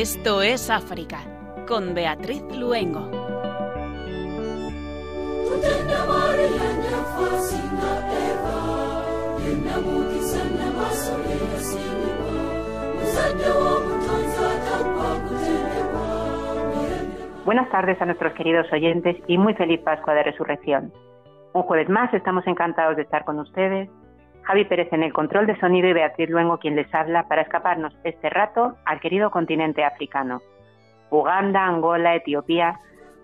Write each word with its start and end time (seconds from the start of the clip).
Esto 0.00 0.40
es 0.40 0.70
África, 0.70 1.18
con 1.68 1.92
Beatriz 1.92 2.42
Luengo. 2.56 3.00
Buenas 17.44 17.70
tardes 17.70 18.00
a 18.00 18.06
nuestros 18.06 18.32
queridos 18.32 18.72
oyentes 18.72 19.18
y 19.26 19.36
muy 19.36 19.52
feliz 19.52 19.80
Pascua 19.80 20.14
de 20.14 20.22
Resurrección. 20.22 20.94
Un 21.52 21.62
jueves 21.64 21.90
más 21.90 22.14
estamos 22.14 22.46
encantados 22.46 22.96
de 22.96 23.02
estar 23.02 23.26
con 23.26 23.38
ustedes 23.38 23.90
Javi 24.42 24.64
Pérez 24.64 24.92
en 24.92 25.02
el 25.02 25.12
control 25.12 25.46
de 25.46 25.58
sonido 25.60 25.88
y 25.88 25.92
Beatriz 25.92 26.28
Luengo 26.30 26.58
quien 26.58 26.76
les 26.76 26.92
habla 26.94 27.28
para 27.28 27.42
escaparnos 27.42 27.96
este 28.04 28.30
rato 28.30 28.76
al 28.84 29.00
querido 29.00 29.30
continente 29.30 29.84
africano. 29.84 30.40
Uganda, 31.10 31.66
Angola, 31.66 32.14
Etiopía. 32.14 32.80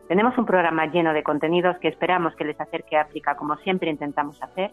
Tenemos 0.09 0.37
un 0.39 0.47
programa 0.47 0.87
lleno 0.87 1.13
de 1.13 1.23
contenidos 1.23 1.77
que 1.79 1.89
esperamos 1.89 2.35
que 2.37 2.45
les 2.45 2.61
acerque 2.61 2.97
a 2.97 3.03
África 3.03 3.37
como 3.37 3.57
siempre 3.59 3.91
intentamos 3.91 4.41
hacer, 4.43 4.71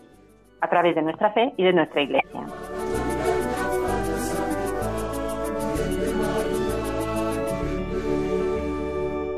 a 0.62 0.70
través 0.70 0.96
de 0.96 1.02
nuestra 1.02 1.32
fe 1.32 1.54
y 1.58 1.64
de 1.64 1.74
nuestra 1.74 2.02
iglesia. 2.02 2.42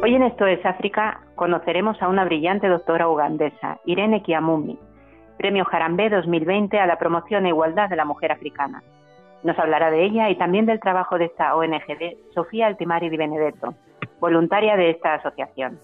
Hoy 0.03 0.13
en 0.13 0.21
Esto 0.21 0.45
es 0.45 0.63
África 0.63 1.21
conoceremos 1.33 1.99
a 1.99 2.07
una 2.07 2.25
brillante 2.25 2.67
doctora 2.67 3.09
ugandesa, 3.09 3.79
Irene 3.85 4.21
Kiamumi, 4.21 4.77
Premio 5.37 5.65
Jarambé 5.65 6.09
2020 6.09 6.79
a 6.79 6.87
la 6.87 6.97
promoción 6.97 7.45
e 7.45 7.49
igualdad 7.49 7.89
de 7.89 7.95
la 7.95 8.05
mujer 8.05 8.31
africana. 8.31 8.81
Nos 9.43 9.59
hablará 9.59 9.91
de 9.91 10.03
ella 10.03 10.29
y 10.29 10.37
también 10.37 10.65
del 10.65 10.79
trabajo 10.79 11.17
de 11.17 11.25
esta 11.25 11.55
ONG 11.55 12.17
Sofía 12.33 12.67
Altimari 12.67 13.09
Di 13.09 13.17
Benedetto, 13.17 13.75
voluntaria 14.19 14.75
de 14.75 14.89
esta 14.89 15.15
asociación. 15.15 15.79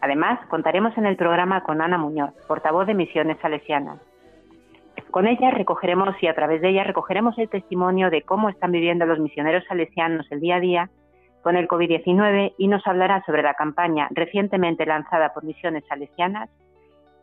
Además, 0.00 0.38
contaremos 0.48 0.96
en 0.96 1.06
el 1.06 1.16
programa 1.16 1.62
con 1.62 1.82
Ana 1.82 1.98
Muñoz, 1.98 2.32
portavoz 2.46 2.86
de 2.86 2.94
Misiones 2.94 3.38
Salesianas. 3.40 3.98
Con 5.10 5.26
ella 5.26 5.50
recogeremos 5.50 6.14
y 6.22 6.26
a 6.26 6.34
través 6.34 6.60
de 6.60 6.70
ella 6.70 6.84
recogeremos 6.84 7.36
el 7.38 7.48
testimonio 7.48 8.10
de 8.10 8.22
cómo 8.22 8.48
están 8.48 8.72
viviendo 8.72 9.06
los 9.06 9.18
misioneros 9.18 9.64
salesianos 9.68 10.26
el 10.30 10.40
día 10.40 10.56
a 10.56 10.60
día 10.60 10.90
con 11.42 11.56
el 11.56 11.68
COVID-19 11.68 12.54
y 12.58 12.68
nos 12.68 12.86
hablará 12.86 13.22
sobre 13.24 13.42
la 13.42 13.54
campaña 13.54 14.08
recientemente 14.10 14.84
lanzada 14.84 15.32
por 15.32 15.44
Misiones 15.44 15.84
Salesianas 15.88 16.50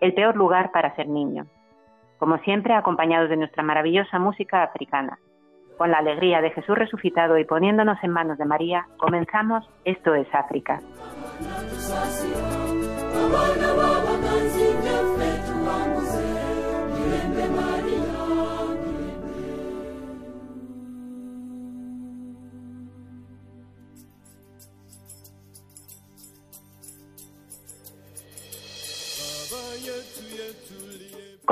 el 0.04 0.14
peor 0.14 0.36
lugar 0.36 0.72
para 0.72 0.94
ser 0.96 1.08
niño. 1.08 1.46
Como 2.20 2.38
siempre, 2.40 2.74
acompañados 2.74 3.30
de 3.30 3.38
nuestra 3.38 3.64
maravillosa 3.64 4.20
música 4.20 4.62
africana. 4.62 5.18
Con 5.78 5.92
la 5.92 6.00
alegría 6.00 6.42
de 6.42 6.52
Jesús 6.52 6.78
resucitado 6.78 7.38
y 7.38 7.46
poniéndonos 7.46 7.98
en 8.04 8.12
manos 8.12 8.38
de 8.38 8.44
María, 8.44 8.86
comenzamos 8.98 9.66
Esto 9.86 10.14
es 10.14 10.28
África. 10.34 10.82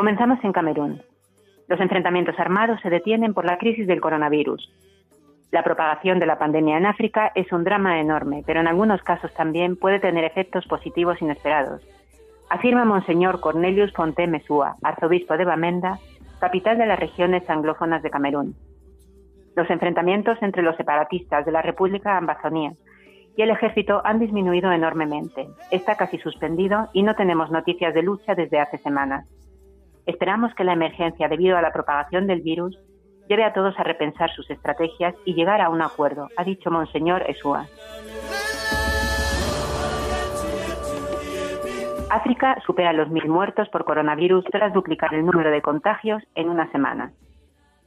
Comenzamos 0.01 0.43
en 0.43 0.51
Camerún. 0.51 1.03
Los 1.67 1.79
enfrentamientos 1.79 2.33
armados 2.39 2.81
se 2.81 2.89
detienen 2.89 3.35
por 3.35 3.45
la 3.45 3.59
crisis 3.59 3.85
del 3.85 4.01
coronavirus. 4.01 4.67
La 5.51 5.63
propagación 5.63 6.17
de 6.17 6.25
la 6.25 6.39
pandemia 6.39 6.75
en 6.75 6.87
África 6.87 7.31
es 7.35 7.51
un 7.51 7.63
drama 7.63 7.99
enorme, 7.99 8.41
pero 8.47 8.61
en 8.61 8.67
algunos 8.67 9.03
casos 9.03 9.31
también 9.35 9.75
puede 9.75 9.99
tener 9.99 10.23
efectos 10.23 10.65
positivos 10.65 11.21
inesperados, 11.21 11.83
afirma 12.49 12.83
Monseñor 12.83 13.41
Cornelius 13.41 13.93
Fonte 13.93 14.25
Mesúa, 14.25 14.75
arzobispo 14.81 15.37
de 15.37 15.45
Bamenda, 15.45 15.99
capital 16.39 16.79
de 16.79 16.87
las 16.87 16.99
regiones 16.99 17.47
anglófonas 17.47 18.01
de 18.01 18.09
Camerún. 18.09 18.55
Los 19.55 19.69
enfrentamientos 19.69 20.41
entre 20.41 20.63
los 20.63 20.75
separatistas 20.77 21.45
de 21.45 21.51
la 21.51 21.61
República 21.61 22.17
Ambazonia 22.17 22.73
y 23.37 23.43
el 23.43 23.51
ejército 23.51 24.01
han 24.03 24.17
disminuido 24.17 24.71
enormemente. 24.71 25.47
Está 25.69 25.95
casi 25.95 26.17
suspendido 26.17 26.89
y 26.91 27.03
no 27.03 27.13
tenemos 27.13 27.51
noticias 27.51 27.93
de 27.93 28.01
lucha 28.01 28.33
desde 28.33 28.59
hace 28.59 28.79
semanas. 28.79 29.27
Esperamos 30.05 30.53
que 30.55 30.63
la 30.63 30.73
emergencia 30.73 31.27
debido 31.27 31.57
a 31.57 31.61
la 31.61 31.71
propagación 31.71 32.27
del 32.27 32.41
virus 32.41 32.77
lleve 33.27 33.43
a 33.43 33.53
todos 33.53 33.77
a 33.79 33.83
repensar 33.83 34.31
sus 34.31 34.49
estrategias 34.49 35.15
y 35.25 35.33
llegar 35.33 35.61
a 35.61 35.69
un 35.69 35.81
acuerdo, 35.81 36.27
ha 36.35 36.43
dicho 36.43 36.71
Monseñor 36.71 37.23
Esua. 37.29 37.67
África 42.09 42.57
supera 42.65 42.91
los 42.91 43.09
mil 43.09 43.29
muertos 43.29 43.69
por 43.69 43.85
coronavirus 43.85 44.43
tras 44.51 44.73
duplicar 44.73 45.13
el 45.13 45.25
número 45.25 45.49
de 45.49 45.61
contagios 45.61 46.21
en 46.35 46.49
una 46.49 46.69
semana. 46.71 47.13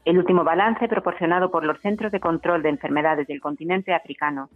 El 0.07 0.17
último 0.17 0.45
balance 0.45 0.89
proporcionado 0.89 1.51
por 1.51 1.65
los 1.65 1.79
Centros 1.81 2.11
de 2.11 2.21
Control 2.21 2.63
de 2.63 2.71
Enfermedades 2.71 3.27
del 3.27 3.43
continente 3.43 3.93
africano, 3.93 4.49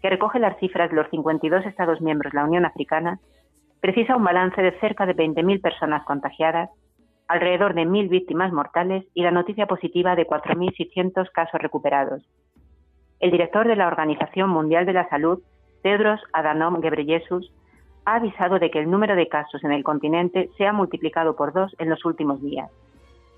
que 0.00 0.10
recoge 0.10 0.38
las 0.38 0.56
cifras 0.58 0.90
de 0.90 0.96
los 0.96 1.08
52 1.10 1.66
Estados 1.66 2.00
miembros 2.00 2.32
de 2.32 2.38
la 2.38 2.44
Unión 2.44 2.64
Africana, 2.64 3.18
precisa 3.80 4.14
un 4.14 4.22
balance 4.22 4.60
de 4.62 4.78
cerca 4.78 5.04
de 5.04 5.16
20.000 5.16 5.60
personas 5.60 6.04
contagiadas 6.04 6.70
alrededor 7.28 7.74
de 7.74 7.82
1.000 7.82 8.08
víctimas 8.08 8.52
mortales 8.52 9.04
y 9.14 9.22
la 9.22 9.30
noticia 9.30 9.66
positiva 9.66 10.16
de 10.16 10.26
4.600 10.26 11.30
casos 11.30 11.60
recuperados. 11.60 12.22
El 13.20 13.30
director 13.30 13.68
de 13.68 13.76
la 13.76 13.86
Organización 13.86 14.50
Mundial 14.50 14.86
de 14.86 14.94
la 14.94 15.08
Salud, 15.08 15.40
Tedros 15.82 16.20
Adhanom 16.32 16.80
Ghebreyesus, 16.80 17.52
ha 18.04 18.16
avisado 18.16 18.58
de 18.58 18.70
que 18.70 18.78
el 18.78 18.90
número 18.90 19.14
de 19.16 19.28
casos 19.28 19.62
en 19.64 19.72
el 19.72 19.84
continente 19.84 20.48
se 20.56 20.66
ha 20.66 20.72
multiplicado 20.72 21.36
por 21.36 21.52
dos 21.52 21.74
en 21.78 21.90
los 21.90 22.04
últimos 22.04 22.40
días. 22.40 22.70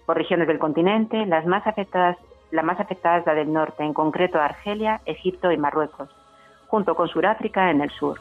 Por 0.07 0.17
regiones 0.17 0.47
del 0.47 0.59
continente, 0.59 1.27
las 1.27 1.45
más 1.47 1.67
afectadas, 1.67 2.17
la 2.53 2.63
más 2.63 2.79
afectada 2.79 3.23
la 3.27 3.35
del 3.35 3.53
norte, 3.53 3.83
en 3.83 3.95
concreto 3.95 4.41
Argelia, 4.41 5.01
Egipto 5.07 5.51
y 5.51 5.57
Marruecos, 5.57 6.09
junto 6.69 6.95
con 6.95 7.09
Sudáfrica 7.09 7.71
en 7.71 7.81
el 7.81 7.91
sur. 7.91 8.19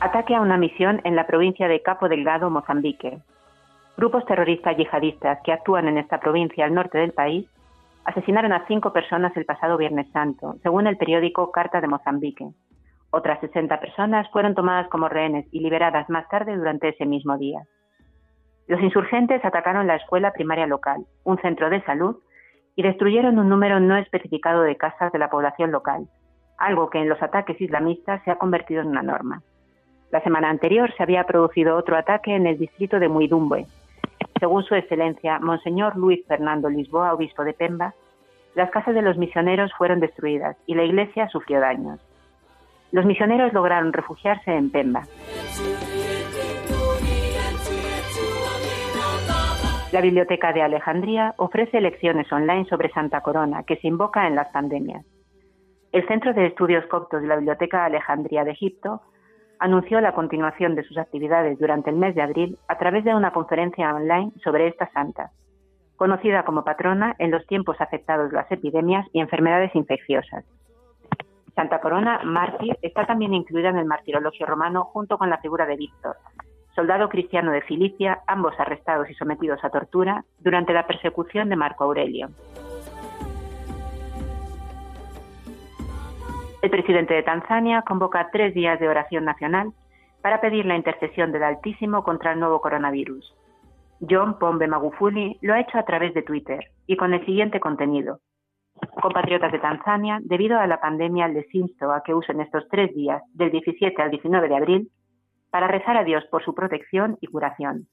Ataque 0.00 0.36
a 0.36 0.40
una 0.40 0.56
misión 0.56 1.00
en 1.02 1.16
la 1.16 1.26
provincia 1.26 1.66
de 1.66 1.82
Capo 1.82 2.08
Delgado, 2.08 2.50
Mozambique. 2.50 3.18
Grupos 3.96 4.24
terroristas 4.26 4.76
yihadistas 4.76 5.40
que 5.42 5.52
actúan 5.52 5.88
en 5.88 5.98
esta 5.98 6.20
provincia 6.20 6.64
al 6.64 6.72
norte 6.72 6.98
del 6.98 7.12
país 7.12 7.48
asesinaron 8.04 8.52
a 8.52 8.64
cinco 8.68 8.92
personas 8.92 9.36
el 9.36 9.44
pasado 9.44 9.76
Viernes 9.76 10.08
Santo, 10.12 10.54
según 10.62 10.86
el 10.86 10.96
periódico 10.96 11.50
Carta 11.50 11.80
de 11.80 11.88
Mozambique. 11.88 12.46
Otras 13.10 13.40
60 13.40 13.80
personas 13.80 14.30
fueron 14.30 14.54
tomadas 14.54 14.88
como 14.88 15.08
rehenes 15.08 15.46
y 15.50 15.58
liberadas 15.58 16.08
más 16.08 16.28
tarde 16.28 16.56
durante 16.56 16.90
ese 16.90 17.04
mismo 17.04 17.36
día. 17.36 17.64
Los 18.68 18.80
insurgentes 18.80 19.44
atacaron 19.44 19.88
la 19.88 19.96
escuela 19.96 20.32
primaria 20.32 20.68
local, 20.68 21.06
un 21.24 21.38
centro 21.38 21.70
de 21.70 21.82
salud 21.82 22.18
y 22.76 22.82
destruyeron 22.82 23.36
un 23.40 23.48
número 23.48 23.80
no 23.80 23.96
especificado 23.96 24.62
de 24.62 24.76
casas 24.76 25.10
de 25.10 25.18
la 25.18 25.28
población 25.28 25.72
local, 25.72 26.06
algo 26.56 26.88
que 26.88 26.98
en 26.98 27.08
los 27.08 27.20
ataques 27.20 27.60
islamistas 27.60 28.22
se 28.24 28.30
ha 28.30 28.36
convertido 28.36 28.82
en 28.82 28.88
una 28.88 29.02
norma. 29.02 29.42
La 30.10 30.22
semana 30.22 30.48
anterior 30.48 30.90
se 30.96 31.02
había 31.02 31.24
producido 31.24 31.76
otro 31.76 31.96
ataque 31.96 32.34
en 32.34 32.46
el 32.46 32.58
distrito 32.58 32.98
de 32.98 33.08
Muidumbe. 33.08 33.66
Según 34.40 34.64
su 34.64 34.74
excelencia, 34.74 35.38
Monseñor 35.38 35.96
Luis 35.96 36.24
Fernando 36.26 36.70
Lisboa, 36.70 37.12
obispo 37.12 37.44
de 37.44 37.52
Pemba, 37.52 37.94
las 38.54 38.70
casas 38.70 38.94
de 38.94 39.02
los 39.02 39.18
misioneros 39.18 39.70
fueron 39.76 40.00
destruidas 40.00 40.56
y 40.66 40.74
la 40.74 40.84
iglesia 40.84 41.28
sufrió 41.28 41.60
daños. 41.60 42.00
Los 42.90 43.04
misioneros 43.04 43.52
lograron 43.52 43.92
refugiarse 43.92 44.50
en 44.50 44.70
Pemba. 44.70 45.02
La 49.92 50.00
Biblioteca 50.00 50.52
de 50.52 50.62
Alejandría 50.62 51.34
ofrece 51.36 51.80
lecciones 51.80 52.32
online 52.32 52.64
sobre 52.64 52.90
Santa 52.90 53.20
Corona 53.20 53.62
que 53.64 53.76
se 53.76 53.88
invoca 53.88 54.26
en 54.26 54.36
las 54.36 54.48
pandemias. 54.48 55.04
El 55.92 56.06
Centro 56.06 56.32
de 56.32 56.46
Estudios 56.46 56.86
Coptos 56.86 57.20
de 57.20 57.28
la 57.28 57.36
Biblioteca 57.36 57.80
de 57.80 57.86
Alejandría 57.86 58.44
de 58.44 58.52
Egipto 58.52 59.02
anunció 59.58 60.00
la 60.00 60.12
continuación 60.12 60.74
de 60.74 60.84
sus 60.84 60.98
actividades 60.98 61.58
durante 61.58 61.90
el 61.90 61.96
mes 61.96 62.14
de 62.14 62.22
abril 62.22 62.58
a 62.68 62.78
través 62.78 63.04
de 63.04 63.14
una 63.14 63.32
conferencia 63.32 63.94
online 63.94 64.32
sobre 64.42 64.68
esta 64.68 64.90
santa, 64.92 65.30
conocida 65.96 66.44
como 66.44 66.64
patrona 66.64 67.14
en 67.18 67.30
los 67.30 67.46
tiempos 67.46 67.80
afectados 67.80 68.32
las 68.32 68.50
epidemias 68.50 69.06
y 69.12 69.20
enfermedades 69.20 69.74
infecciosas. 69.74 70.44
Santa 71.54 71.80
Corona, 71.80 72.20
mártir, 72.24 72.78
está 72.82 73.04
también 73.04 73.34
incluida 73.34 73.70
en 73.70 73.78
el 73.78 73.84
martirologio 73.84 74.46
romano 74.46 74.84
junto 74.84 75.18
con 75.18 75.28
la 75.28 75.38
figura 75.38 75.66
de 75.66 75.76
Víctor, 75.76 76.16
soldado 76.74 77.08
cristiano 77.08 77.50
de 77.50 77.62
Cilicia, 77.62 78.20
ambos 78.28 78.54
arrestados 78.60 79.10
y 79.10 79.14
sometidos 79.14 79.64
a 79.64 79.70
tortura 79.70 80.24
durante 80.38 80.72
la 80.72 80.86
persecución 80.86 81.48
de 81.48 81.56
Marco 81.56 81.82
Aurelio. 81.82 82.28
El 86.60 86.70
presidente 86.70 87.14
de 87.14 87.22
Tanzania 87.22 87.82
convoca 87.82 88.30
tres 88.32 88.52
días 88.52 88.80
de 88.80 88.88
oración 88.88 89.24
nacional 89.24 89.72
para 90.22 90.40
pedir 90.40 90.66
la 90.66 90.74
intercesión 90.74 91.30
del 91.30 91.44
Altísimo 91.44 92.02
contra 92.02 92.32
el 92.32 92.40
nuevo 92.40 92.60
coronavirus. 92.60 93.32
John 94.00 94.40
Pombe 94.40 94.66
Magufuli 94.66 95.38
lo 95.40 95.54
ha 95.54 95.60
hecho 95.60 95.78
a 95.78 95.84
través 95.84 96.14
de 96.14 96.22
Twitter 96.22 96.72
y 96.88 96.96
con 96.96 97.14
el 97.14 97.24
siguiente 97.24 97.60
contenido. 97.60 98.18
Compatriotas 99.00 99.52
de 99.52 99.60
Tanzania, 99.60 100.18
debido 100.20 100.58
a 100.58 100.66
la 100.66 100.80
pandemia 100.80 101.28
les 101.28 101.52
insto 101.54 101.92
a 101.92 102.02
que 102.02 102.14
usen 102.14 102.40
estos 102.40 102.66
tres 102.68 102.92
días, 102.92 103.22
del 103.34 103.52
17 103.52 104.00
al 104.02 104.10
19 104.10 104.48
de 104.48 104.56
abril, 104.56 104.90
para 105.50 105.68
rezar 105.68 105.96
a 105.96 106.04
Dios 106.04 106.24
por 106.30 106.44
su 106.44 106.54
protección 106.54 107.18
y 107.20 107.28
curación. 107.28 107.86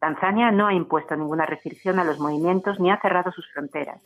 Tanzania 0.00 0.50
no 0.50 0.66
ha 0.66 0.74
impuesto 0.74 1.14
ninguna 1.14 1.46
restricción 1.46 2.00
a 2.00 2.04
los 2.04 2.18
movimientos 2.18 2.78
ni 2.80 2.90
ha 2.90 3.00
cerrado 3.00 3.30
sus 3.30 3.50
fronteras, 3.52 4.02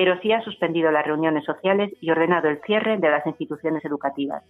pero 0.00 0.18
sí 0.22 0.32
ha 0.32 0.40
suspendido 0.40 0.90
las 0.90 1.04
reuniones 1.04 1.44
sociales 1.44 1.92
y 2.00 2.10
ordenado 2.10 2.48
el 2.48 2.62
cierre 2.62 2.96
de 2.96 3.10
las 3.10 3.26
instituciones 3.26 3.84
educativas. 3.84 4.42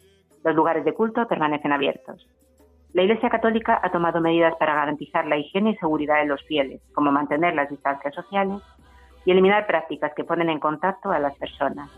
Los 0.45 0.55
lugares 0.55 0.85
de 0.85 0.95
culto 0.95 1.27
permanecen 1.27 1.73
abiertos. 1.73 2.25
La 2.93 3.03
Iglesia 3.03 3.31
Católica 3.31 3.81
ha 3.83 3.91
tomado 3.91 4.21
medidas 4.21 4.55
para 4.61 4.77
garantizar 4.77 5.27
la 5.27 5.39
higiene 5.39 5.71
y 5.71 5.77
seguridad 5.79 6.21
de 6.21 6.27
los 6.27 6.41
fieles, 6.45 6.81
como 6.95 7.11
mantener 7.11 7.57
las 7.57 7.69
distancias 7.69 8.15
sociales 8.15 8.63
y 9.25 9.33
eliminar 9.33 9.67
prácticas 9.67 10.13
que 10.15 10.23
ponen 10.23 10.51
en 10.51 10.61
contacto 10.61 11.11
a 11.11 11.19
las 11.19 11.37
personas. 11.37 11.91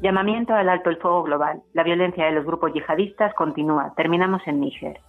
Llamamiento 0.00 0.54
al 0.54 0.68
alto 0.68 0.90
el 0.90 0.98
fuego 0.98 1.24
global. 1.24 1.60
La 1.72 1.82
violencia 1.82 2.26
de 2.26 2.30
los 2.30 2.44
grupos 2.44 2.72
yihadistas 2.72 3.34
continúa. 3.34 3.94
Terminamos 3.96 4.42
en 4.46 4.60
Níger. 4.60 5.00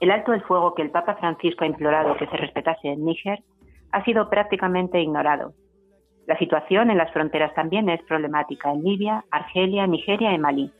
El 0.00 0.10
alto 0.10 0.32
el 0.32 0.42
fuego 0.42 0.74
que 0.74 0.82
el 0.82 0.90
Papa 0.90 1.16
Francisco 1.16 1.64
ha 1.64 1.66
implorado 1.66 2.16
que 2.16 2.26
se 2.26 2.36
respetase 2.36 2.88
en 2.88 3.04
Níger 3.04 3.42
ha 3.92 4.02
sido 4.04 4.30
prácticamente 4.30 5.00
ignorado. 5.00 5.52
La 6.26 6.38
situación 6.38 6.90
en 6.90 6.98
las 6.98 7.12
fronteras 7.12 7.54
también 7.54 7.88
es 7.90 8.02
problemática 8.04 8.72
en 8.72 8.82
Libia, 8.82 9.24
Argelia, 9.30 9.86
Nigeria 9.86 10.32
y 10.32 10.38
Malí. 10.38 10.72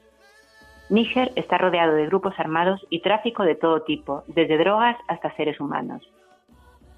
Níger 0.88 1.32
está 1.37 1.58
rodeado 1.58 1.94
de 1.94 2.06
grupos 2.06 2.34
armados 2.38 2.87
y 2.88 3.00
tráfico 3.00 3.44
de 3.44 3.56
todo 3.56 3.82
tipo, 3.82 4.25
desde 4.26 4.58
drogas 4.58 4.96
hasta 5.06 5.34
seres 5.37 5.61
humanos. 5.61 6.02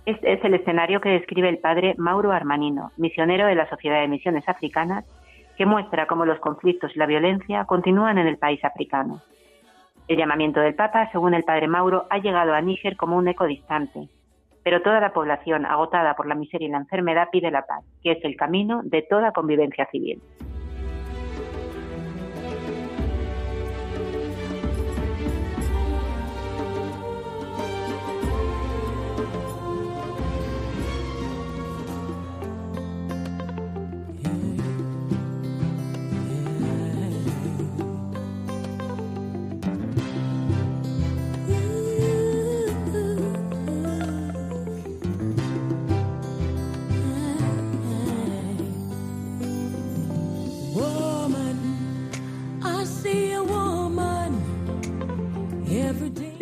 Este 0.07 0.33
es 0.33 0.45
el 0.45 0.55
escenario 0.55 1.01
que 1.01 1.11
describe 1.11 1.49
el 1.49 1.59
padre 1.59 1.95
Mauro 1.99 2.33
Armanino, 2.33 2.93
misionero 2.97 3.47
de 3.47 3.55
la 3.55 3.69
Sociedad 3.69 4.01
de 4.01 4.09
Misiones 4.09 4.49
Africanas, 4.49 5.05
que 5.57 5.67
muestra 5.67 6.07
cómo 6.07 6.25
los 6.25 6.41
conflictos 6.41 6.95
y 6.95 6.99
la 6.99 7.07
violencia 7.07 7.65
continúan 7.65 8.19
en 8.19 8.27
el 8.27 8.39
país 8.39 8.65
africano. 8.65 9.23
El 10.09 10.17
llamamiento 10.17 10.61
del 10.61 10.75
Papa, 10.75 11.09
según 11.13 11.35
el 11.35 11.45
padre 11.45 11.69
Mauro, 11.69 12.07
ha 12.11 12.19
llegado 12.19 12.55
a 12.55 12.61
Níger 12.61 12.97
como 12.97 13.17
un 13.17 13.29
eco 13.29 13.47
distante, 13.47 14.09
pero 14.65 14.83
toda 14.83 15.01
la 15.01 15.13
población 15.13 15.65
agotada 15.65 16.15
por 16.15 16.27
la 16.27 16.35
miseria 16.35 16.69
y 16.69 16.71
la 16.71 16.79
enfermedad 16.79 17.29
pide 17.31 17.51
la 17.51 17.63
paz, 17.63 17.85
que 18.03 18.13
es 18.13 18.25
el 18.25 18.37
camino 18.37 18.83
de 18.85 19.03
toda 19.03 19.33
convivencia 19.33 19.87
civil. 19.91 20.21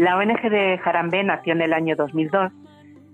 La 0.00 0.16
ONG 0.16 0.48
de 0.48 0.78
Jarambé 0.78 1.22
nació 1.22 1.52
en 1.52 1.60
el 1.60 1.74
año 1.74 1.94
2002 1.94 2.50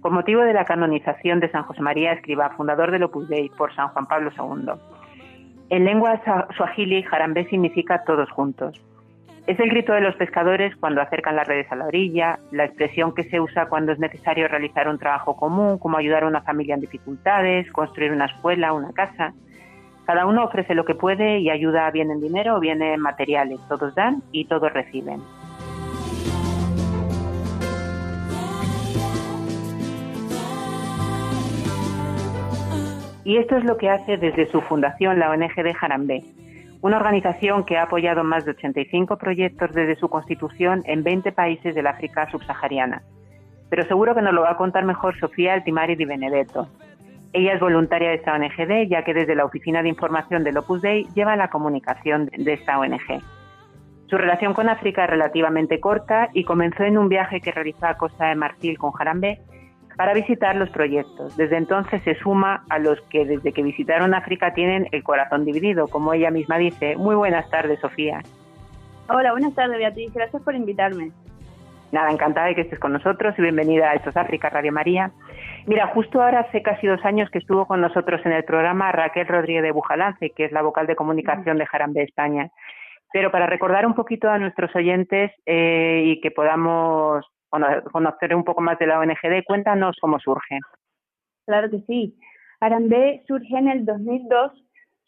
con 0.02 0.14
motivo 0.14 0.42
de 0.42 0.52
la 0.52 0.64
canonización 0.64 1.40
de 1.40 1.50
San 1.50 1.64
José 1.64 1.82
María 1.82 2.12
Escriba, 2.12 2.50
fundador 2.50 2.92
del 2.92 3.02
Opus 3.02 3.28
Dei, 3.28 3.48
por 3.48 3.74
San 3.74 3.88
Juan 3.88 4.06
Pablo 4.06 4.30
II. 4.38 4.70
En 5.70 5.84
lengua 5.84 6.22
suajili, 6.56 7.02
Jarambé 7.02 7.48
significa 7.48 8.04
todos 8.04 8.30
juntos. 8.30 8.80
Es 9.48 9.58
el 9.58 9.70
grito 9.70 9.94
de 9.94 10.00
los 10.00 10.14
pescadores 10.14 10.76
cuando 10.76 11.00
acercan 11.00 11.34
las 11.34 11.48
redes 11.48 11.66
a 11.72 11.74
la 11.74 11.86
orilla, 11.86 12.38
la 12.52 12.66
expresión 12.66 13.12
que 13.16 13.24
se 13.24 13.40
usa 13.40 13.66
cuando 13.66 13.90
es 13.90 13.98
necesario 13.98 14.46
realizar 14.46 14.88
un 14.88 15.00
trabajo 15.00 15.34
común, 15.34 15.78
como 15.78 15.96
ayudar 15.96 16.22
a 16.22 16.28
una 16.28 16.42
familia 16.42 16.76
en 16.76 16.82
dificultades, 16.82 17.68
construir 17.72 18.12
una 18.12 18.26
escuela, 18.26 18.72
una 18.72 18.92
casa. 18.92 19.34
Cada 20.04 20.24
uno 20.24 20.44
ofrece 20.44 20.76
lo 20.76 20.84
que 20.84 20.94
puede 20.94 21.40
y 21.40 21.50
ayuda 21.50 21.90
bien 21.90 22.12
en 22.12 22.20
dinero 22.20 22.54
o 22.54 22.60
bien 22.60 22.80
en 22.80 23.00
materiales. 23.00 23.58
Todos 23.68 23.92
dan 23.96 24.22
y 24.30 24.44
todos 24.44 24.72
reciben. 24.72 25.20
Y 33.26 33.38
esto 33.38 33.56
es 33.56 33.64
lo 33.64 33.76
que 33.76 33.90
hace 33.90 34.18
desde 34.18 34.46
su 34.46 34.60
fundación 34.60 35.18
la 35.18 35.32
ONG 35.32 35.56
de 35.56 35.74
Jarambé, 35.74 36.22
una 36.80 36.98
organización 36.98 37.64
que 37.64 37.76
ha 37.76 37.82
apoyado 37.82 38.22
más 38.22 38.44
de 38.44 38.52
85 38.52 39.18
proyectos 39.18 39.74
desde 39.74 39.96
su 39.96 40.08
constitución 40.08 40.84
en 40.84 41.02
20 41.02 41.32
países 41.32 41.74
del 41.74 41.88
África 41.88 42.30
subsahariana. 42.30 43.02
Pero 43.68 43.82
seguro 43.86 44.14
que 44.14 44.22
nos 44.22 44.32
lo 44.32 44.42
va 44.42 44.52
a 44.52 44.56
contar 44.56 44.84
mejor 44.84 45.18
Sofía 45.18 45.54
Altimari 45.54 45.96
Di 45.96 46.04
Benedetto. 46.04 46.68
Ella 47.32 47.54
es 47.54 47.58
voluntaria 47.58 48.10
de 48.10 48.14
esta 48.14 48.32
ONG, 48.32 48.88
ya 48.88 49.02
que 49.02 49.12
desde 49.12 49.34
la 49.34 49.44
Oficina 49.44 49.82
de 49.82 49.88
Información 49.88 50.44
del 50.44 50.58
Opus 50.58 50.82
Dei 50.82 51.08
lleva 51.16 51.34
la 51.34 51.50
comunicación 51.50 52.26
de 52.26 52.52
esta 52.52 52.78
ONG. 52.78 53.24
Su 54.06 54.18
relación 54.18 54.54
con 54.54 54.68
África 54.68 55.02
es 55.02 55.10
relativamente 55.10 55.80
corta 55.80 56.28
y 56.32 56.44
comenzó 56.44 56.84
en 56.84 56.96
un 56.96 57.08
viaje 57.08 57.40
que 57.40 57.50
realizó 57.50 57.86
a 57.86 57.96
Costa 57.96 58.28
de 58.28 58.36
Marfil 58.36 58.78
con 58.78 58.92
Jarambé 58.92 59.40
para 59.96 60.12
visitar 60.12 60.56
los 60.56 60.68
proyectos. 60.70 61.36
Desde 61.36 61.56
entonces 61.56 62.02
se 62.04 62.14
suma 62.16 62.64
a 62.68 62.78
los 62.78 63.00
que 63.08 63.24
desde 63.24 63.52
que 63.52 63.62
visitaron 63.62 64.14
África 64.14 64.52
tienen 64.54 64.88
el 64.92 65.02
corazón 65.02 65.44
dividido, 65.44 65.88
como 65.88 66.12
ella 66.12 66.30
misma 66.30 66.58
dice. 66.58 66.96
Muy 66.96 67.14
buenas 67.14 67.48
tardes, 67.50 67.80
Sofía. 67.80 68.20
Hola, 69.08 69.32
buenas 69.32 69.54
tardes, 69.54 69.78
Beatriz. 69.78 70.12
Gracias 70.12 70.42
por 70.42 70.54
invitarme. 70.54 71.10
Nada, 71.92 72.10
encantada 72.10 72.48
de 72.48 72.56
que 72.56 72.62
estés 72.62 72.80
con 72.80 72.92
nosotros 72.92 73.34
y 73.38 73.42
bienvenida 73.42 73.90
a 73.90 73.94
Estos 73.94 74.16
África 74.16 74.50
Radio 74.50 74.72
María. 74.72 75.12
Mira, 75.66 75.86
justo 75.88 76.20
ahora 76.20 76.40
hace 76.40 76.60
casi 76.60 76.86
dos 76.86 77.04
años 77.04 77.30
que 77.30 77.38
estuvo 77.38 77.66
con 77.66 77.80
nosotros 77.80 78.20
en 78.24 78.32
el 78.32 78.44
programa 78.44 78.92
Raquel 78.92 79.26
Rodríguez 79.26 79.62
de 79.62 79.70
Bujalance, 79.70 80.30
que 80.30 80.44
es 80.44 80.52
la 80.52 80.62
vocal 80.62 80.86
de 80.86 80.96
comunicación 80.96 81.58
de 81.58 81.66
Jarambe 81.66 82.02
España. 82.02 82.50
Pero 83.12 83.30
para 83.30 83.46
recordar 83.46 83.86
un 83.86 83.94
poquito 83.94 84.28
a 84.28 84.38
nuestros 84.38 84.74
oyentes 84.74 85.30
eh, 85.46 86.02
y 86.04 86.20
que 86.20 86.32
podamos 86.32 87.24
conocer 87.92 88.34
un 88.34 88.44
poco 88.44 88.60
más 88.60 88.78
de 88.78 88.86
la 88.86 89.00
ONGD. 89.00 89.44
Cuéntanos 89.46 89.96
cómo 90.00 90.18
surge. 90.18 90.58
Claro 91.46 91.70
que 91.70 91.80
sí. 91.86 92.16
Arandé 92.60 93.22
surge 93.26 93.56
en 93.56 93.68
el 93.68 93.84
2002, 93.84 94.52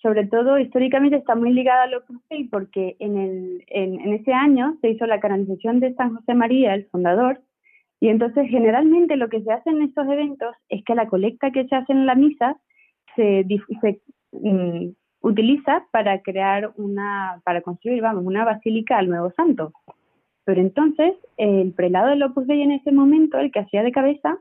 sobre 0.00 0.26
todo 0.26 0.58
históricamente 0.58 1.16
está 1.16 1.34
muy 1.34 1.52
ligada 1.52 1.84
al 1.84 1.94
Opus 1.94 2.18
Dei 2.28 2.44
porque 2.44 2.96
en, 3.00 3.18
el, 3.18 3.64
en, 3.68 4.12
ese 4.12 4.32
año 4.32 4.76
se 4.80 4.90
hizo 4.90 5.06
la 5.06 5.20
canonización 5.20 5.80
de 5.80 5.94
San 5.94 6.14
José 6.14 6.34
María, 6.34 6.74
el 6.74 6.86
fundador, 6.86 7.40
y 8.00 8.08
entonces 8.08 8.48
generalmente 8.48 9.16
lo 9.16 9.28
que 9.28 9.42
se 9.42 9.52
hace 9.52 9.70
en 9.70 9.82
estos 9.82 10.06
eventos 10.06 10.54
es 10.68 10.84
que 10.84 10.94
la 10.94 11.08
colecta 11.08 11.50
que 11.50 11.66
se 11.66 11.74
hace 11.74 11.92
en 11.92 12.06
la 12.06 12.14
misa 12.14 12.56
se, 13.16 13.44
se 13.80 14.00
mm, 14.32 14.90
utiliza 15.20 15.86
para 15.90 16.22
crear 16.22 16.70
una, 16.76 17.40
para 17.44 17.62
construir, 17.62 18.00
vamos, 18.02 18.24
una 18.24 18.44
basílica 18.44 18.98
al 18.98 19.08
nuevo 19.08 19.32
santo. 19.32 19.72
Pero 20.48 20.62
entonces 20.62 21.12
el 21.36 21.74
prelado 21.74 22.06
del 22.06 22.22
Opus 22.22 22.46
Dei 22.46 22.62
en 22.62 22.72
ese 22.72 22.90
momento, 22.90 23.36
el 23.36 23.52
que 23.52 23.58
hacía 23.58 23.82
de 23.82 23.92
cabeza, 23.92 24.38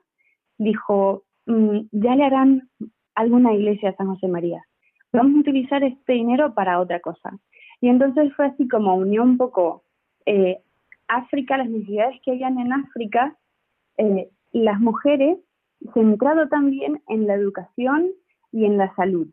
dijo, 0.57 1.23
mm, 1.47 1.79
ya 1.91 2.15
le 2.15 2.23
harán 2.23 2.69
alguna 3.13 3.53
iglesia 3.53 3.89
a 3.89 3.95
San 3.97 4.07
José 4.07 4.29
María. 4.29 4.63
Vamos 5.11 5.35
a 5.35 5.39
utilizar 5.41 5.83
este 5.83 6.13
dinero 6.13 6.53
para 6.53 6.79
otra 6.79 7.01
cosa. 7.01 7.37
Y 7.81 7.89
entonces 7.89 8.33
fue 8.37 8.45
así 8.45 8.69
como 8.69 8.95
unió 8.95 9.21
un 9.21 9.35
poco 9.35 9.83
eh, 10.25 10.59
África, 11.09 11.57
las 11.57 11.69
necesidades 11.69 12.15
que 12.23 12.31
habían 12.31 12.57
en 12.57 12.71
África, 12.71 13.35
eh, 13.97 14.29
las 14.53 14.79
mujeres, 14.79 15.39
centrado 15.93 16.47
también 16.47 17.01
en 17.09 17.27
la 17.27 17.33
educación 17.33 18.11
y 18.53 18.63
en 18.63 18.77
la 18.77 18.95
salud. 18.95 19.27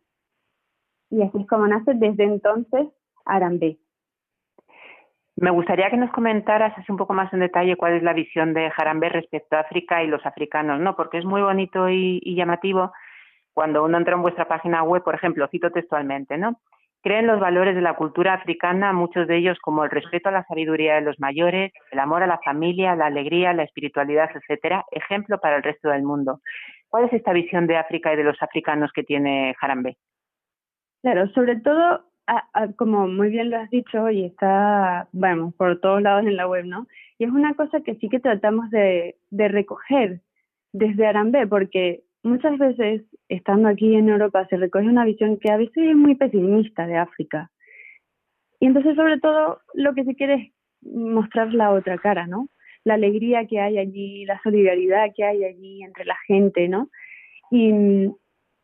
Y 1.08 1.22
así 1.22 1.38
es 1.38 1.46
como 1.46 1.68
nace 1.68 1.94
desde 1.94 2.24
entonces 2.24 2.88
Arambé. 3.26 3.78
Me 5.36 5.50
gustaría 5.50 5.90
que 5.90 5.96
nos 5.96 6.12
comentaras 6.12 6.72
así 6.78 6.90
un 6.92 6.98
poco 6.98 7.12
más 7.12 7.32
en 7.32 7.40
detalle 7.40 7.76
cuál 7.76 7.94
es 7.94 8.02
la 8.04 8.12
visión 8.12 8.54
de 8.54 8.70
Jarambe 8.70 9.08
respecto 9.08 9.56
a 9.56 9.60
África 9.60 10.02
y 10.02 10.06
los 10.06 10.24
africanos, 10.24 10.80
¿no? 10.80 10.94
Porque 10.94 11.18
es 11.18 11.24
muy 11.24 11.42
bonito 11.42 11.88
y, 11.88 12.20
llamativo 12.36 12.92
cuando 13.52 13.84
uno 13.84 13.98
entra 13.98 14.14
en 14.14 14.22
vuestra 14.22 14.46
página 14.46 14.82
web, 14.82 15.02
por 15.02 15.14
ejemplo, 15.14 15.48
cito 15.48 15.70
textualmente, 15.70 16.38
¿no? 16.38 16.60
Creen 17.02 17.26
los 17.26 17.40
valores 17.40 17.74
de 17.74 17.82
la 17.82 17.94
cultura 17.94 18.34
africana, 18.34 18.92
muchos 18.92 19.28
de 19.28 19.36
ellos 19.36 19.58
como 19.60 19.84
el 19.84 19.90
respeto 19.90 20.28
a 20.28 20.32
la 20.32 20.44
sabiduría 20.44 20.94
de 20.94 21.02
los 21.02 21.18
mayores, 21.20 21.72
el 21.90 21.98
amor 21.98 22.22
a 22.22 22.26
la 22.26 22.38
familia, 22.38 22.96
la 22.96 23.06
alegría, 23.06 23.52
la 23.52 23.64
espiritualidad, 23.64 24.30
etcétera, 24.34 24.84
ejemplo 24.90 25.38
para 25.38 25.56
el 25.56 25.62
resto 25.62 25.88
del 25.88 26.02
mundo. 26.02 26.40
¿Cuál 26.88 27.04
es 27.04 27.12
esta 27.12 27.32
visión 27.32 27.66
de 27.66 27.76
África 27.76 28.12
y 28.12 28.16
de 28.16 28.24
los 28.24 28.40
africanos 28.40 28.92
que 28.92 29.02
tiene 29.02 29.54
Jarambe? 29.58 29.96
Claro, 31.02 31.28
sobre 31.30 31.60
todo 31.60 32.06
como 32.76 33.06
muy 33.06 33.30
bien 33.30 33.50
lo 33.50 33.58
has 33.58 33.70
dicho 33.70 34.10
y 34.10 34.24
está, 34.24 35.08
vamos, 35.12 35.54
por 35.54 35.80
todos 35.80 36.02
lados 36.02 36.26
en 36.26 36.36
la 36.36 36.48
web, 36.48 36.64
¿no? 36.64 36.86
Y 37.18 37.24
es 37.24 37.30
una 37.30 37.54
cosa 37.54 37.80
que 37.80 37.94
sí 37.96 38.08
que 38.08 38.20
tratamos 38.20 38.70
de, 38.70 39.16
de 39.30 39.48
recoger 39.48 40.20
desde 40.72 41.06
Arambé, 41.06 41.46
porque 41.46 42.02
muchas 42.22 42.58
veces, 42.58 43.02
estando 43.28 43.68
aquí 43.68 43.94
en 43.94 44.08
Europa, 44.08 44.46
se 44.48 44.56
recoge 44.56 44.86
una 44.86 45.04
visión 45.04 45.38
que 45.38 45.50
a 45.50 45.56
veces 45.56 45.76
es 45.76 45.96
muy 45.96 46.14
pesimista 46.14 46.86
de 46.86 46.96
África. 46.96 47.50
Y 48.58 48.66
entonces, 48.66 48.96
sobre 48.96 49.20
todo, 49.20 49.60
lo 49.74 49.94
que 49.94 50.04
se 50.04 50.14
quiere 50.14 50.34
es 50.34 50.52
mostrar 50.82 51.52
la 51.52 51.70
otra 51.70 51.98
cara, 51.98 52.26
¿no? 52.26 52.48
La 52.84 52.94
alegría 52.94 53.46
que 53.46 53.60
hay 53.60 53.78
allí, 53.78 54.24
la 54.24 54.40
solidaridad 54.42 55.12
que 55.14 55.24
hay 55.24 55.44
allí 55.44 55.82
entre 55.82 56.04
la 56.04 56.16
gente, 56.26 56.68
¿no? 56.68 56.88
Y 57.50 57.72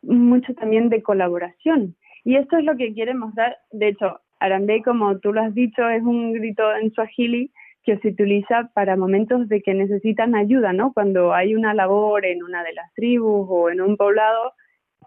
mucho 0.02 0.54
también 0.54 0.88
de 0.88 1.02
colaboración. 1.02 1.96
Y 2.24 2.36
esto 2.36 2.58
es 2.58 2.64
lo 2.64 2.76
que 2.76 2.92
quiere 2.92 3.14
mostrar. 3.14 3.56
De 3.72 3.88
hecho, 3.88 4.20
Arambé, 4.38 4.82
como 4.82 5.18
tú 5.18 5.32
lo 5.32 5.42
has 5.42 5.54
dicho, 5.54 5.88
es 5.88 6.02
un 6.02 6.32
grito 6.32 6.74
en 6.76 6.92
Swahili 6.92 7.50
que 7.82 7.98
se 7.98 8.08
utiliza 8.08 8.70
para 8.74 8.96
momentos 8.96 9.48
de 9.48 9.62
que 9.62 9.74
necesitan 9.74 10.34
ayuda, 10.34 10.72
¿no? 10.72 10.92
Cuando 10.92 11.32
hay 11.32 11.54
una 11.54 11.74
labor 11.74 12.26
en 12.26 12.42
una 12.42 12.62
de 12.62 12.72
las 12.74 12.92
tribus 12.94 13.46
o 13.48 13.70
en 13.70 13.80
un 13.80 13.96
poblado 13.96 14.52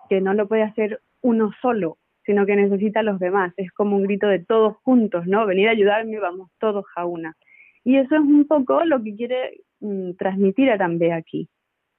que 0.09 0.21
no 0.21 0.33
lo 0.33 0.47
puede 0.47 0.63
hacer 0.63 1.01
uno 1.21 1.51
solo, 1.61 1.97
sino 2.25 2.45
que 2.45 2.55
necesita 2.55 3.01
a 3.01 3.03
los 3.03 3.19
demás. 3.19 3.53
Es 3.57 3.71
como 3.71 3.95
un 3.95 4.03
grito 4.03 4.27
de 4.27 4.39
todos 4.39 4.77
juntos, 4.83 5.25
¿no? 5.27 5.45
Venir 5.45 5.67
a 5.67 5.71
ayudarme, 5.71 6.19
vamos 6.19 6.49
todos 6.59 6.85
a 6.95 7.05
una. 7.05 7.35
Y 7.83 7.97
eso 7.97 8.15
es 8.15 8.21
un 8.21 8.47
poco 8.47 8.83
lo 8.85 9.03
que 9.03 9.15
quiere 9.15 9.61
mm, 9.79 10.13
transmitir 10.13 10.71
Arambe 10.71 11.13
aquí. 11.13 11.49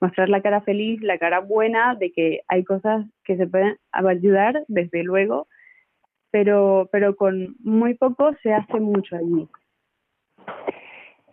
Mostrar 0.04 0.28
la 0.28 0.42
cara 0.42 0.60
feliz, 0.60 1.00
la 1.00 1.16
cara 1.16 1.40
buena 1.40 1.94
de 1.94 2.12
que 2.12 2.42
hay 2.48 2.62
cosas 2.62 3.06
que 3.24 3.38
se 3.38 3.46
pueden 3.46 3.78
ayudar, 3.90 4.62
desde 4.68 5.02
luego, 5.02 5.48
pero, 6.30 6.90
pero 6.92 7.16
con 7.16 7.56
muy 7.60 7.94
poco 7.94 8.34
se 8.42 8.52
hace 8.52 8.80
mucho 8.80 9.16
allí. 9.16 9.48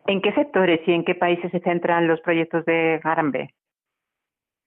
¿En 0.08 0.22
qué 0.22 0.32
sectores 0.32 0.80
y 0.88 0.94
en 0.94 1.04
qué 1.04 1.16
países 1.16 1.51
se 1.51 1.60
centran 1.60 2.08
los 2.08 2.22
proyectos 2.22 2.63
de 2.63 3.01
Garambe? 3.04 3.54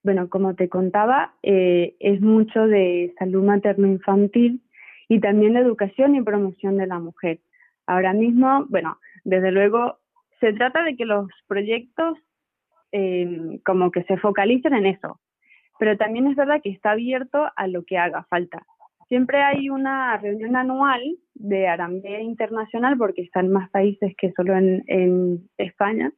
Bueno, 0.03 0.29
como 0.29 0.53
te 0.53 0.69
contaba, 0.69 1.33
eh, 1.41 1.95
es 1.99 2.21
mucho 2.21 2.67
de 2.67 3.11
salud 3.17 3.43
materno-infantil 3.43 4.61
y 5.09 5.19
también 5.19 5.53
la 5.53 5.61
educación 5.61 6.13
y 6.13 6.21
promoción 6.21 6.77
de 6.77 6.85
la 6.85 6.99
mujer. 6.99 7.39
Ahora 7.87 8.13
mismo, 8.13 8.67
bueno, 8.69 8.99
desde 9.23 9.51
luego, 9.51 9.97
se 10.39 10.53
trata 10.53 10.83
de 10.83 10.95
que 10.95 11.05
los 11.05 11.27
proyectos 11.47 12.19
eh, 12.97 13.59
como 13.65 13.91
que 13.91 14.03
se 14.03 14.15
focalicen 14.15 14.73
en 14.73 14.85
eso, 14.85 15.19
pero 15.77 15.97
también 15.97 16.27
es 16.27 16.37
verdad 16.37 16.61
que 16.63 16.69
está 16.69 16.91
abierto 16.91 17.45
a 17.53 17.67
lo 17.67 17.83
que 17.83 17.97
haga 17.97 18.23
falta. 18.29 18.65
Siempre 19.09 19.41
hay 19.41 19.69
una 19.69 20.15
reunión 20.15 20.55
anual 20.55 21.01
de 21.33 21.67
Arambea 21.67 22.21
Internacional 22.21 22.97
porque 22.97 23.23
están 23.23 23.51
más 23.51 23.69
países 23.69 24.15
que 24.17 24.31
solo 24.31 24.55
en, 24.55 25.41
España. 25.57 26.13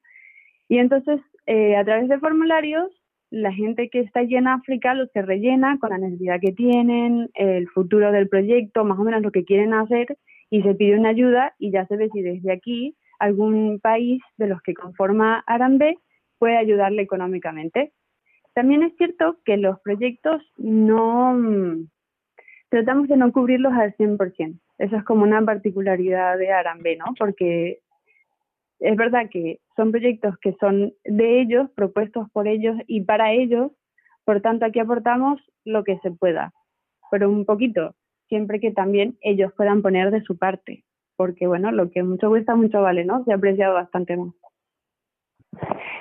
Y 0.70 0.78
entonces, 0.78 1.20
eh, 1.48 1.76
a 1.76 1.84
través 1.84 2.10
de 2.10 2.20
formularios, 2.20 2.92
la 3.32 3.52
gente 3.52 3.90
que 3.90 4.02
está 4.02 4.20
allí 4.20 4.36
en 4.36 4.48
África 4.48 4.94
lo 4.94 5.08
se 5.08 5.24
rellena 5.24 5.80
con 5.80 5.90
la 5.90 5.98
necesidad 5.98 6.40
que 6.40 6.52
tienen, 6.52 7.32
el 7.34 7.68
futuro 7.70 8.12
del 8.12 8.30
proyecto, 8.30 8.86
más 8.86 9.00
o 9.00 9.04
menos 9.04 9.24
lo 9.24 9.32
que 9.32 9.46
quieren 9.46 9.74
hacer, 9.74 10.16
y 10.52 10.62
se 10.62 10.76
pide 10.76 11.00
una 11.00 11.10
ayuda 11.10 11.56
y 11.58 11.72
ya 11.72 11.88
se 11.88 11.98
si 12.10 12.22
desde 12.22 12.52
aquí 12.52 12.96
algún 13.18 13.80
país 13.80 14.22
de 14.38 14.46
los 14.46 14.62
que 14.62 14.76
conforma 14.76 15.44
Arambe 15.48 15.98
puede 16.40 16.58
ayudarle 16.58 17.02
económicamente. 17.02 17.94
También 18.54 18.84
es 18.84 18.96
cierto 18.98 19.38
que 19.46 19.58
los 19.58 19.80
proyectos 19.82 20.42
no 20.58 21.38
tratamos 22.70 23.08
de 23.08 23.18
no 23.18 23.32
cubrirlos 23.32 23.74
al 23.74 23.96
100%. 23.96 24.60
Eso 24.78 24.96
es 24.96 25.04
como 25.04 25.24
una 25.24 25.44
particularidad 25.44 26.38
de 26.38 26.52
Arambe, 26.52 26.98
¿no? 26.98 27.06
Porque 27.18 27.80
es 28.80 28.96
verdad 28.96 29.30
que 29.32 29.60
son 29.76 29.92
proyectos 29.92 30.38
que 30.40 30.56
son 30.60 30.94
de 31.04 31.42
ellos, 31.42 31.70
propuestos 31.72 32.30
por 32.32 32.48
ellos 32.48 32.76
y 32.88 33.02
para 33.02 33.32
ellos, 33.32 33.72
por 34.24 34.42
tanto 34.42 34.66
aquí 34.66 34.80
aportamos 34.80 35.42
lo 35.66 35.84
que 35.84 35.98
se 36.00 36.12
pueda, 36.12 36.54
pero 37.10 37.30
un 37.30 37.46
poquito, 37.46 37.96
siempre 38.28 38.60
que 38.60 38.72
también 38.72 39.18
ellos 39.22 39.52
puedan 39.56 39.82
poner 39.82 40.12
de 40.12 40.22
su 40.22 40.38
parte, 40.38 40.84
porque 41.16 41.48
bueno, 41.48 41.72
lo 41.72 41.90
que 41.90 42.04
mucho 42.04 42.30
cuesta, 42.30 42.56
mucho 42.56 42.82
vale, 42.82 43.04
¿no? 43.06 43.24
Se 43.24 43.32
ha 43.32 43.36
apreciado 43.36 43.74
bastante 43.74 44.16
más. 44.16 44.34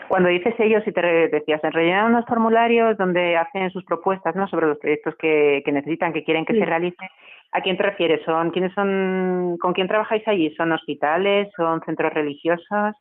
Cuando 0.08 0.28
dices 0.28 0.54
ellos, 0.58 0.82
y 0.86 0.92
te 0.92 1.00
decías, 1.28 1.60
rellenan 1.62 2.12
unos 2.12 2.26
formularios 2.26 2.96
donde 2.96 3.36
hacen 3.36 3.70
sus 3.70 3.84
propuestas 3.84 4.34
¿no? 4.36 4.46
sobre 4.48 4.66
los 4.66 4.78
proyectos 4.78 5.14
que, 5.16 5.62
necesitan, 5.66 6.12
que 6.12 6.24
quieren 6.24 6.44
que 6.44 6.54
se 6.54 6.64
realicen. 6.64 7.08
¿A 7.52 7.60
quién 7.60 7.76
te 7.76 7.82
refieres? 7.82 8.20
¿Son, 8.24 8.50
¿quiénes 8.50 8.72
son, 8.74 9.56
¿Con 9.58 9.72
quién 9.72 9.88
trabajáis 9.88 10.26
allí? 10.28 10.54
¿Son 10.56 10.72
hospitales? 10.72 11.48
¿Son 11.56 11.80
centros 11.84 12.12
religiosos? 12.12 12.94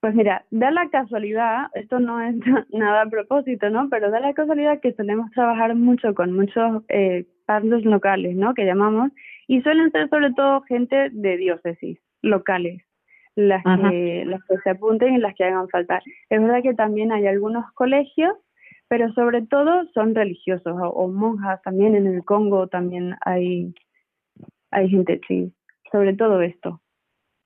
Pues 0.00 0.14
mira, 0.14 0.44
da 0.50 0.70
la 0.70 0.88
casualidad, 0.90 1.66
esto 1.74 1.98
no 1.98 2.20
es 2.20 2.36
nada 2.72 3.02
a 3.02 3.06
propósito, 3.06 3.68
¿no? 3.68 3.88
Pero 3.90 4.10
da 4.10 4.20
la 4.20 4.32
casualidad 4.32 4.80
que 4.80 4.92
solemos 4.92 5.30
trabajar 5.32 5.74
mucho 5.74 6.14
con 6.14 6.32
muchos 6.32 6.84
eh, 6.88 7.26
locales, 7.82 8.36
¿no? 8.36 8.54
Que 8.54 8.64
llamamos, 8.64 9.10
y 9.48 9.60
suelen 9.62 9.90
ser 9.90 10.08
sobre 10.08 10.32
todo 10.34 10.62
gente 10.62 11.10
de 11.10 11.36
diócesis 11.36 11.98
locales 12.22 12.87
las 13.38 13.62
que, 13.62 14.24
las 14.26 14.42
que 14.44 14.58
se 14.58 14.70
apunten 14.70 15.14
y 15.14 15.18
las 15.18 15.34
que 15.34 15.44
hagan 15.44 15.68
falta. 15.68 16.00
Es 16.28 16.40
verdad 16.40 16.62
que 16.62 16.74
también 16.74 17.12
hay 17.12 17.26
algunos 17.26 17.70
colegios, 17.72 18.34
pero 18.88 19.12
sobre 19.12 19.42
todo 19.42 19.84
son 19.94 20.14
religiosos 20.14 20.76
o, 20.76 21.08
monjas 21.08 21.62
también 21.62 21.94
en 21.94 22.06
el 22.06 22.24
Congo 22.24 22.66
también 22.66 23.14
hay, 23.24 23.72
hay 24.72 24.88
gente, 24.88 25.20
sí, 25.28 25.52
sobre 25.92 26.14
todo 26.14 26.42
esto. 26.42 26.80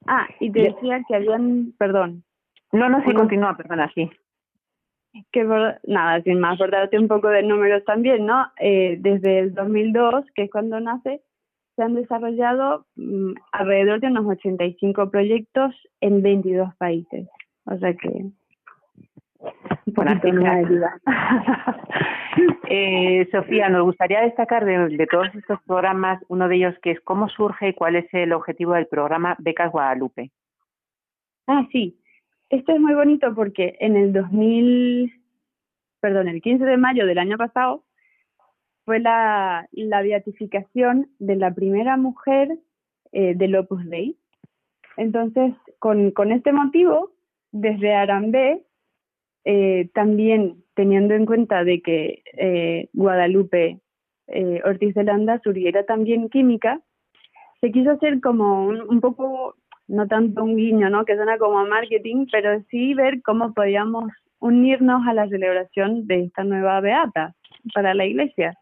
Ah, 0.07 0.27
y 0.41 0.51
te 0.51 0.63
decía 0.63 1.03
que 1.07 1.15
habían, 1.15 1.75
perdón. 1.79 2.25
No, 2.73 2.89
no, 2.89 3.05
sí, 3.05 3.13
continúa, 3.13 3.57
perdona, 3.57 3.91
sí. 3.95 4.11
Que 5.31 5.45
nada, 5.85 6.23
sin 6.23 6.41
más, 6.41 6.57
por 6.57 6.71
darte 6.71 6.99
un 6.99 7.07
poco 7.07 7.29
de 7.29 7.43
números 7.43 7.85
también, 7.85 8.25
¿no? 8.25 8.51
Eh, 8.59 8.97
desde 8.99 9.41
el 9.41 9.55
2002, 9.55 10.25
que 10.35 10.45
es 10.45 10.51
cuando 10.51 10.81
nace, 10.81 11.21
se 11.77 11.83
han 11.83 11.95
desarrollado 11.95 12.87
mm, 12.97 13.33
alrededor 13.53 14.01
de 14.01 14.09
unos 14.09 14.27
85 14.27 15.11
proyectos 15.11 15.75
en 16.01 16.23
22 16.23 16.75
países. 16.77 17.29
O 17.65 17.77
sea 17.79 17.95
que 17.95 18.27
ayuda. 20.47 21.01
eh, 22.69 23.29
Sofía, 23.31 23.69
nos 23.69 23.85
gustaría 23.85 24.21
destacar 24.23 24.65
de, 24.65 25.07
todos 25.11 25.35
estos 25.35 25.61
programas, 25.67 26.23
uno 26.29 26.49
de 26.49 26.57
ellos 26.57 26.75
que 26.83 26.93
es 26.93 27.01
cómo 27.01 27.29
surge 27.29 27.69
y 27.69 27.75
cuál 27.75 27.97
es 27.97 28.07
el 28.13 28.33
objetivo 28.33 28.75
del 28.75 28.87
programa 28.87 29.37
Becas 29.39 29.73
Guadalupe. 29.73 30.31
Ah, 31.47 31.67
sí. 31.73 31.99
Esto 32.51 32.73
es 32.73 32.81
muy 32.81 32.95
bonito 32.95 33.35
porque 33.35 33.77
en 33.81 33.97
el 33.97 34.13
2000, 34.13 35.13
perdón, 36.01 36.29
el 36.29 36.43
15 36.43 36.65
de 36.65 36.77
mayo 36.77 37.07
del 37.07 37.19
año 37.19 37.39
pasado, 37.39 37.83
fue 38.85 39.01
la, 39.01 39.67
beatificación 39.73 41.09
de 41.19 41.37
la 41.37 41.55
primera 41.55 41.97
mujer 41.97 42.59
eh, 43.13 43.35
del 43.35 43.57
Opus 43.57 43.85
Dei. 43.89 44.17
Entonces, 44.97 45.55
con, 45.79 46.11
con 46.11 46.33
este 46.33 46.53
motivo, 46.53 47.13
desde 47.53 47.95
Arambé, 47.95 48.65
eh, 49.45 49.91
también 49.95 50.65
teniendo 50.75 51.15
en 51.15 51.27
cuenta 51.27 51.65
de 51.65 51.83
que 51.83 52.23
eh, 52.37 52.89
Guadalupe 52.93 53.81
eh, 54.29 54.61
Ortiz 54.65 54.95
de 54.95 55.05
Landa 55.05 55.41
surgiera 55.43 55.85
también 55.85 56.29
química, 56.29 56.81
se 57.61 57.73
quiso 57.73 57.91
hacer 57.91 58.21
como 58.21 58.67
un, 58.67 58.81
un, 58.83 59.01
poco, 59.01 59.57
no 59.89 60.07
tanto 60.07 60.43
un 60.45 60.57
guiño, 60.57 60.91
¿no? 60.91 61.05
que 61.05 61.17
suena 61.17 61.39
como 61.39 61.65
marketing, 61.67 62.27
pero 62.31 62.63
sí 62.71 62.95
ver 62.95 63.21
cómo 63.23 63.53
podíamos 63.53 64.11
unirnos 64.39 65.07
a 65.07 65.15
la 65.15 65.29
celebración 65.29 66.07
de 66.07 66.25
esta 66.25 66.45
nueva 66.45 66.81
beata 66.81 67.35
para 67.75 67.95
la 67.95 68.07
iglesia. 68.07 68.59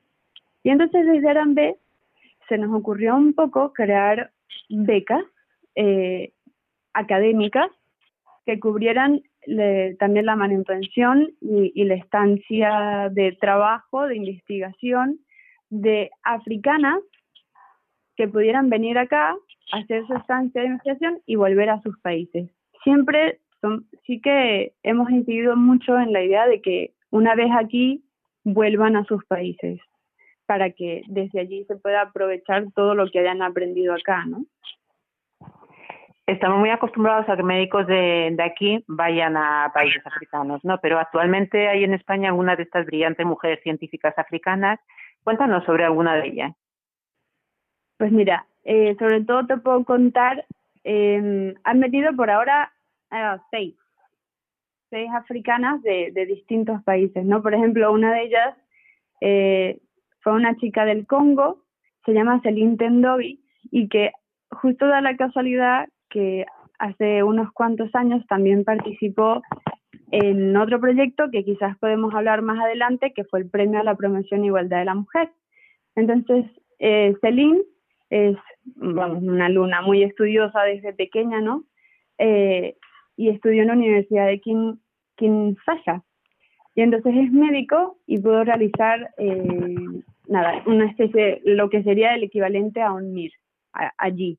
Y 0.62 0.70
entonces 0.70 1.06
desde 1.06 1.30
Arambe 1.30 1.76
se 2.48 2.58
nos 2.58 2.74
ocurrió 2.74 3.16
un 3.16 3.32
poco 3.32 3.72
crear 3.72 4.30
becas 4.68 5.24
eh, 5.74 6.32
académicas 6.92 7.70
que 8.44 8.58
cubrieran 8.58 9.22
también 9.98 10.26
la 10.26 10.36
manutención 10.36 11.32
y, 11.40 11.84
la 11.84 11.94
estancia 11.94 13.08
de 13.10 13.32
trabajo, 13.40 14.06
de 14.06 14.16
investigación 14.16 15.18
de 15.70 16.10
africanas 16.24 17.00
que 18.16 18.28
pudieran 18.28 18.68
venir 18.68 18.98
acá, 18.98 19.34
hacer 19.72 20.06
su 20.06 20.14
estancia 20.14 20.60
de 20.60 20.68
investigación 20.68 21.22
y 21.24 21.36
volver 21.36 21.70
a 21.70 21.80
sus 21.80 21.98
países. 22.00 22.50
Siempre 22.84 23.40
son, 23.62 23.86
sí 24.06 24.20
que 24.20 24.74
hemos 24.82 25.10
incidido 25.10 25.56
mucho 25.56 25.98
en 25.98 26.12
la 26.12 26.22
idea 26.22 26.46
de 26.46 26.60
que 26.60 26.92
una 27.10 27.34
vez 27.34 27.48
aquí 27.56 28.04
vuelvan 28.44 28.96
a 28.96 29.04
sus 29.04 29.24
países 29.24 29.80
para 30.50 30.72
que 30.72 31.02
desde 31.06 31.38
allí 31.38 31.64
se 31.66 31.76
pueda 31.76 32.00
aprovechar 32.00 32.64
todo 32.74 32.96
lo 32.96 33.08
que 33.08 33.20
hayan 33.20 33.40
aprendido 33.40 33.94
acá, 33.94 34.24
¿no? 34.26 34.46
Estamos 36.26 36.58
muy 36.58 36.70
acostumbrados 36.70 37.28
a 37.28 37.36
que 37.36 37.44
médicos 37.44 37.86
de, 37.86 38.36
aquí 38.42 38.82
vayan 38.88 39.36
a 39.36 39.70
países 39.72 40.04
africanos, 40.04 40.58
¿no? 40.64 40.80
Pero 40.80 40.98
actualmente 40.98 41.68
hay 41.68 41.84
en 41.84 41.94
España 41.94 42.30
algunas 42.30 42.56
de 42.56 42.64
estas 42.64 42.84
brillantes 42.84 43.24
mujeres 43.24 43.62
científicas 43.62 44.12
africanas. 44.18 44.80
Cuéntanos 45.22 45.64
sobre 45.66 45.84
alguna 45.84 46.16
de 46.16 46.26
ellas. 46.26 46.52
Pues 47.96 48.10
mira, 48.10 48.44
eh, 48.64 48.96
sobre 48.98 49.22
todo 49.22 49.46
te 49.46 49.56
puedo 49.56 49.84
contar, 49.84 50.44
eh, 50.82 51.54
han 51.62 51.78
metido 51.78 52.12
por 52.16 52.28
ahora 52.28 52.72
seis, 53.52 53.76
seis 54.90 55.08
africanas 55.14 55.80
de, 55.82 56.10
de, 56.10 56.26
distintos 56.26 56.82
países, 56.82 57.24
¿no? 57.24 57.40
Por 57.40 57.54
ejemplo, 57.54 57.92
una 57.92 58.12
de 58.14 58.22
ellas 58.24 58.56
eh, 59.20 59.78
fue 60.20 60.32
una 60.32 60.56
chica 60.56 60.84
del 60.84 61.06
Congo, 61.06 61.64
se 62.04 62.12
llama 62.12 62.40
Celine 62.42 62.76
Tendobi, 62.76 63.40
y 63.70 63.88
que 63.88 64.12
justo 64.50 64.86
da 64.86 65.00
la 65.00 65.16
casualidad 65.16 65.88
que 66.08 66.46
hace 66.78 67.22
unos 67.22 67.52
cuantos 67.52 67.94
años 67.94 68.26
también 68.26 68.64
participó 68.64 69.42
en 70.10 70.56
otro 70.56 70.80
proyecto 70.80 71.30
que 71.30 71.44
quizás 71.44 71.78
podemos 71.78 72.14
hablar 72.14 72.42
más 72.42 72.58
adelante, 72.58 73.12
que 73.14 73.24
fue 73.24 73.40
el 73.40 73.50
Premio 73.50 73.80
a 73.80 73.84
la 73.84 73.94
Promoción 73.94 74.42
e 74.42 74.46
Igualdad 74.46 74.78
de 74.78 74.84
la 74.86 74.94
Mujer. 74.94 75.30
Entonces, 75.94 76.46
eh, 76.78 77.14
Celine 77.20 77.60
es 78.08 78.36
vamos, 78.76 79.22
una 79.22 79.46
alumna 79.46 79.82
muy 79.82 80.02
estudiosa 80.02 80.62
desde 80.62 80.92
pequeña, 80.92 81.40
¿no? 81.40 81.64
Eh, 82.18 82.76
y 83.16 83.28
estudió 83.28 83.62
en 83.62 83.68
la 83.68 83.74
Universidad 83.74 84.26
de 84.26 84.40
Kin, 84.40 84.80
Kinshasa. 85.16 86.02
Y 86.74 86.82
entonces 86.82 87.14
es 87.16 87.32
médico 87.32 87.98
y 88.06 88.18
pudo 88.18 88.44
realizar, 88.44 89.10
eh, 89.18 89.74
nada, 90.30 90.62
una 90.66 90.86
especie, 90.86 91.42
lo 91.44 91.68
que 91.68 91.82
sería 91.82 92.14
el 92.14 92.22
equivalente 92.22 92.80
a 92.80 92.92
un 92.92 93.12
MIR 93.12 93.32
allí, 93.98 94.38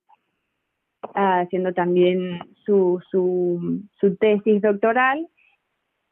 haciendo 1.14 1.74
también 1.74 2.40
su, 2.66 3.02
su, 3.12 3.84
su 4.00 4.16
tesis 4.16 4.62
doctoral. 4.62 5.28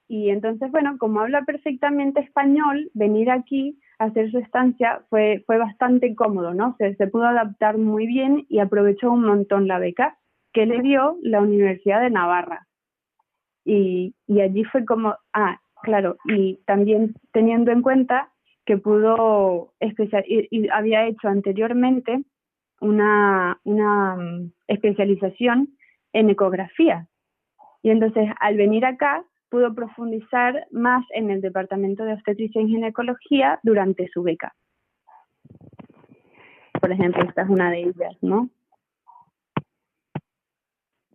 Y 0.08 0.30
entonces, 0.30 0.70
bueno, 0.72 0.98
como 0.98 1.22
habla 1.22 1.44
perfectamente 1.44 2.20
español, 2.20 2.90
venir 2.94 3.32
aquí 3.32 3.80
a 4.00 4.06
hacer 4.06 4.32
su 4.32 4.40
estancia 4.40 5.02
fue, 5.10 5.44
fue 5.46 5.58
bastante 5.58 6.14
cómodo, 6.16 6.54
¿no? 6.54 6.76
Se, 6.78 6.96
se 6.96 7.08
pudo 7.08 7.26
adaptar 7.26 7.78
muy 7.78 8.06
bien 8.06 8.46
y 8.50 8.60
aprovechó 8.60 9.12
un 9.12 9.24
montón 9.24 9.68
la 9.68 9.80
beca 9.80 10.18
que 10.52 10.66
le 10.66 10.82
dio 10.82 11.18
la 11.22 11.42
Universidad 11.42 12.02
de 12.02 12.10
Navarra. 12.10 12.68
Y, 13.64 14.16
y 14.28 14.42
allí 14.42 14.64
fue 14.64 14.84
como, 14.84 15.16
ah, 15.34 15.60
claro, 15.84 16.18
y 16.26 16.60
también 16.66 17.14
teniendo 17.32 17.72
en 17.72 17.84
cuenta 17.84 18.32
que 18.70 18.78
pudo 18.78 19.74
especial 19.80 20.24
y 20.28 20.70
había 20.70 21.08
hecho 21.08 21.28
anteriormente 21.28 22.22
una, 22.82 23.60
una 23.64 24.16
mm, 24.16 24.52
especialización 24.68 25.70
en 26.14 26.30
ecografía. 26.30 27.08
Y 27.82 27.90
entonces 27.90 28.30
al 28.40 28.58
venir 28.58 28.86
acá 28.86 29.26
pudo 29.50 29.74
profundizar 29.74 30.68
más 30.70 31.04
en 31.16 31.32
el 31.32 31.42
departamento 31.42 32.04
de 32.04 32.14
obstetricia 32.14 32.62
y 32.62 32.68
ginecología 32.68 33.60
durante 33.64 34.08
su 34.10 34.22
beca. 34.22 34.54
Por 36.80 36.92
ejemplo, 36.92 37.24
esta 37.24 37.42
es 37.42 37.50
una 37.50 37.72
de 37.72 37.80
ellas, 37.80 38.16
¿no? 38.22 38.52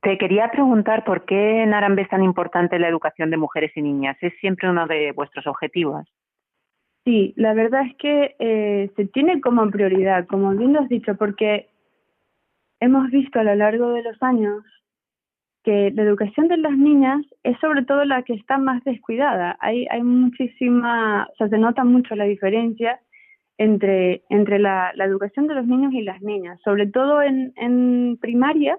Te 0.02 0.18
quería 0.18 0.50
preguntar 0.50 1.04
por 1.04 1.25
qué 1.25 1.62
en 1.62 1.73
Arambe 1.73 2.02
es 2.02 2.08
tan 2.08 2.25
importante 2.25 2.80
la 2.80 2.88
educación 2.88 3.30
de 3.30 3.37
mujeres 3.37 3.70
y 3.76 3.82
niñas. 3.82 4.16
¿Es 4.23 4.34
siempre 4.40 4.68
uno 4.68 4.88
de 4.88 5.12
vuestros 5.12 5.46
objetivos? 5.46 6.04
Sí, 7.04 7.34
la 7.37 7.52
verdad 7.52 7.82
es 7.87 7.96
que 7.96 8.34
eh, 8.38 8.90
se 8.96 9.04
tiene 9.06 9.40
como 9.42 9.70
prioridad, 9.70 10.26
como 10.26 10.52
bien 10.52 10.73
lo 10.73 10.80
has 10.80 10.88
dicho, 10.88 11.14
porque 11.16 11.68
hemos 12.80 13.11
visto 13.11 13.38
a 13.38 13.44
lo 13.44 13.54
largo 13.54 13.90
de 13.90 14.02
los 14.02 14.23
años 14.23 14.64
que 15.64 15.90
la 15.94 16.02
educación 16.02 16.49
de 16.49 16.58
las 16.58 16.76
niñas 16.76 17.25
es 17.42 17.58
sobre 17.58 17.84
todo 17.84 18.04
la 18.04 18.23
que 18.23 18.34
está 18.34 18.58
más 18.58 18.82
descuidada. 18.84 19.56
Hay, 19.61 19.87
hay 19.90 20.02
muchísima, 20.02 21.28
o 21.32 21.37
sea, 21.37 21.49
se 21.49 21.58
nota 21.58 21.84
mucho 21.84 22.14
la 22.16 22.25
diferencia 22.25 23.00
entre, 23.58 24.25
entre 24.30 24.58
la, 24.58 24.92
educación 24.96 25.46
de 25.46 25.55
los 25.55 25.66
niños 25.66 25.92
y 25.92 26.02
las 26.02 26.20
niñas, 26.22 26.59
sobre 26.64 26.87
todo 26.87 27.22
en, 27.22 27.52
en 27.57 28.18
primaria, 28.20 28.79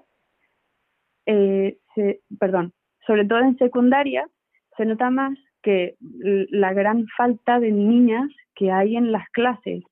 eh, 1.26 1.78
se, 1.94 2.20
perdón, 2.38 2.72
sobre 3.06 3.24
todo 3.24 3.38
en 3.40 3.56
secundaria, 3.56 4.28
se 4.76 4.84
nota 4.84 5.10
más 5.10 5.36
que 5.66 5.96
la 6.00 6.72
gran 6.72 7.06
falta 7.16 7.58
de 7.58 7.72
niñas 7.72 8.30
que 8.54 8.70
hay 8.70 8.96
en 8.96 9.10
las 9.10 9.28
clases, 9.30 9.82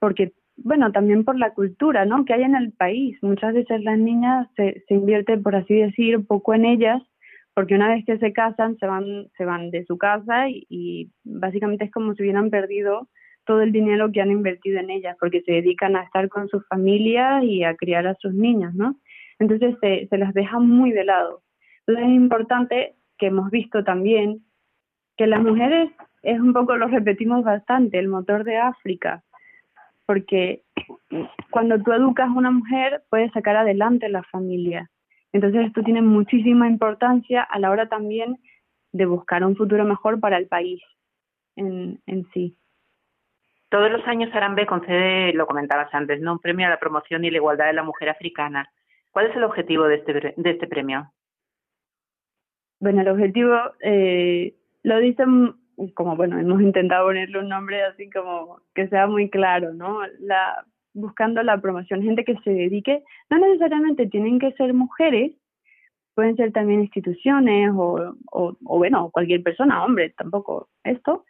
porque, 0.00 0.32
bueno, 0.56 0.90
también 0.90 1.24
por 1.24 1.38
la 1.38 1.54
cultura, 1.54 2.04
¿no? 2.04 2.24
Que 2.24 2.34
hay 2.34 2.42
en 2.42 2.56
el 2.56 2.72
país. 2.72 3.16
Muchas 3.22 3.54
veces 3.54 3.82
las 3.84 3.96
niñas 3.96 4.48
se, 4.56 4.82
se 4.88 4.94
invierte, 4.94 5.38
por 5.38 5.54
así 5.54 5.74
decir, 5.74 6.26
poco 6.26 6.52
en 6.54 6.64
ellas, 6.64 7.00
porque 7.54 7.76
una 7.76 7.88
vez 7.94 8.04
que 8.04 8.18
se 8.18 8.32
casan, 8.32 8.76
se 8.78 8.86
van, 8.86 9.28
se 9.36 9.44
van 9.44 9.70
de 9.70 9.84
su 9.84 9.98
casa 9.98 10.48
y, 10.48 10.66
y 10.68 11.10
básicamente 11.22 11.84
es 11.84 11.92
como 11.92 12.14
si 12.14 12.22
hubieran 12.24 12.50
perdido 12.50 13.08
todo 13.44 13.62
el 13.62 13.70
dinero 13.70 14.10
que 14.12 14.20
han 14.20 14.32
invertido 14.32 14.80
en 14.80 14.90
ellas, 14.90 15.16
porque 15.20 15.42
se 15.42 15.52
dedican 15.52 15.94
a 15.94 16.02
estar 16.02 16.28
con 16.28 16.48
su 16.48 16.60
familia 16.62 17.42
y 17.44 17.62
a 17.62 17.76
criar 17.76 18.06
a 18.08 18.16
sus 18.16 18.34
niñas, 18.34 18.74
¿no? 18.74 18.96
Entonces 19.38 19.76
se, 19.80 20.18
las 20.18 20.34
deja 20.34 20.58
muy 20.58 20.92
de 20.92 21.04
lado. 21.04 21.42
Entonces 21.86 22.10
es 22.10 22.16
importante 22.16 22.94
que 23.18 23.26
hemos 23.26 23.50
visto 23.50 23.84
también 23.84 24.44
que 25.18 25.26
las 25.26 25.42
mujeres 25.42 25.90
es 26.22 26.40
un 26.40 26.52
poco, 26.52 26.76
lo 26.76 26.86
repetimos 26.86 27.44
bastante, 27.44 27.98
el 27.98 28.08
motor 28.08 28.44
de 28.44 28.56
África, 28.56 29.22
porque 30.06 30.62
cuando 31.50 31.82
tú 31.82 31.92
educas 31.92 32.28
a 32.28 32.32
una 32.32 32.52
mujer 32.52 33.02
puedes 33.10 33.32
sacar 33.32 33.56
adelante 33.56 34.08
la 34.08 34.22
familia. 34.22 34.88
Entonces 35.32 35.66
esto 35.66 35.82
tiene 35.82 36.00
muchísima 36.00 36.68
importancia 36.68 37.42
a 37.42 37.58
la 37.58 37.70
hora 37.70 37.88
también 37.88 38.38
de 38.92 39.04
buscar 39.04 39.44
un 39.44 39.56
futuro 39.56 39.84
mejor 39.84 40.20
para 40.20 40.38
el 40.38 40.46
país 40.46 40.80
en, 41.56 42.00
en 42.06 42.26
sí. 42.32 42.56
Todos 43.68 43.90
los 43.90 44.06
años 44.06 44.34
Arambe 44.34 44.66
concede, 44.66 45.34
lo 45.34 45.46
comentabas 45.46 45.92
antes, 45.92 46.20
¿no? 46.20 46.32
un 46.34 46.38
premio 46.38 46.66
a 46.66 46.70
la 46.70 46.80
promoción 46.80 47.24
y 47.24 47.30
la 47.30 47.36
igualdad 47.36 47.66
de 47.66 47.74
la 47.74 47.82
mujer 47.82 48.08
africana. 48.08 48.70
¿Cuál 49.10 49.26
es 49.26 49.36
el 49.36 49.44
objetivo 49.44 49.84
de 49.84 49.96
este, 49.96 50.34
de 50.36 50.50
este 50.50 50.66
premio? 50.66 51.12
Bueno, 52.80 53.02
el 53.02 53.08
objetivo 53.08 53.56
eh, 53.80 54.54
lo 54.82 54.98
dicen 54.98 55.54
como, 55.94 56.16
bueno, 56.16 56.38
hemos 56.38 56.60
intentado 56.60 57.06
ponerle 57.06 57.38
un 57.38 57.48
nombre 57.48 57.82
así 57.84 58.10
como 58.10 58.60
que 58.74 58.88
sea 58.88 59.06
muy 59.06 59.30
claro, 59.30 59.74
¿no? 59.74 60.00
La, 60.18 60.64
buscando 60.94 61.42
la 61.42 61.60
promoción, 61.60 62.02
gente 62.02 62.24
que 62.24 62.36
se 62.38 62.50
dedique, 62.50 63.02
no 63.30 63.38
necesariamente 63.38 64.06
tienen 64.06 64.38
que 64.38 64.52
ser 64.52 64.74
mujeres, 64.74 65.32
pueden 66.14 66.36
ser 66.36 66.52
también 66.52 66.80
instituciones 66.80 67.70
o, 67.76 68.16
o, 68.32 68.56
bueno, 68.64 69.10
cualquier 69.10 69.42
persona, 69.42 69.84
hombre, 69.84 70.12
tampoco 70.16 70.68
esto, 70.82 71.24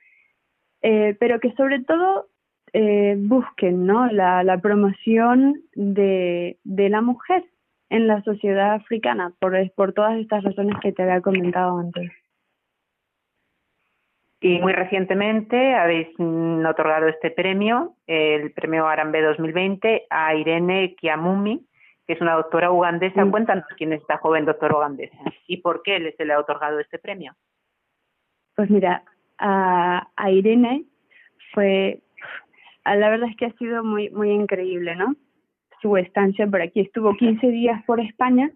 eh, 0.80 1.14
pero 1.20 1.40
que 1.40 1.52
sobre 1.52 1.82
todo 1.84 2.28
eh, 2.72 3.16
busquen 3.18 3.84
¿no? 3.84 4.06
la, 4.06 4.42
la 4.44 4.58
promoción 4.58 5.62
de, 5.74 6.58
de 6.64 6.88
la 6.88 7.02
mujer 7.02 7.44
en 7.90 8.06
la 8.06 8.22
sociedad 8.22 8.74
africana 8.74 9.32
por, 9.40 9.54
por 9.72 9.92
todas 9.92 10.18
estas 10.18 10.44
razones 10.44 10.74
que 10.80 10.92
te 10.92 11.02
había 11.02 11.20
comentado 11.20 11.78
antes. 11.78 12.10
Y 14.40 14.60
muy 14.60 14.72
recientemente 14.72 15.74
habéis 15.74 16.08
mm, 16.16 16.64
otorgado 16.64 17.08
este 17.08 17.30
premio, 17.30 17.96
el 18.06 18.52
premio 18.52 18.86
Arambe 18.86 19.20
2020, 19.20 20.06
a 20.10 20.34
Irene 20.36 20.94
Kiamumi, 20.94 21.66
que 22.06 22.12
es 22.12 22.20
una 22.20 22.34
doctora 22.34 22.70
ugandesa. 22.70 23.24
Mm. 23.24 23.30
Cuéntanos 23.32 23.64
quién 23.76 23.92
es 23.92 24.00
esta 24.00 24.18
joven 24.18 24.44
doctora 24.44 24.76
ugandesa 24.76 25.16
y 25.48 25.56
por 25.56 25.82
qué 25.82 26.14
se 26.16 26.24
le 26.24 26.34
ha 26.34 26.38
otorgado 26.38 26.78
este 26.78 26.98
premio. 26.98 27.34
Pues 28.54 28.70
mira, 28.70 29.02
a, 29.38 30.08
a 30.14 30.30
Irene 30.30 30.84
fue, 31.52 32.00
la 32.84 33.08
verdad 33.10 33.28
es 33.30 33.36
que 33.36 33.46
ha 33.46 33.52
sido 33.54 33.82
muy, 33.82 34.10
muy 34.10 34.30
increíble, 34.30 34.94
¿no? 34.94 35.16
Su 35.82 35.96
estancia 35.96 36.46
por 36.46 36.62
aquí. 36.62 36.80
Estuvo 36.80 37.16
15 37.16 37.48
días 37.48 37.84
por 37.86 37.98
España 38.00 38.52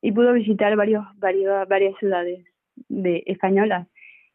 y 0.00 0.10
pudo 0.10 0.32
visitar 0.32 0.74
varios, 0.74 1.04
varios, 1.18 1.68
varias 1.68 1.96
ciudades 1.98 2.44
de 2.88 3.22
españolas 3.26 3.86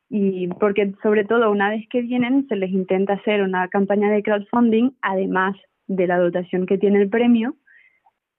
y 0.10 0.48
porque 0.48 0.94
sobre 1.04 1.24
todo 1.24 1.52
una 1.52 1.70
vez 1.70 1.88
que 1.90 2.02
vienen 2.02 2.48
se 2.48 2.56
les 2.56 2.72
intenta 2.72 3.14
hacer 3.14 3.44
una 3.44 3.68
campaña 3.68 4.12
de 4.12 4.24
crowdfunding 4.24 4.92
además 5.02 5.56
de 5.88 6.08
la 6.08 6.18
dotación 6.18 6.66
que 6.66 6.78
tiene 6.78 7.02
el 7.02 7.10
premio 7.10 7.56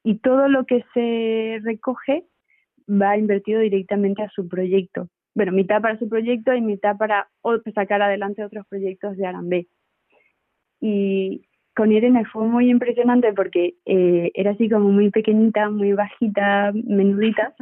y 0.02 0.18
todo 0.18 0.48
lo 0.48 0.64
que 0.64 0.84
se 0.94 1.60
recoge 1.62 2.24
va 2.90 3.16
invertido 3.16 3.60
directamente 3.60 4.22
a 4.22 4.30
su 4.30 4.48
proyecto. 4.48 5.08
Bueno, 5.34 5.52
mitad 5.52 5.80
para 5.80 5.98
su 5.98 6.08
proyecto 6.08 6.52
y 6.54 6.60
mitad 6.60 6.96
para 6.96 7.28
sacar 7.74 8.02
adelante 8.02 8.44
otros 8.44 8.66
proyectos 8.68 9.16
de 9.16 9.26
Arambé. 9.26 9.68
Y 10.80 11.46
con 11.76 11.92
Irene 11.92 12.24
fue 12.24 12.46
muy 12.48 12.68
impresionante 12.68 13.32
porque 13.32 13.74
eh, 13.84 14.30
era 14.34 14.52
así 14.52 14.68
como 14.68 14.88
muy 14.88 15.10
pequeñita, 15.10 15.70
muy 15.70 15.92
bajita, 15.92 16.72
menudita. 16.74 17.54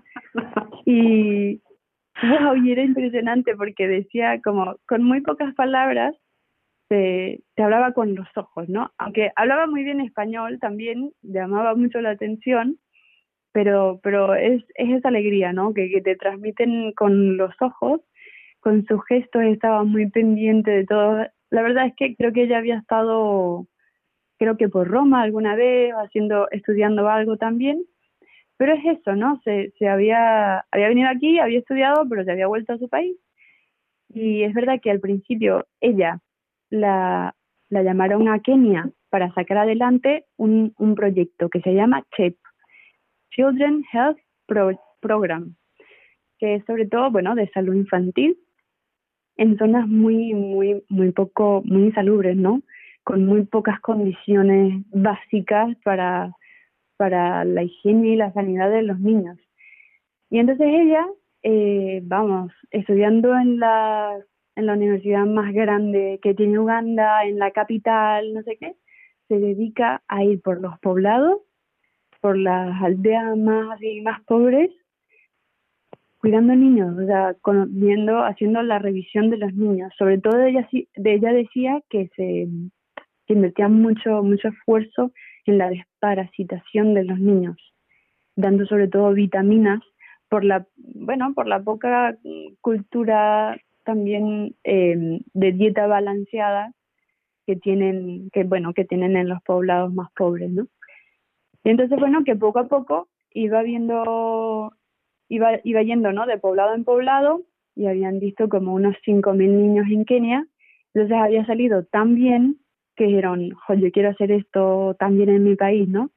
y 0.87 1.61
Wow, 2.22 2.57
y 2.57 2.72
era 2.72 2.83
impresionante 2.83 3.54
porque 3.57 3.87
decía 3.87 4.40
como 4.42 4.76
con 4.87 5.04
muy 5.04 5.20
pocas 5.20 5.54
palabras 5.54 6.14
te, 6.88 7.42
te 7.54 7.62
hablaba 7.62 7.92
con 7.92 8.14
los 8.14 8.28
ojos, 8.37 8.68
¿no? 8.68 8.92
Aunque 8.98 9.31
hablaba 9.37 9.66
muy 9.66 9.85
bien 9.85 10.00
español, 10.00 10.59
también 10.59 11.12
llamaba 11.22 11.74
mucho 11.74 12.00
la 12.00 12.11
atención, 12.11 12.78
pero, 13.52 14.00
pero 14.02 14.35
es, 14.35 14.64
es 14.74 14.90
esa 14.90 15.09
alegría, 15.09 15.52
¿no? 15.52 15.74
Que, 15.74 15.90
que 15.90 16.00
te 16.00 16.16
transmiten 16.16 16.92
con 16.92 17.37
los 17.37 17.54
ojos, 17.61 18.00
con 18.61 18.85
sus 18.87 19.04
gestos, 19.07 19.42
estaba 19.42 19.85
muy 19.85 20.11
pendiente 20.11 20.70
de 20.70 20.87
todo. 20.87 21.26
La 21.50 21.62
verdad 21.62 21.87
es 21.87 21.94
que 21.96 22.16
creo 22.16 22.33
que 22.33 22.44
ella 22.44 22.59
había 22.59 22.78
estado 22.78 23.66
creo 24.38 24.57
que 24.57 24.68
por 24.68 24.88
Roma 24.88 25.22
alguna 25.22 25.57
vez, 25.57 25.92
haciendo, 25.94 26.48
estudiando 26.50 27.09
algo 27.09 27.37
también. 27.37 27.85
Pero 28.59 28.75
es 28.75 28.99
eso, 28.99 29.14
¿no? 29.14 29.40
Se, 29.44 29.73
se 29.79 29.88
había, 29.88 30.64
había 30.71 30.88
venido 30.88 31.09
aquí, 31.09 31.38
había 31.38 31.61
estudiado, 31.61 32.07
pero 32.09 32.25
se 32.25 32.33
había 32.33 32.49
vuelto 32.49 32.75
a 32.75 32.79
su 32.79 32.88
país. 32.88 33.16
Y 34.09 34.42
es 34.42 34.53
verdad 34.53 34.81
que 34.83 34.90
al 34.90 35.01
principio 35.01 35.66
ella 35.81 36.21
la, 36.68 37.35
la 37.71 37.83
llamaron 37.83 38.29
a 38.29 38.40
Kenia 38.40 38.90
para 39.11 39.33
sacar 39.33 39.59
adelante 39.59 40.25
un, 40.37 40.75
un 40.77 40.94
proyecto 40.94 41.49
que 41.49 41.61
se 41.61 41.73
llama 41.73 42.05
CHEP, 42.16 42.37
Children 43.31 43.85
Health 43.92 44.18
Program, 45.01 45.55
que 46.38 46.57
es 46.57 46.64
sobre 46.64 46.87
todo, 46.87 47.11
bueno, 47.11 47.35
de 47.37 47.49
salud 47.51 47.75
infantil 47.75 48.37
en 49.37 49.57
zonas 49.57 49.87
muy, 49.87 50.35
muy, 50.35 50.83
muy 50.88 51.12
poco, 51.12 51.62
muy 51.64 51.85
insalubres, 51.85 52.37
¿no? 52.37 52.62
Con 53.05 53.25
muy 53.25 53.44
pocas 53.44 53.79
condiciones 53.81 54.83
básicas 54.90 55.77
para, 55.85 56.33
para 56.98 57.44
la 57.46 57.62
higiene 57.62 58.08
y 58.08 58.16
la 58.16 58.32
sanidad 58.34 58.70
de 58.70 58.82
los 58.82 59.00
niños. 59.00 59.38
Y 60.28 60.38
entonces 60.40 60.66
ella, 60.68 61.06
eh, 61.42 62.00
vamos, 62.02 62.52
estudiando 62.70 63.34
en 63.38 63.58
la, 63.58 64.18
en 64.56 64.66
la 64.66 64.74
universidad 64.74 65.24
más 65.24 65.54
grande 65.54 66.18
que 66.22 66.34
tiene 66.34 66.58
Uganda, 66.58 67.24
en 67.24 67.38
la 67.38 67.52
capital, 67.52 68.34
no 68.34 68.42
sé 68.42 68.58
qué, 68.58 68.74
se 69.28 69.38
dedica 69.38 70.02
a 70.08 70.24
ir 70.24 70.42
por 70.42 70.61
los 70.61 70.78
poblados, 70.80 71.40
por 72.20 72.37
las 72.37 72.82
aldeas 72.82 73.37
más 73.38 73.80
y 73.80 74.00
más 74.02 74.22
pobres, 74.24 74.70
cuidando 76.18 76.54
niños, 76.56 76.98
o 76.98 77.06
sea, 77.06 77.37
viendo, 77.68 78.24
haciendo 78.24 78.61
la 78.62 78.80
revisión 78.80 79.30
de 79.30 79.38
los 79.38 79.54
niños. 79.54 79.92
Sobre 79.96 80.18
todo 80.18 80.42
ella, 80.42 80.68
de 80.72 81.14
ella 81.14 81.32
decía 81.32 81.80
que 81.88 82.11
se 82.16 82.48
que 83.28 83.34
invertía 83.34 83.68
mucho, 83.68 84.22
mucho 84.22 84.48
esfuerzo 84.48 85.12
en 85.48 85.58
la 85.58 85.70
desparasitación 85.70 86.94
de 86.94 87.04
los 87.04 87.18
niños, 87.18 87.56
dando 88.37 88.66
sobre 88.66 88.88
todo 88.88 89.12
vitaminas 89.12 89.80
por 90.28 90.44
la, 90.44 90.66
bueno, 90.76 91.32
por 91.34 91.46
la 91.46 91.61
poca 91.61 92.16
cultura 92.61 93.58
también 93.84 94.54
eh, 94.64 95.20
de 95.32 95.52
dieta 95.52 95.87
balanceada 95.87 96.72
que 97.46 97.56
tienen, 97.56 98.28
que 98.30 98.44
bueno, 98.44 98.74
que 98.74 98.84
tienen 98.84 99.16
en 99.16 99.28
los 99.28 99.42
poblados 99.42 99.92
más 99.94 100.11
pobres, 100.12 100.50
¿no? 100.50 100.66
Y 101.64 101.70
entonces, 101.70 101.98
bueno, 101.98 102.22
que 102.24 102.37
poco 102.37 102.58
a 102.58 102.68
poco 102.68 103.08
iba 103.32 103.62
viendo, 103.62 104.72
iba, 105.28 105.52
iba 105.64 105.82
yendo, 105.82 106.12
¿no? 106.12 106.26
De 106.26 106.38
poblado 106.38 106.74
en 106.74 106.84
poblado 106.84 107.42
y 107.74 107.87
habían 107.87 108.20
visto 108.20 108.50
como 108.50 108.74
unos 108.74 108.96
5.000 109.06 109.34
niños 109.37 109.87
en 109.90 110.04
Kenia. 110.04 110.46
Entonces 110.92 111.16
había 111.16 111.46
salido 111.46 111.84
tan 111.84 112.14
bien 112.14 112.58
que 112.98 113.04
dijeron, 113.04 113.50
yo 113.50 113.92
quiero 113.92 114.11
hacer 114.11 114.32
esto 114.32 114.96
también 114.98 115.30
en 115.30 115.44
mi 115.44 115.54
país, 115.54 115.88
¿no? 115.88 116.11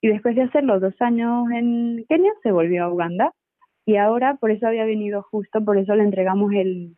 Y 0.00 0.08
después 0.08 0.34
de 0.34 0.42
hacerlo 0.42 0.80
dos 0.80 1.00
años 1.00 1.48
en 1.52 2.04
Kenia, 2.08 2.32
se 2.42 2.50
volvió 2.50 2.84
a 2.84 2.88
Uganda. 2.88 3.32
Y 3.86 3.96
ahora, 3.96 4.36
por 4.36 4.50
eso 4.50 4.66
había 4.66 4.84
venido 4.84 5.22
justo, 5.22 5.64
por 5.64 5.76
eso 5.76 5.94
le 5.94 6.02
entregamos 6.02 6.52
el, 6.52 6.96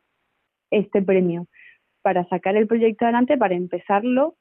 este 0.70 1.02
premio 1.02 1.46
para 2.02 2.24
sacar 2.28 2.56
el 2.56 2.66
proyecto 2.66 3.04
adelante, 3.04 3.36
para 3.36 3.54
empezarlo 3.54 4.36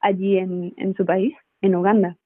allí 0.00 0.38
en, 0.38 0.72
en 0.76 0.94
su 0.94 1.04
país, 1.04 1.34
en 1.60 1.74
Uganda. 1.74 2.16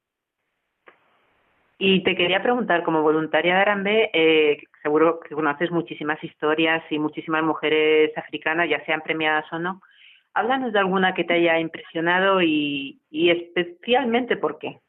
Y 1.78 2.02
te 2.04 2.14
quería 2.14 2.42
preguntar, 2.42 2.84
como 2.84 3.02
voluntaria 3.02 3.56
de 3.56 3.60
Arambe, 3.60 4.10
eh, 4.12 4.62
seguro 4.82 5.20
que 5.20 5.34
conoces 5.34 5.70
muchísimas 5.70 6.22
historias 6.22 6.84
y 6.90 6.98
muchísimas 6.98 7.42
mujeres 7.42 8.16
africanas, 8.16 8.68
ya 8.68 8.84
sean 8.84 9.00
premiadas 9.00 9.44
o 9.52 9.58
no. 9.58 9.80
Háblanos 10.34 10.72
de 10.72 10.80
alguna 10.80 11.14
que 11.14 11.24
te 11.24 11.34
haya 11.34 11.58
impresionado 11.60 12.42
y, 12.42 13.00
especialmente 13.10 14.36
por 14.36 14.58
qué. 14.58 14.80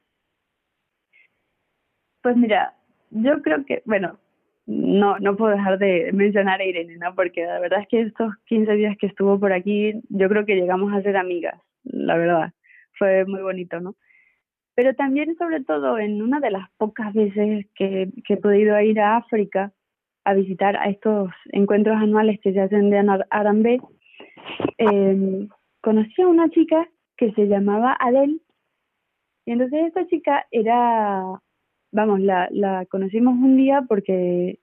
Pues 2.21 2.35
mira, 2.35 2.73
yo 3.11 3.41
creo 3.43 3.63
que, 3.65 3.83
bueno, 3.85 4.19
no, 4.65 5.19
no 5.19 5.37
puedo 5.37 5.51
dejar 5.51 5.77
de 5.77 6.11
mencionar 6.11 6.59
a 6.59 6.65
Irene, 6.65 6.97
¿no? 6.97 7.13
Porque 7.13 7.45
la 7.45 7.59
verdad 7.59 7.81
es 7.81 7.87
que 7.87 8.01
estos 8.01 8.33
15 8.45 8.73
días 8.73 8.97
que 8.97 9.05
estuvo 9.05 9.39
por 9.39 9.53
aquí, 9.53 9.93
yo 10.09 10.27
creo 10.27 10.45
que 10.45 10.55
llegamos 10.55 10.91
a 10.91 11.03
ser 11.03 11.15
amigas, 11.15 11.61
la 11.83 12.17
verdad. 12.17 12.51
Fue 12.97 13.25
muy 13.25 13.41
bonito, 13.41 13.79
¿no? 13.79 13.95
Pero 14.73 14.95
también, 14.95 15.35
sobre 15.37 15.63
todo, 15.63 15.99
en 15.99 16.21
una 16.21 16.39
de 16.39 16.51
las 16.51 16.69
pocas 16.77 17.13
veces 17.13 17.67
que, 17.75 18.09
que 18.25 18.33
he 18.33 18.37
podido 18.37 18.79
ir 18.81 18.99
a 18.99 19.17
África 19.17 19.71
a 20.25 20.33
visitar 20.33 20.75
a 20.75 20.89
estos 20.89 21.29
encuentros 21.51 21.95
anuales 21.97 22.39
que 22.41 22.51
se 22.51 22.59
hacen 22.59 22.89
de 22.89 22.97
Arambe, 23.29 23.79
eh, 24.77 25.47
conocí 25.81 26.21
a 26.21 26.27
una 26.27 26.49
chica 26.49 26.87
que 27.17 27.31
se 27.33 27.47
llamaba 27.47 27.95
Adele. 27.99 28.39
Y 29.45 29.51
entonces 29.51 29.87
esta 29.87 30.07
chica 30.07 30.45
era 30.51 31.39
vamos, 31.95 32.19
la, 32.19 32.47
la 32.51 32.85
conocimos 32.85 33.35
un 33.35 33.55
día 33.55 33.83
porque 33.87 34.59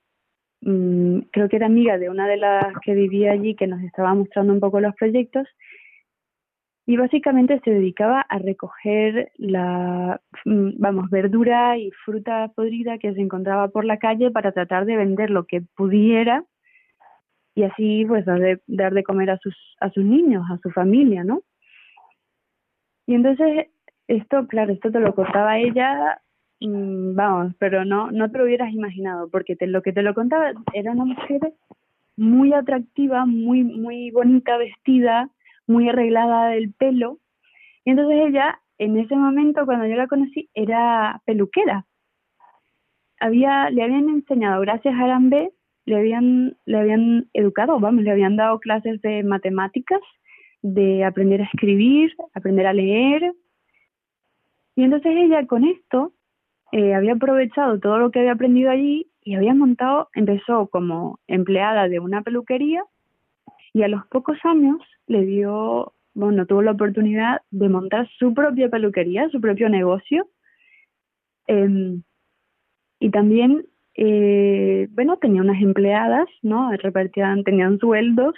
mm, 0.61 1.20
creo 1.33 1.48
que 1.48 1.57
era 1.57 1.66
amiga 1.66 1.98
de 1.98 2.11
una 2.11 2.29
de 2.29 2.37
las 2.37 2.75
que 2.85 2.94
vivía 2.94 3.33
allí 3.33 3.57
que 3.57 3.66
nos 3.66 3.83
estaba 3.83 4.14
mostrando 4.14 4.53
un 4.53 4.61
poco 4.61 4.81
los 4.81 4.94
proyectos 4.94 5.48
y 6.85 6.96
básicamente 6.96 7.61
se 7.64 7.70
dedicaba 7.70 8.20
a 8.20 8.38
recoger 8.38 9.33
la, 9.38 10.20
mm, 10.44 10.72
vamos, 10.79 11.09
verdura 11.11 11.79
y 11.79 11.90
fruta 12.05 12.53
podrida 12.55 12.98
que 12.98 13.14
se 13.14 13.20
encontraba 13.20 13.68
por 13.68 13.87
la 13.87 13.98
calle 13.98 14.31
para 14.31 14.53
tratar 14.53 14.85
de 14.85 14.96
vender 14.96 15.31
lo 15.31 15.44
que 15.46 15.62
pudiera 15.75 16.44
y 17.54 17.64
así 17.64 18.04
pues 18.06 18.24
dar 18.24 18.40
de, 18.40 18.60
dar 18.66 18.94
de 18.94 19.02
comer 19.02 19.30
a 19.30 19.38
sus, 19.38 19.56
a 19.80 19.90
sus 19.90 20.04
niños, 20.04 20.44
a 20.50 20.58
su 20.58 20.70
familia, 20.70 21.24
¿no? 21.24 21.42
Y 23.06 23.14
entonces 23.14 23.68
esto, 24.08 24.46
claro, 24.46 24.72
esto 24.72 24.90
te 24.90 25.00
lo 25.00 25.14
contaba 25.14 25.58
ella 25.58 26.20
Mm, 26.64 27.16
vamos, 27.16 27.54
pero 27.58 27.84
no, 27.84 28.12
no 28.12 28.30
te 28.30 28.38
lo 28.38 28.44
hubieras 28.44 28.72
imaginado, 28.72 29.28
porque 29.30 29.56
te, 29.56 29.66
lo 29.66 29.82
que 29.82 29.92
te 29.92 30.02
lo 30.02 30.14
contaba 30.14 30.52
era 30.72 30.92
una 30.92 31.04
mujer 31.06 31.54
muy 32.16 32.52
atractiva, 32.52 33.26
muy, 33.26 33.64
muy 33.64 34.10
bonita 34.12 34.56
vestida, 34.58 35.28
muy 35.66 35.88
arreglada 35.88 36.48
del 36.50 36.72
pelo. 36.72 37.18
Y 37.84 37.90
entonces 37.90 38.28
ella, 38.28 38.60
en 38.78 38.96
ese 38.96 39.16
momento, 39.16 39.66
cuando 39.66 39.86
yo 39.86 39.96
la 39.96 40.06
conocí, 40.06 40.50
era 40.54 41.20
peluquera. 41.24 41.84
Había, 43.18 43.70
le 43.70 43.82
habían 43.82 44.08
enseñado, 44.08 44.60
gracias 44.60 44.94
a 44.94 45.04
Arambe, 45.04 45.52
le 45.85 45.97
habían, 45.97 46.57
le 46.64 46.79
habían 46.79 47.29
educado, 47.33 47.79
vamos, 47.81 48.05
le 48.05 48.11
habían 48.11 48.37
dado 48.37 48.61
clases 48.61 49.01
de 49.03 49.23
matemáticas, 49.23 50.01
de 50.62 51.05
aprender 51.05 51.42
a 51.42 51.45
escribir, 51.45 52.14
aprender 52.35 52.66
a 52.66 52.73
leer. 52.73 53.35
Y 54.77 54.85
entonces 54.85 55.12
ella 55.16 55.47
con 55.47 55.64
esto 55.64 56.12
eh, 56.71 56.95
había 56.95 57.14
aprovechado 57.14 57.79
todo 57.81 57.99
lo 57.99 58.11
que 58.11 58.21
había 58.21 58.33
aprendido 58.33 58.71
allí 58.71 59.09
y 59.23 59.35
había 59.35 59.55
montado, 59.55 60.09
empezó 60.14 60.68
como 60.68 61.18
empleada 61.27 61.88
de 61.88 62.01
una 62.01 62.23
peluquería 62.23 62.83
y 63.73 63.83
a 63.83 63.88
los 63.88 64.07
pocos 64.07 64.38
años 64.45 64.79
le 65.07 65.25
dio, 65.25 65.92
bueno, 66.14 66.47
tuvo 66.47 66.62
la 66.62 66.73
oportunidad 66.73 67.40
de 67.51 67.68
montar 67.68 68.09
su 68.18 68.35
propia 68.35 68.68
peluquería, 68.68 69.29
su 69.31 69.40
propio 69.40 69.68
negocio. 69.68 70.29
Em, 71.47 72.03
y 73.01 73.11
también, 73.11 73.66
eh, 73.94 74.88
bueno, 74.90 75.16
tenía 75.18 75.42
unas 75.42 75.61
empleadas, 75.62 76.28
¿no? 76.42 76.72
Repartían, 76.72 77.44
tenían 77.44 77.78
sueldos. 77.78 78.35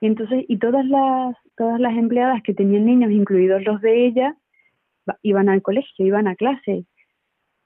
Y 0.00 0.06
entonces, 0.06 0.44
y 0.48 0.58
todas 0.58 0.86
las, 0.86 1.36
todas 1.56 1.80
las 1.80 1.96
empleadas 1.96 2.42
que 2.42 2.54
tenían 2.54 2.86
niños, 2.86 3.10
incluidos 3.10 3.62
los 3.64 3.80
de 3.80 4.06
ella, 4.06 4.36
iban 5.22 5.48
al 5.48 5.62
colegio, 5.62 6.06
iban 6.06 6.28
a 6.28 6.36
clase. 6.36 6.84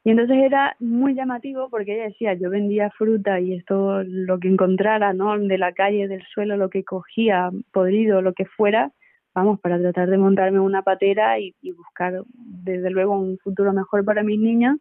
Y 0.07 0.11
entonces 0.11 0.37
era 0.37 0.77
muy 0.81 1.15
llamativo 1.15 1.71
porque 1.71 1.95
ella 1.95 2.05
decía, 2.05 2.35
yo 2.35 2.51
vendía 2.51 2.91
fruta 2.91 3.41
y 3.41 3.55
esto 3.55 4.03
lo 4.05 4.39
que 4.39 4.49
encontrara, 4.49 5.15
¿no? 5.15 5.39
De 5.39 5.57
la 5.57 5.73
calle, 5.73 6.09
del 6.09 6.23
suelo, 6.33 6.59
lo 6.59 6.69
que 6.69 6.85
cogía, 6.85 7.51
podrido, 7.73 8.21
lo 8.21 8.35
que 8.35 8.45
fuera, 8.45 8.93
vamos, 9.35 9.61
para 9.61 9.79
tratar 9.79 10.11
de 10.11 10.19
montarme 10.19 10.61
una 10.61 10.83
patera 10.83 11.39
y, 11.41 11.55
buscar 11.73 12.23
desde 12.35 12.91
luego 12.91 13.19
un 13.19 13.39
futuro 13.39 13.73
mejor 13.73 14.05
para 14.05 14.23
mis 14.23 14.39
niños. 14.39 14.77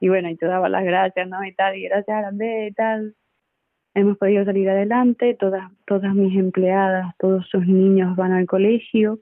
Y 0.00 0.08
bueno, 0.08 0.28
y 0.28 0.36
te 0.36 0.46
daba 0.46 0.68
las 0.68 0.84
gracias, 0.84 1.28
¿no? 1.28 1.44
Y 1.44 1.54
tal, 1.54 1.76
y 1.76 1.84
gracias 1.84 2.16
a 2.16 2.20
Grande 2.20 2.68
y 2.70 2.72
tal. 2.74 3.14
Hemos 3.94 4.18
podido 4.18 4.44
salir 4.44 4.68
adelante, 4.68 5.34
todas, 5.34 5.70
todas 5.86 6.14
mis 6.14 6.36
empleadas, 6.36 7.14
todos 7.18 7.48
sus 7.48 7.66
niños 7.66 8.16
van 8.16 8.32
al 8.32 8.46
colegio 8.46 9.20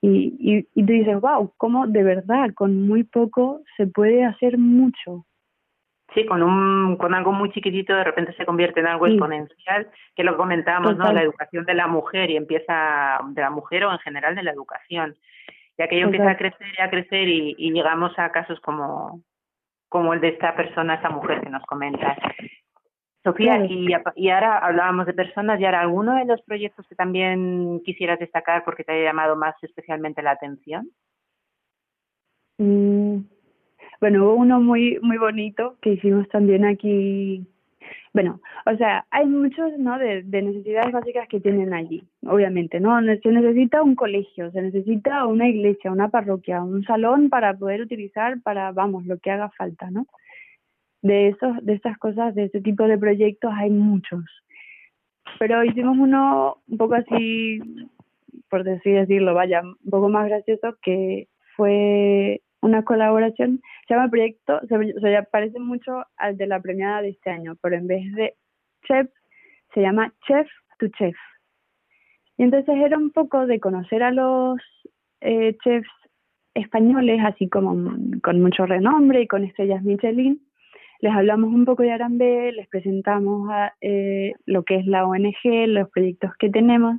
y, 0.00 0.36
y, 0.38 0.68
y 0.74 0.86
tú 0.86 0.92
dices, 0.92 1.20
wow, 1.20 1.52
¿cómo 1.56 1.86
de 1.86 2.04
verdad 2.04 2.50
con 2.54 2.86
muy 2.86 3.02
poco 3.02 3.62
se 3.76 3.86
puede 3.86 4.24
hacer 4.24 4.56
mucho? 4.58 5.26
Sí, 6.14 6.24
con, 6.24 6.42
un, 6.42 6.96
con 6.96 7.12
algo 7.14 7.32
muy 7.32 7.50
chiquitito 7.50 7.94
de 7.94 8.04
repente 8.04 8.32
se 8.34 8.46
convierte 8.46 8.80
en 8.80 8.86
algo 8.86 9.06
exponencial, 9.06 9.90
que 10.14 10.22
lo 10.22 10.36
comentábamos, 10.36 10.96
¿no? 10.96 11.12
La 11.12 11.22
educación 11.22 11.64
de 11.64 11.74
la 11.74 11.88
mujer 11.88 12.30
y 12.30 12.36
empieza, 12.36 13.18
de 13.30 13.40
la 13.40 13.50
mujer 13.50 13.84
o 13.84 13.92
en 13.92 13.98
general 13.98 14.34
de 14.34 14.44
la 14.44 14.52
educación. 14.52 15.16
Y 15.76 15.82
aquello 15.82 16.04
empieza 16.04 16.30
a 16.30 16.36
crecer 16.36 16.68
y 16.78 16.80
a 16.80 16.88
crecer 16.88 17.28
y, 17.28 17.54
y 17.58 17.72
llegamos 17.72 18.16
a 18.18 18.30
casos 18.30 18.60
como, 18.60 19.20
como 19.88 20.14
el 20.14 20.20
de 20.20 20.28
esta 20.28 20.54
persona, 20.54 20.94
esta 20.94 21.10
mujer 21.10 21.40
que 21.40 21.50
nos 21.50 21.64
comenta. 21.64 22.16
Sofía, 23.22 23.64
y, 23.66 23.88
y, 24.14 24.30
ahora 24.30 24.58
hablábamos 24.58 25.06
de 25.06 25.12
personas, 25.12 25.58
y 25.58 25.64
ahora 25.64 25.80
alguno 25.80 26.14
de 26.14 26.26
los 26.26 26.40
proyectos 26.42 26.86
que 26.86 26.94
también 26.94 27.80
quisieras 27.84 28.20
destacar 28.20 28.64
porque 28.64 28.84
te 28.84 28.92
haya 28.92 29.06
llamado 29.06 29.34
más 29.34 29.56
especialmente 29.62 30.22
la 30.22 30.30
atención. 30.30 30.88
Mm, 32.58 33.18
bueno, 34.00 34.24
hubo 34.24 34.34
uno 34.34 34.60
muy 34.60 34.98
muy 35.02 35.18
bonito 35.18 35.76
que 35.82 35.90
hicimos 35.90 36.28
también 36.28 36.64
aquí. 36.64 37.46
Bueno, 38.12 38.40
o 38.64 38.76
sea, 38.76 39.04
hay 39.10 39.26
muchos, 39.26 39.78
¿no? 39.78 39.98
De, 39.98 40.22
de 40.22 40.42
necesidades 40.42 40.92
básicas 40.92 41.28
que 41.28 41.40
tienen 41.40 41.74
allí, 41.74 42.02
obviamente, 42.26 42.80
¿no? 42.80 42.98
Se 43.22 43.28
necesita 43.30 43.82
un 43.82 43.94
colegio, 43.94 44.50
se 44.52 44.62
necesita 44.62 45.26
una 45.26 45.48
iglesia, 45.48 45.92
una 45.92 46.08
parroquia, 46.08 46.62
un 46.62 46.82
salón 46.84 47.28
para 47.28 47.54
poder 47.54 47.82
utilizar 47.82 48.40
para, 48.42 48.72
vamos, 48.72 49.04
lo 49.06 49.18
que 49.18 49.30
haga 49.30 49.50
falta, 49.50 49.90
¿no? 49.90 50.06
De 51.02 51.28
esos, 51.28 51.64
de 51.64 51.74
estas 51.74 51.98
cosas, 51.98 52.34
de 52.34 52.44
ese 52.44 52.60
tipo 52.60 52.84
de 52.84 52.98
proyectos 52.98 53.52
hay 53.54 53.70
muchos. 53.70 54.24
Pero 55.38 55.62
hicimos 55.64 55.98
uno 55.98 56.58
un 56.68 56.78
poco 56.78 56.94
así, 56.94 57.60
por 58.48 58.66
así 58.68 58.90
decirlo, 58.90 59.34
vaya, 59.34 59.60
un 59.60 59.90
poco 59.90 60.08
más 60.08 60.26
gracioso 60.28 60.76
que 60.82 61.28
fue 61.56 62.40
una 62.66 62.84
colaboración, 62.84 63.62
se 63.86 63.94
llama 63.94 64.10
proyecto, 64.10 64.60
se, 64.68 65.22
parece 65.30 65.58
mucho 65.58 66.04
al 66.16 66.36
de 66.36 66.46
la 66.46 66.60
premiada 66.60 67.02
de 67.02 67.10
este 67.10 67.30
año, 67.30 67.56
pero 67.62 67.76
en 67.76 67.86
vez 67.86 68.12
de 68.14 68.34
chef, 68.86 69.08
se 69.72 69.80
llama 69.80 70.12
chef 70.26 70.46
to 70.78 70.88
chef. 70.98 71.16
Y 72.36 72.42
entonces 72.42 72.76
era 72.76 72.98
un 72.98 73.10
poco 73.10 73.46
de 73.46 73.60
conocer 73.60 74.02
a 74.02 74.10
los 74.10 74.60
eh, 75.20 75.56
chefs 75.64 75.88
españoles, 76.54 77.20
así 77.24 77.48
como 77.48 77.96
con 78.22 78.40
mucho 78.40 78.66
renombre 78.66 79.22
y 79.22 79.26
con 79.26 79.44
estrellas 79.44 79.82
Michelin. 79.82 80.42
Les 81.00 81.12
hablamos 81.12 81.52
un 81.52 81.64
poco 81.64 81.82
de 81.82 81.92
Arambe, 81.92 82.52
les 82.52 82.68
presentamos 82.68 83.48
a, 83.50 83.74
eh, 83.80 84.32
lo 84.46 84.64
que 84.64 84.76
es 84.76 84.86
la 84.86 85.06
ONG, 85.06 85.68
los 85.68 85.90
proyectos 85.90 86.32
que 86.38 86.50
tenemos 86.50 86.96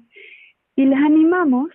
y 0.75 0.85
les 0.85 0.99
animamos 0.99 1.71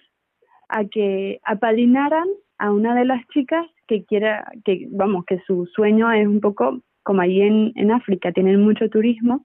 a 0.68 0.85
que 0.85 1.40
apadrinaran 1.44 2.26
a 2.59 2.72
una 2.72 2.94
de 2.94 3.05
las 3.05 3.26
chicas 3.28 3.66
que 3.87 4.05
quiera, 4.05 4.51
que 4.64 4.88
vamos, 4.90 5.25
que 5.27 5.40
su 5.47 5.66
sueño 5.66 6.11
es 6.12 6.27
un 6.27 6.40
poco 6.40 6.81
como 7.03 7.21
allí 7.21 7.42
en, 7.42 7.73
en 7.75 7.90
África, 7.90 8.33
tienen 8.33 8.62
mucho 8.62 8.88
turismo, 8.88 9.45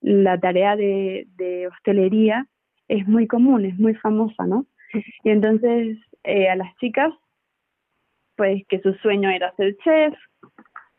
la 0.00 0.38
tarea 0.38 0.76
de, 0.76 1.26
de 1.36 1.68
hostelería 1.68 2.46
es 2.88 3.06
muy 3.06 3.26
común, 3.26 3.64
es 3.64 3.78
muy 3.78 3.94
famosa, 3.94 4.46
¿no? 4.46 4.66
Y 5.24 5.30
entonces 5.30 5.98
eh, 6.24 6.48
a 6.48 6.56
las 6.56 6.74
chicas, 6.76 7.12
pues 8.36 8.62
que 8.68 8.80
su 8.80 8.94
sueño 8.94 9.30
era 9.30 9.54
ser 9.56 9.76
chef, 9.84 10.14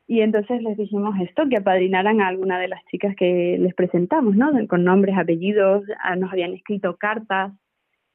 y 0.08 0.22
entonces 0.22 0.62
les 0.62 0.78
dijimos 0.78 1.16
esto, 1.22 1.48
que 1.50 1.58
apadrinaran 1.58 2.22
a 2.22 2.28
alguna 2.28 2.60
de 2.60 2.68
las 2.68 2.84
chicas 2.92 3.16
que 3.16 3.58
les 3.58 3.74
presentamos, 3.74 4.36
¿no? 4.36 4.52
Con 4.68 4.84
nombres, 4.84 5.18
apellidos, 5.18 5.86
ah, 6.04 6.16
nos 6.18 6.32
habían 6.32 6.54
escrito 6.54 6.98
cartas 6.98 7.54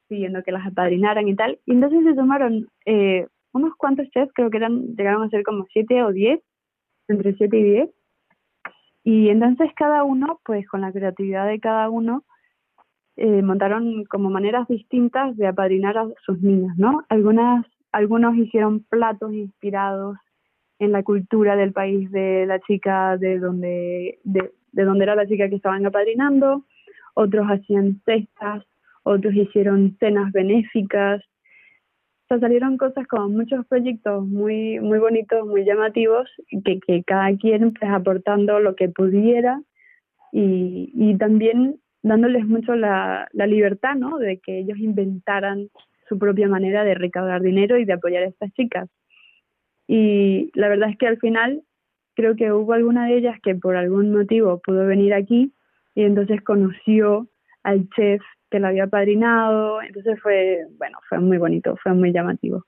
pidiendo 0.07 0.43
que 0.43 0.51
las 0.51 0.65
apadrinaran 0.65 1.27
y 1.27 1.35
tal. 1.35 1.59
Y 1.65 1.71
entonces 1.71 2.03
se 2.03 2.13
tomaron 2.13 2.67
eh, 2.85 3.25
unos 3.53 3.75
cuantos 3.75 4.09
chefs, 4.09 4.31
creo 4.33 4.49
que 4.49 4.57
eran, 4.57 4.95
llegaron 4.95 5.23
a 5.23 5.29
ser 5.29 5.43
como 5.43 5.65
siete 5.71 6.03
o 6.03 6.11
diez, 6.11 6.41
entre 7.07 7.33
siete 7.35 7.57
y 7.57 7.63
diez. 7.63 7.89
Y 9.03 9.29
entonces 9.29 9.71
cada 9.75 10.03
uno, 10.03 10.39
pues 10.43 10.67
con 10.67 10.81
la 10.81 10.91
creatividad 10.91 11.47
de 11.47 11.59
cada 11.59 11.89
uno, 11.89 12.23
eh, 13.15 13.41
montaron 13.41 14.05
como 14.05 14.29
maneras 14.29 14.67
distintas 14.67 15.35
de 15.37 15.47
apadrinar 15.47 15.97
a 15.97 16.07
sus 16.25 16.41
niñas, 16.41 16.77
¿no? 16.77 17.03
Algunas, 17.09 17.65
algunos 17.91 18.35
hicieron 18.35 18.83
platos 18.83 19.33
inspirados 19.33 20.17
en 20.79 20.91
la 20.91 21.03
cultura 21.03 21.55
del 21.55 21.73
país 21.73 22.11
de 22.11 22.45
la 22.45 22.59
chica 22.59 23.17
de 23.17 23.39
donde, 23.39 24.19
de, 24.23 24.51
de 24.71 24.83
donde 24.83 25.03
era 25.05 25.15
la 25.15 25.25
chica 25.25 25.49
que 25.49 25.55
estaban 25.55 25.85
apadrinando, 25.85 26.65
otros 27.15 27.47
hacían 27.47 28.01
cestas, 28.05 28.63
otros 29.01 29.33
hicieron 29.33 29.97
cenas 29.99 30.31
benéficas, 30.31 31.23
salieron 32.27 32.77
cosas 32.77 33.07
como 33.07 33.29
muchos 33.29 33.65
proyectos 33.67 34.25
muy, 34.25 34.79
muy 34.79 34.99
bonitos, 34.99 35.47
muy 35.47 35.63
llamativos, 35.65 36.29
que, 36.65 36.79
que 36.79 37.03
cada 37.03 37.35
quien 37.37 37.73
pues 37.73 37.91
aportando 37.91 38.59
lo 38.59 38.75
que 38.75 38.89
pudiera 38.89 39.61
y, 40.31 40.91
y 40.93 41.17
también 41.17 41.79
dándoles 42.03 42.45
mucho 42.45 42.75
la, 42.75 43.27
la 43.31 43.47
libertad, 43.47 43.95
¿no? 43.95 44.17
De 44.17 44.39
que 44.39 44.59
ellos 44.59 44.77
inventaran 44.77 45.69
su 46.07 46.19
propia 46.19 46.47
manera 46.47 46.83
de 46.83 46.95
recaudar 46.95 47.41
dinero 47.41 47.77
y 47.77 47.85
de 47.85 47.93
apoyar 47.93 48.23
a 48.23 48.27
estas 48.27 48.51
chicas. 48.53 48.89
Y 49.87 50.51
la 50.53 50.67
verdad 50.67 50.89
es 50.89 50.97
que 50.97 51.07
al 51.07 51.17
final 51.17 51.63
creo 52.15 52.35
que 52.35 52.51
hubo 52.51 52.73
alguna 52.73 53.07
de 53.07 53.17
ellas 53.17 53.39
que 53.41 53.55
por 53.55 53.75
algún 53.75 54.11
motivo 54.11 54.59
pudo 54.59 54.85
venir 54.85 55.13
aquí 55.13 55.53
y 55.95 56.03
entonces 56.03 56.41
conoció 56.41 57.27
al 57.63 57.89
chef 57.89 58.21
que 58.49 58.59
lo 58.59 58.67
había 58.67 58.87
padrinado, 58.87 59.81
entonces 59.81 60.19
fue, 60.21 60.65
bueno, 60.77 60.99
fue 61.09 61.19
muy 61.19 61.37
bonito, 61.37 61.75
fue 61.81 61.93
muy 61.93 62.11
llamativo. 62.11 62.63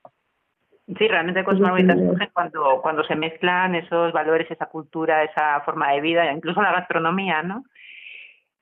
Sí, 0.97 1.07
realmente 1.07 1.43
cosas 1.43 1.61
muy 1.61 1.83
bonitas 1.83 2.29
cuando, 2.33 2.79
cuando 2.81 3.03
se 3.03 3.15
mezclan 3.15 3.75
esos 3.75 4.11
valores, 4.11 4.49
esa 4.49 4.65
cultura, 4.65 5.23
esa 5.23 5.61
forma 5.61 5.91
de 5.91 6.01
vida, 6.01 6.31
incluso 6.31 6.61
la 6.61 6.71
gastronomía, 6.71 7.43
¿no? 7.43 7.63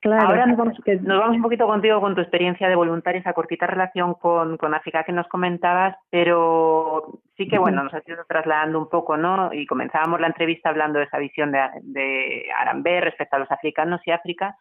Claro. 0.02 0.28
Ahora 0.28 0.46
nos 0.46 0.58
vamos, 0.58 0.78
nos 1.02 1.20
vamos 1.20 1.38
un 1.38 1.42
poquito 1.42 1.66
contigo 1.66 2.00
con 2.00 2.14
tu 2.14 2.22
experiencia 2.22 2.70
de 2.70 2.76
voluntaria, 2.76 3.20
esa 3.20 3.34
cortita 3.34 3.66
relación 3.66 4.14
con, 4.14 4.58
con 4.58 4.74
África 4.76 5.04
que 5.04 5.12
nos 5.12 5.28
comentabas, 5.28 5.96
pero 6.12 7.20
sí 7.36 7.48
que, 7.48 7.58
bueno, 7.58 7.84
nos 7.84 7.94
has 7.94 8.08
ido 8.08 8.24
trasladando 8.28 8.78
un 8.78 8.90
poco, 8.90 9.18
¿no? 9.18 9.52
Y 9.54 9.66
comenzábamos 9.66 10.20
la 10.20 10.28
entrevista 10.28 10.70
hablando 10.70 11.00
de 11.00 11.06
esa 11.06 11.18
visión 11.18 11.52
de, 11.52 11.60
de 11.82 12.46
Arambé 12.56 13.02
respecto 13.02 13.38
a 13.38 13.40
los 13.40 13.52
africanos 13.52 14.02
y 14.06 14.12
África, 14.12 14.56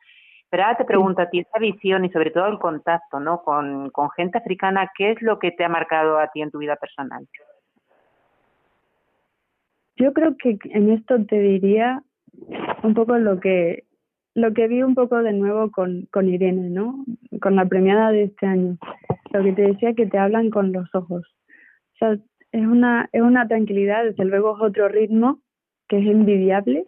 pero 0.56 0.68
ahora 0.68 0.78
te 0.78 0.86
pregunto 0.86 1.20
a 1.20 1.28
ti, 1.28 1.40
esa 1.40 1.58
visión 1.58 2.06
y 2.06 2.08
sobre 2.08 2.30
todo 2.30 2.46
el 2.46 2.58
contacto 2.58 3.20
¿no? 3.20 3.42
con, 3.42 3.90
con 3.90 4.08
gente 4.12 4.38
africana, 4.38 4.90
¿qué 4.96 5.10
es 5.10 5.20
lo 5.20 5.38
que 5.38 5.50
te 5.50 5.66
ha 5.66 5.68
marcado 5.68 6.18
a 6.18 6.28
ti 6.28 6.40
en 6.40 6.50
tu 6.50 6.56
vida 6.56 6.76
personal? 6.76 7.28
Yo 9.96 10.14
creo 10.14 10.34
que 10.38 10.58
en 10.70 10.92
esto 10.92 11.22
te 11.26 11.38
diría 11.38 12.02
un 12.82 12.94
poco 12.94 13.18
lo 13.18 13.38
que 13.38 13.84
lo 14.32 14.54
que 14.54 14.66
vi 14.66 14.82
un 14.82 14.94
poco 14.94 15.22
de 15.22 15.34
nuevo 15.34 15.70
con, 15.70 16.08
con 16.10 16.26
Irene, 16.26 16.70
¿no? 16.70 17.04
Con 17.42 17.54
la 17.54 17.66
premiada 17.66 18.10
de 18.10 18.22
este 18.22 18.46
año. 18.46 18.78
Lo 19.32 19.42
que 19.42 19.52
te 19.52 19.60
decía 19.60 19.92
que 19.92 20.06
te 20.06 20.16
hablan 20.16 20.48
con 20.48 20.72
los 20.72 20.88
ojos. 20.94 21.26
O 21.26 21.98
sea, 21.98 22.12
es 22.52 22.66
una, 22.66 23.10
es 23.12 23.20
una 23.20 23.46
tranquilidad, 23.46 24.04
desde 24.04 24.24
luego 24.24 24.56
es 24.56 24.62
otro 24.62 24.88
ritmo 24.88 25.42
que 25.86 25.98
es 25.98 26.06
envidiable, 26.06 26.86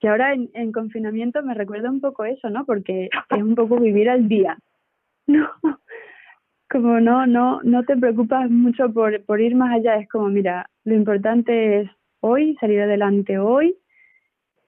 que 0.00 0.08
ahora 0.08 0.34
en, 0.34 0.50
en, 0.54 0.72
confinamiento 0.72 1.42
me 1.42 1.54
recuerda 1.54 1.90
un 1.90 2.00
poco 2.00 2.24
eso, 2.24 2.50
¿no? 2.50 2.64
Porque 2.64 3.08
es 3.30 3.42
un 3.42 3.54
poco 3.54 3.78
vivir 3.78 4.08
al 4.10 4.28
día. 4.28 4.58
No, 5.28 5.48
como 6.70 7.00
no, 7.00 7.26
no, 7.26 7.60
no 7.62 7.84
te 7.84 7.96
preocupas 7.96 8.50
mucho 8.50 8.92
por, 8.92 9.24
por 9.24 9.40
ir 9.40 9.56
más 9.56 9.72
allá, 9.72 9.96
es 9.96 10.08
como, 10.08 10.28
mira, 10.28 10.70
lo 10.84 10.94
importante 10.94 11.80
es 11.80 11.90
hoy, 12.20 12.56
salir 12.60 12.80
adelante 12.80 13.38
hoy 13.38 13.76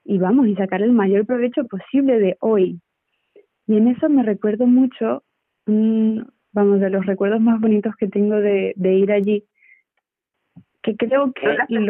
y 0.05 0.17
vamos, 0.17 0.47
y 0.47 0.55
sacar 0.55 0.81
el 0.81 0.91
mayor 0.91 1.25
provecho 1.25 1.65
posible 1.65 2.19
de 2.19 2.37
hoy. 2.39 2.81
Y 3.67 3.77
en 3.77 3.89
eso 3.89 4.09
me 4.09 4.23
recuerdo 4.23 4.65
mucho, 4.65 5.23
vamos, 5.65 6.79
de 6.79 6.89
los 6.89 7.05
recuerdos 7.05 7.41
más 7.41 7.61
bonitos 7.61 7.95
que 7.95 8.07
tengo 8.07 8.35
de, 8.35 8.73
de 8.75 8.93
ir 8.95 9.11
allí, 9.11 9.45
que 10.81 10.95
creo 10.95 11.31
que 11.33 11.57
los 11.69 11.85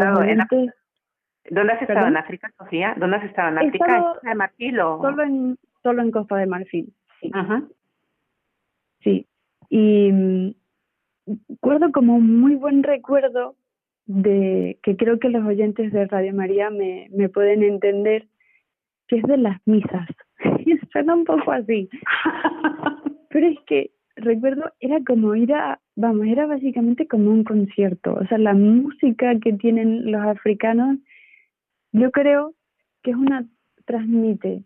¿Dónde 1.49 1.73
has 1.73 1.81
estado 1.81 2.07
en 2.07 2.17
África, 2.17 2.51
Sofía? 2.57 2.95
¿Dónde 2.97 3.17
has 3.17 3.23
estado 3.23 3.49
en 3.49 3.57
África? 3.57 3.97
¿En 3.97 4.03
Costa 4.03 4.29
de 4.29 4.35
Marfil 4.35 4.79
o...? 4.79 5.01
Solo 5.01 5.23
en, 5.23 5.57
solo 5.83 6.01
en 6.01 6.11
Costa 6.11 6.35
de 6.37 6.45
Marfil, 6.45 6.93
sí. 7.21 7.31
Ajá. 7.33 7.63
Sí, 9.01 9.25
y 9.69 10.11
mm, 10.11 10.53
recuerdo 11.49 11.91
como 11.91 12.15
un 12.15 12.39
muy 12.39 12.55
buen 12.55 12.83
recuerdo 12.83 13.55
de 14.05 14.79
que 14.83 14.97
creo 14.97 15.19
que 15.19 15.29
los 15.29 15.45
oyentes 15.45 15.93
de 15.93 16.05
Radio 16.07 16.33
María 16.33 16.69
me, 16.69 17.07
me 17.11 17.29
pueden 17.29 17.63
entender, 17.63 18.27
que 19.07 19.17
es 19.17 19.23
de 19.23 19.37
las 19.37 19.65
misas. 19.67 20.07
Suena 20.91 21.13
un 21.13 21.25
poco 21.25 21.51
así. 21.51 21.89
Pero 23.29 23.47
es 23.47 23.59
que 23.67 23.91
recuerdo, 24.15 24.71
era 24.79 24.99
como 25.05 25.35
ir 25.35 25.53
a, 25.53 25.79
vamos, 25.95 26.27
era 26.27 26.47
básicamente 26.47 27.07
como 27.07 27.31
un 27.31 27.43
concierto. 27.43 28.15
O 28.15 28.25
sea, 28.25 28.37
la 28.37 28.53
música 28.53 29.39
que 29.39 29.53
tienen 29.53 30.11
los 30.11 30.21
africanos 30.23 30.97
yo 31.91 32.11
creo 32.11 32.53
que 33.03 33.11
es 33.11 33.17
una, 33.17 33.45
transmite 33.85 34.63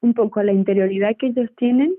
un 0.00 0.14
poco 0.14 0.42
la 0.42 0.52
interioridad 0.52 1.16
que 1.16 1.28
ellos 1.28 1.50
tienen, 1.56 1.94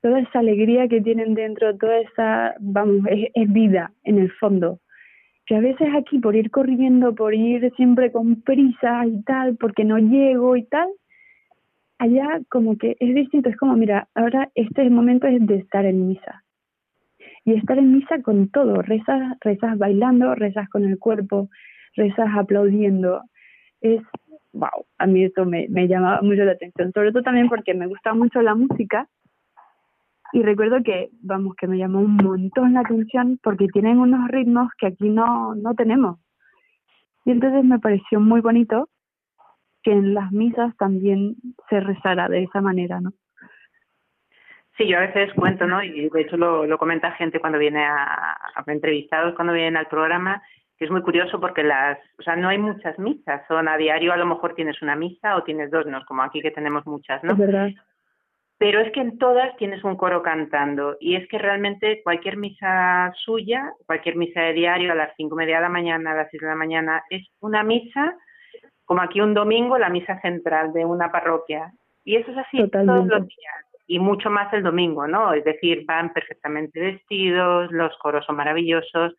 toda 0.00 0.20
esa 0.20 0.38
alegría 0.38 0.88
que 0.88 1.00
tienen 1.00 1.34
dentro, 1.34 1.76
toda 1.76 1.98
esa, 1.98 2.54
vamos, 2.60 3.02
es, 3.10 3.52
vida 3.52 3.92
en 4.04 4.18
el 4.18 4.30
fondo. 4.32 4.80
Que 5.46 5.56
a 5.56 5.60
veces 5.60 5.88
aquí 5.96 6.18
por 6.18 6.36
ir 6.36 6.50
corriendo, 6.50 7.14
por 7.14 7.34
ir 7.34 7.72
siempre 7.76 8.12
con 8.12 8.42
prisa 8.42 9.06
y 9.06 9.22
tal, 9.22 9.56
porque 9.56 9.84
no 9.84 9.98
llego 9.98 10.56
y 10.56 10.64
tal, 10.64 10.88
allá 11.98 12.40
como 12.50 12.76
que 12.76 12.96
es 13.00 13.14
distinto, 13.14 13.48
es 13.48 13.56
como, 13.56 13.74
mira, 13.74 14.08
ahora 14.14 14.50
este 14.54 14.88
momento 14.90 15.26
es 15.26 15.44
de 15.46 15.56
estar 15.56 15.84
en 15.86 16.08
misa. 16.08 16.44
Y 17.44 17.54
estar 17.54 17.78
en 17.78 17.94
misa 17.94 18.20
con 18.22 18.50
todo, 18.50 18.82
rezas, 18.82 19.38
rezas 19.40 19.78
bailando, 19.78 20.34
rezas 20.34 20.68
con 20.68 20.84
el 20.84 20.98
cuerpo, 20.98 21.48
rezas 21.96 22.28
aplaudiendo, 22.36 23.22
es 23.80 24.02
wow, 24.52 24.86
a 24.98 25.06
mí 25.06 25.24
eso 25.24 25.44
me, 25.44 25.66
me 25.68 25.88
llamaba 25.88 26.20
mucho 26.22 26.44
la 26.44 26.52
atención, 26.52 26.92
sobre 26.92 27.12
todo 27.12 27.22
también 27.22 27.48
porque 27.48 27.74
me 27.74 27.86
gusta 27.86 28.14
mucho 28.14 28.42
la 28.42 28.54
música 28.54 29.08
y 30.32 30.42
recuerdo 30.42 30.82
que, 30.82 31.08
vamos, 31.22 31.54
que 31.56 31.66
me 31.66 31.78
llamó 31.78 32.00
un 32.00 32.16
montón 32.16 32.74
la 32.74 32.80
atención 32.80 33.38
porque 33.42 33.68
tienen 33.68 33.98
unos 33.98 34.28
ritmos 34.28 34.70
que 34.78 34.88
aquí 34.88 35.08
no, 35.08 35.54
no 35.54 35.74
tenemos. 35.74 36.18
Y 37.24 37.30
entonces 37.30 37.64
me 37.64 37.78
pareció 37.78 38.20
muy 38.20 38.40
bonito 38.40 38.88
que 39.82 39.92
en 39.92 40.12
las 40.12 40.30
misas 40.32 40.76
también 40.76 41.36
se 41.70 41.80
rezara 41.80 42.28
de 42.28 42.42
esa 42.42 42.60
manera, 42.60 43.00
¿no? 43.00 43.12
Sí, 44.76 44.86
yo 44.86 44.98
a 44.98 45.00
veces 45.00 45.32
cuento, 45.34 45.66
¿no? 45.66 45.82
Y 45.82 46.08
de 46.08 46.20
hecho 46.20 46.36
lo, 46.36 46.66
lo 46.66 46.78
comenta 46.78 47.10
gente 47.12 47.40
cuando 47.40 47.58
viene 47.58 47.84
a, 47.84 48.36
a 48.54 48.64
entrevistados, 48.66 49.34
cuando 49.34 49.52
vienen 49.52 49.76
al 49.76 49.88
programa, 49.88 50.42
es 50.84 50.90
muy 50.90 51.02
curioso 51.02 51.40
porque 51.40 51.62
las, 51.62 51.98
o 52.18 52.22
sea, 52.22 52.36
no 52.36 52.48
hay 52.48 52.58
muchas 52.58 52.98
misas, 52.98 53.42
son 53.48 53.68
a 53.68 53.76
diario 53.76 54.12
a 54.12 54.16
lo 54.16 54.26
mejor 54.26 54.54
tienes 54.54 54.80
una 54.82 54.94
misa 54.94 55.36
o 55.36 55.42
tienes 55.42 55.70
dos, 55.70 55.86
no 55.86 55.98
es 55.98 56.04
como 56.04 56.22
aquí 56.22 56.40
que 56.40 56.50
tenemos 56.50 56.86
muchas, 56.86 57.22
¿no? 57.24 57.32
Es 57.32 57.38
verdad. 57.38 57.70
Pero 58.58 58.80
es 58.80 58.90
que 58.92 59.00
en 59.00 59.18
todas 59.18 59.56
tienes 59.56 59.84
un 59.84 59.96
coro 59.96 60.22
cantando 60.22 60.96
y 61.00 61.14
es 61.14 61.28
que 61.28 61.38
realmente 61.38 62.02
cualquier 62.02 62.36
misa 62.36 63.12
suya, 63.24 63.72
cualquier 63.86 64.16
misa 64.16 64.40
de 64.40 64.52
diario 64.52 64.92
a 64.92 64.96
las 64.96 65.12
cinco 65.16 65.36
y 65.36 65.38
media 65.38 65.56
de 65.56 65.62
la 65.62 65.68
mañana, 65.68 66.12
a 66.12 66.16
las 66.16 66.30
seis 66.30 66.40
de 66.40 66.48
la 66.48 66.56
mañana, 66.56 67.02
es 67.10 67.24
una 67.40 67.62
misa, 67.62 68.16
como 68.84 69.00
aquí 69.00 69.20
un 69.20 69.34
domingo, 69.34 69.78
la 69.78 69.90
misa 69.90 70.20
central 70.20 70.72
de 70.72 70.84
una 70.84 71.12
parroquia. 71.12 71.72
Y 72.04 72.16
eso 72.16 72.32
es 72.32 72.38
así 72.38 72.68
todos 72.68 73.06
los 73.06 73.26
días 73.26 73.68
y 73.88 73.98
mucho 73.98 74.28
más 74.28 74.52
el 74.52 74.62
domingo, 74.62 75.08
¿no? 75.08 75.32
Es 75.32 75.42
decir, 75.44 75.84
van 75.86 76.12
perfectamente 76.12 76.78
vestidos, 76.78 77.72
los 77.72 77.96
coros 77.98 78.24
son 78.26 78.36
maravillosos, 78.36 79.14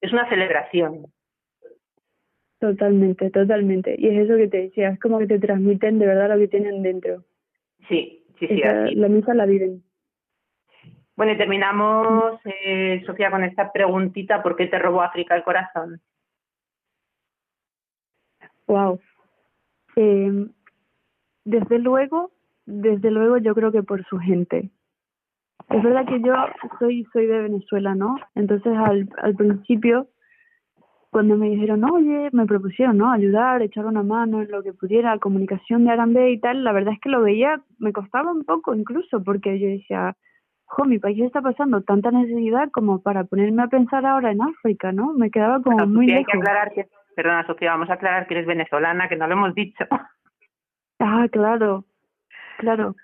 es 0.00 0.12
una 0.12 0.28
celebración. 0.28 1.06
Totalmente, 2.58 3.30
totalmente. 3.30 3.94
Y 3.98 4.08
es 4.08 4.24
eso 4.24 4.36
que 4.36 4.48
te 4.48 4.62
decía, 4.62 4.90
es 4.90 5.00
como 5.00 5.18
que 5.18 5.26
te 5.26 5.38
transmiten 5.38 5.98
de 5.98 6.06
verdad 6.06 6.28
lo 6.28 6.38
que 6.38 6.48
tienen 6.48 6.82
dentro. 6.82 7.24
Sí, 7.88 8.24
sí, 8.38 8.46
sí. 8.46 8.60
La 8.94 9.08
misa 9.08 9.34
la 9.34 9.46
viven. 9.46 9.82
Bueno, 11.16 11.32
y 11.32 11.36
terminamos, 11.36 12.40
eh, 12.44 13.02
Sofía, 13.04 13.30
con 13.30 13.44
esta 13.44 13.72
preguntita, 13.72 14.42
¿por 14.42 14.56
qué 14.56 14.66
te 14.66 14.78
robó 14.78 15.02
África 15.02 15.36
el 15.36 15.42
corazón? 15.42 16.00
Wow. 18.66 19.00
Eh, 19.96 20.46
desde 21.44 21.78
luego, 21.78 22.30
desde 22.64 23.10
luego 23.10 23.38
yo 23.38 23.54
creo 23.54 23.72
que 23.72 23.82
por 23.82 24.04
su 24.04 24.18
gente. 24.18 24.70
Es 25.68 25.82
verdad 25.82 26.06
que 26.06 26.20
yo 26.20 26.34
soy 26.78 27.04
soy 27.12 27.26
de 27.26 27.42
Venezuela, 27.42 27.94
¿no? 27.94 28.16
Entonces 28.34 28.76
al, 28.76 29.08
al 29.22 29.34
principio 29.34 30.08
cuando 31.10 31.36
me 31.36 31.50
dijeron, 31.50 31.84
oye, 31.84 32.28
me 32.32 32.46
propusieron, 32.46 32.98
¿no? 32.98 33.10
Ayudar, 33.10 33.62
echar 33.62 33.84
una 33.84 34.02
mano 34.02 34.42
en 34.42 34.50
lo 34.50 34.62
que 34.62 34.72
pudiera, 34.72 35.18
comunicación 35.18 35.84
de 35.84 35.90
Arambe 35.90 36.30
y 36.30 36.38
tal, 36.38 36.62
la 36.62 36.72
verdad 36.72 36.94
es 36.94 37.00
que 37.00 37.08
lo 37.08 37.20
veía, 37.20 37.60
me 37.78 37.92
costaba 37.92 38.30
un 38.30 38.44
poco 38.44 38.74
incluso, 38.74 39.22
porque 39.22 39.58
yo 39.58 39.66
decía, 39.66 40.14
jo, 40.66 40.84
mi 40.84 41.00
país 41.00 41.20
está 41.20 41.42
pasando 41.42 41.82
tanta 41.82 42.12
necesidad 42.12 42.70
como 42.70 43.02
para 43.02 43.24
ponerme 43.24 43.64
a 43.64 43.66
pensar 43.66 44.06
ahora 44.06 44.30
en 44.30 44.40
África, 44.40 44.92
¿no? 44.92 45.12
Me 45.14 45.30
quedaba 45.30 45.60
como 45.60 45.84
muy 45.86 46.06
lejos. 46.06 46.26
que 46.30 46.38
aclarar 46.38 46.72
que, 46.72 46.86
perdona 47.16 47.46
Sofía, 47.46 47.72
vamos 47.72 47.90
a 47.90 47.94
aclarar 47.94 48.28
que 48.28 48.34
eres 48.34 48.46
venezolana, 48.46 49.08
que 49.08 49.16
no 49.16 49.26
lo 49.26 49.32
hemos 49.32 49.54
dicho. 49.54 49.84
Ah, 51.00 51.26
claro, 51.32 51.84
claro. 52.58 52.94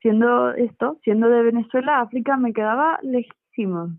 Siendo 0.00 0.52
esto, 0.52 0.98
siendo 1.02 1.28
de 1.28 1.42
Venezuela, 1.42 2.00
África 2.00 2.36
me 2.36 2.52
quedaba 2.52 2.98
lejísimo. 3.02 3.90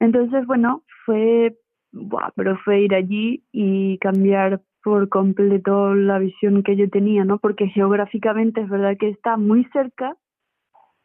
Entonces, 0.00 0.46
bueno, 0.46 0.82
fue, 1.06 1.56
buah, 1.92 2.30
pero 2.34 2.56
fue 2.58 2.80
ir 2.80 2.94
allí 2.94 3.44
y 3.52 3.98
cambiar 3.98 4.60
por 4.82 5.08
completo 5.08 5.94
la 5.94 6.18
visión 6.18 6.62
que 6.62 6.76
yo 6.76 6.90
tenía, 6.90 7.24
¿no? 7.24 7.38
Porque 7.38 7.68
geográficamente 7.68 8.62
es 8.62 8.68
verdad 8.68 8.96
que 8.98 9.10
está 9.10 9.36
muy 9.36 9.64
cerca, 9.66 10.16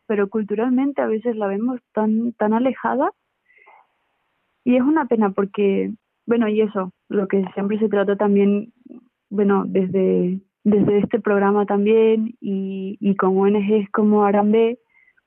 pero 0.07 0.29
culturalmente 0.29 1.01
a 1.01 1.07
veces 1.07 1.35
la 1.35 1.47
vemos 1.47 1.79
tan 1.93 2.33
tan 2.33 2.53
alejada 2.53 3.11
y 4.63 4.75
es 4.75 4.81
una 4.81 5.05
pena 5.05 5.29
porque 5.31 5.93
bueno 6.25 6.47
y 6.47 6.61
eso 6.61 6.91
lo 7.09 7.27
que 7.27 7.45
siempre 7.53 7.77
se 7.79 7.89
trata 7.89 8.15
también 8.15 8.73
bueno 9.29 9.65
desde 9.67 10.39
desde 10.67 10.97
este 10.97 11.21
programa 11.21 11.65
también 11.65 12.35
y, 12.41 12.97
y 12.99 13.15
con 13.15 13.37
ONGs 13.37 13.89
como 13.91 14.25
Arambe, 14.25 14.79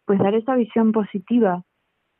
pues 0.04 0.18
dar 0.18 0.34
esa 0.34 0.54
visión 0.54 0.92
positiva 0.92 1.64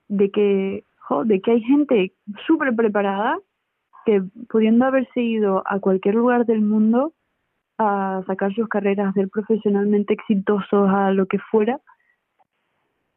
de 0.09 0.31
que, 0.31 0.85
de 1.27 1.41
que 1.43 1.51
hay 1.51 1.61
gente 1.61 2.15
súper 2.47 2.75
preparada 2.75 3.39
que 4.07 4.23
pudiendo 4.49 4.87
haberse 4.87 5.21
ido 5.21 5.63
a 5.67 5.81
cualquier 5.81 6.15
lugar 6.15 6.47
del 6.47 6.63
mundo 6.63 7.13
a 7.77 8.23
sacar 8.27 8.55
sus 8.55 8.69
carreras, 8.69 9.09
a 9.09 9.13
ser 9.13 9.29
profesionalmente 9.29 10.15
exitosos, 10.15 10.89
a 10.89 11.11
lo 11.11 11.27
que 11.27 11.39
fuera, 11.51 11.79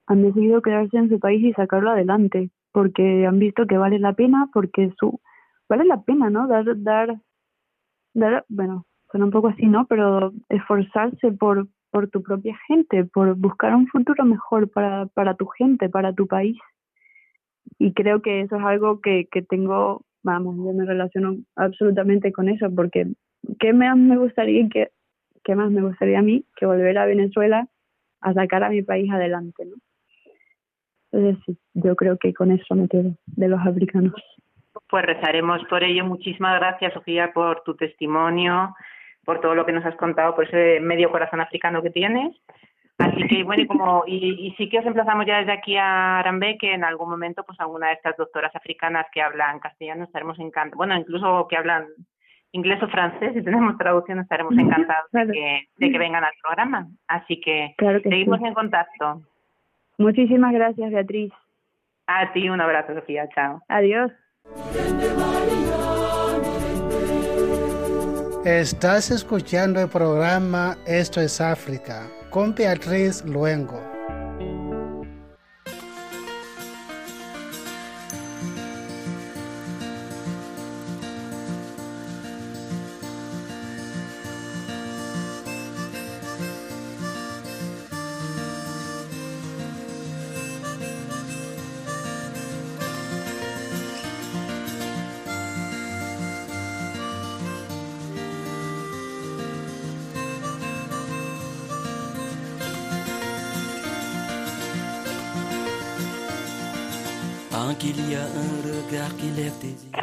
han 0.08 0.22
decidido 0.22 0.62
quedarse 0.62 0.98
en 0.98 1.08
su 1.08 1.18
país 1.18 1.42
y 1.46 1.54
sacarlo 1.54 1.92
adelante, 1.92 2.50
porque 2.74 3.26
han 3.26 3.40
visto 3.40 3.66
que 3.68 3.78
vale 3.78 4.00
la 4.00 4.12
pena, 4.12 4.50
porque 4.52 4.92
su 5.00 5.22
vale 5.70 5.86
la 5.86 6.02
pena, 6.02 6.30
¿no? 6.30 6.48
Dar, 6.48 6.66
dar, 6.84 7.22
dar, 8.14 8.46
bueno, 8.50 8.86
suena 9.14 9.26
un 9.26 9.32
poco 9.32 9.50
así, 9.50 9.68
¿no? 9.68 9.86
Pero 9.86 10.34
esforzarse 10.50 11.32
por, 11.34 11.68
por 11.92 12.10
tu 12.10 12.24
propia 12.24 12.58
gente, 12.68 13.06
por 13.06 13.36
buscar 13.36 13.76
un 13.76 13.86
futuro 13.86 14.26
mejor 14.26 14.72
para, 14.72 15.06
para 15.06 15.36
tu 15.36 15.46
gente, 15.46 15.88
para 15.88 16.14
tu 16.14 16.26
país. 16.26 16.58
Y 17.78 17.94
creo 17.94 18.24
que 18.24 18.42
eso 18.42 18.56
es 18.56 18.64
algo 18.64 19.02
que, 19.02 19.28
que 19.32 19.44
tengo, 19.44 20.02
vamos, 20.24 20.56
yo 20.58 20.74
me 20.74 20.84
relaciono 20.84 21.36
absolutamente 21.56 22.32
con 22.32 22.50
eso, 22.50 22.74
porque 22.76 23.06
¿qué 23.60 23.72
más 23.72 23.96
me 23.98 24.18
gustaría 24.18 24.68
que 24.68 24.90
qué 25.44 25.56
más 25.56 25.70
me 25.70 25.82
gustaría 25.82 26.18
a 26.18 26.24
mí 26.24 26.44
que 26.56 26.66
volver 26.66 26.98
a 26.98 27.06
Venezuela 27.06 27.68
a 28.22 28.34
sacar 28.34 28.64
a 28.64 28.70
mi 28.70 28.82
país 28.82 29.12
adelante, 29.12 29.66
¿no? 29.66 29.76
Entonces 31.12 31.44
sí, 31.46 31.58
yo 31.76 31.96
creo 31.96 32.18
que 32.18 32.34
con 32.34 32.50
eso 32.50 32.74
me 32.74 32.88
quedo 32.88 33.16
de 33.28 33.48
los 33.48 33.60
africanos. 33.60 34.14
Pues 34.90 35.06
rezaremos 35.06 35.64
por 35.66 35.84
ello. 35.84 36.04
Muchísimas 36.06 36.60
gracias, 36.60 36.94
Sofía, 36.94 37.32
por 37.32 37.62
tu 37.64 37.76
testimonio 37.76 38.74
por 39.26 39.42
todo 39.42 39.56
lo 39.56 39.66
que 39.66 39.72
nos 39.72 39.86
has 39.86 39.96
contado, 39.96 40.36
por 40.36 40.46
ese 40.46 40.80
medio 40.80 41.12
corazón 41.12 41.42
africano 41.42 41.82
que 41.82 41.90
tienes. 41.90 42.36
Así 42.98 43.28
que, 43.28 43.44
bueno, 43.44 43.64
y, 43.64 43.68
como, 43.68 44.04
y, 44.06 44.54
sí 44.58 44.70
que 44.70 44.80
os 44.80 44.86
emplazamos 44.86 45.26
ya 45.26 45.40
desde 45.40 45.52
aquí 45.52 45.76
a 45.78 46.20
Arambe 46.20 46.58
que 46.58 46.74
en 46.74 46.84
algún 46.84 47.10
momento, 47.10 47.44
pues 47.44 47.60
alguna 47.60 47.88
de 47.88 47.94
estas 47.94 48.16
doctoras 48.18 48.56
africanas 48.56 49.08
que 49.12 49.22
hablan 49.22 49.60
castellano 49.60 50.04
estaremos 50.04 50.38
encantados, 50.40 50.78
bueno, 50.78 50.96
incluso 50.96 51.48
que 51.50 51.58
hablan 51.58 51.88
inglés 52.52 52.82
o 52.84 52.88
francés, 52.88 53.34
si 53.34 53.42
tenemos 53.42 53.78
traducción 53.78 54.20
estaremos 54.20 54.54
encantados 54.56 55.12
de, 55.12 55.28
que, 55.28 55.68
de 55.78 55.92
que 55.92 55.98
vengan 55.98 56.24
al 56.24 56.34
programa. 56.42 56.88
Así 57.08 57.42
que, 57.42 57.76
seguimos 58.04 58.40
en 58.42 58.54
contacto. 58.54 59.22
Muchísimas 59.98 60.54
gracias, 60.54 60.92
Beatriz. 60.92 61.34
A 62.06 62.32
ti 62.32 62.50
un 62.50 62.62
abrazo, 62.62 62.94
Sofía. 62.94 63.28
Chao. 63.30 63.62
Adiós. 63.68 64.12
Estás 68.46 69.10
escuchando 69.10 69.80
el 69.80 69.88
programa 69.88 70.78
Esto 70.86 71.22
es 71.22 71.40
África 71.40 72.12
con 72.30 72.54
Beatriz 72.54 73.24
Luengo. 73.24 73.93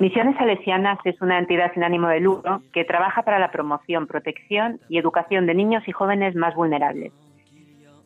Misiones 0.01 0.37
Salesianas 0.37 0.99
es 1.05 1.21
una 1.21 1.39
entidad 1.39 1.73
sin 1.75 1.85
ánimo 1.85 2.09
de 2.09 2.21
lucro 2.21 2.63
que 2.73 2.85
trabaja 2.85 3.23
para 3.23 3.39
la 3.39 3.51
promoción, 3.51 4.07
protección 4.07 4.81
y 4.89 4.99
educación 4.99 5.47
de 5.47 5.55
niños 5.55 5.87
y 5.87 5.93
jóvenes 5.93 6.35
más 6.35 6.55
vulnerables. 6.55 7.13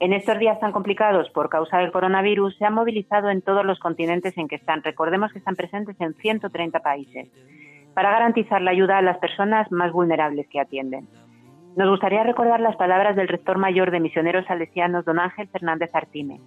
En 0.00 0.12
estos 0.12 0.38
días 0.38 0.58
tan 0.58 0.72
complicados 0.72 1.30
por 1.30 1.48
causa 1.48 1.78
del 1.78 1.92
coronavirus, 1.92 2.56
se 2.56 2.64
han 2.64 2.74
movilizado 2.74 3.30
en 3.30 3.42
todos 3.42 3.64
los 3.64 3.78
continentes 3.78 4.36
en 4.36 4.48
que 4.48 4.56
están. 4.56 4.82
Recordemos 4.82 5.32
que 5.32 5.38
están 5.38 5.54
presentes 5.54 6.00
en 6.00 6.14
130 6.14 6.80
países 6.80 7.28
para 7.94 8.10
garantizar 8.10 8.60
la 8.60 8.72
ayuda 8.72 8.98
a 8.98 9.02
las 9.02 9.18
personas 9.18 9.70
más 9.70 9.92
vulnerables 9.92 10.48
que 10.48 10.60
atienden. 10.60 11.06
Nos 11.76 11.88
gustaría 11.88 12.24
recordar 12.24 12.60
las 12.60 12.76
palabras 12.76 13.14
del 13.14 13.28
rector 13.28 13.56
mayor 13.56 13.92
de 13.92 14.00
Misioneros 14.00 14.46
Salesianos, 14.46 15.04
don 15.04 15.20
Ángel 15.20 15.48
Fernández 15.48 15.90
Artime 15.94 16.40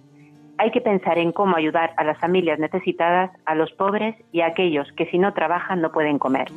hay 0.58 0.72
que 0.72 0.80
pensar 0.80 1.18
en 1.18 1.32
cómo 1.32 1.56
ayudar 1.56 1.92
a 1.96 2.04
las 2.04 2.18
familias 2.18 2.58
necesitadas, 2.58 3.30
a 3.46 3.54
los 3.54 3.70
pobres 3.72 4.16
y 4.32 4.40
a 4.40 4.46
aquellos 4.46 4.90
que 4.92 5.06
si 5.06 5.18
no 5.18 5.32
trabajan 5.32 5.80
no 5.80 5.92
pueden 5.92 6.18
comer. 6.18 6.48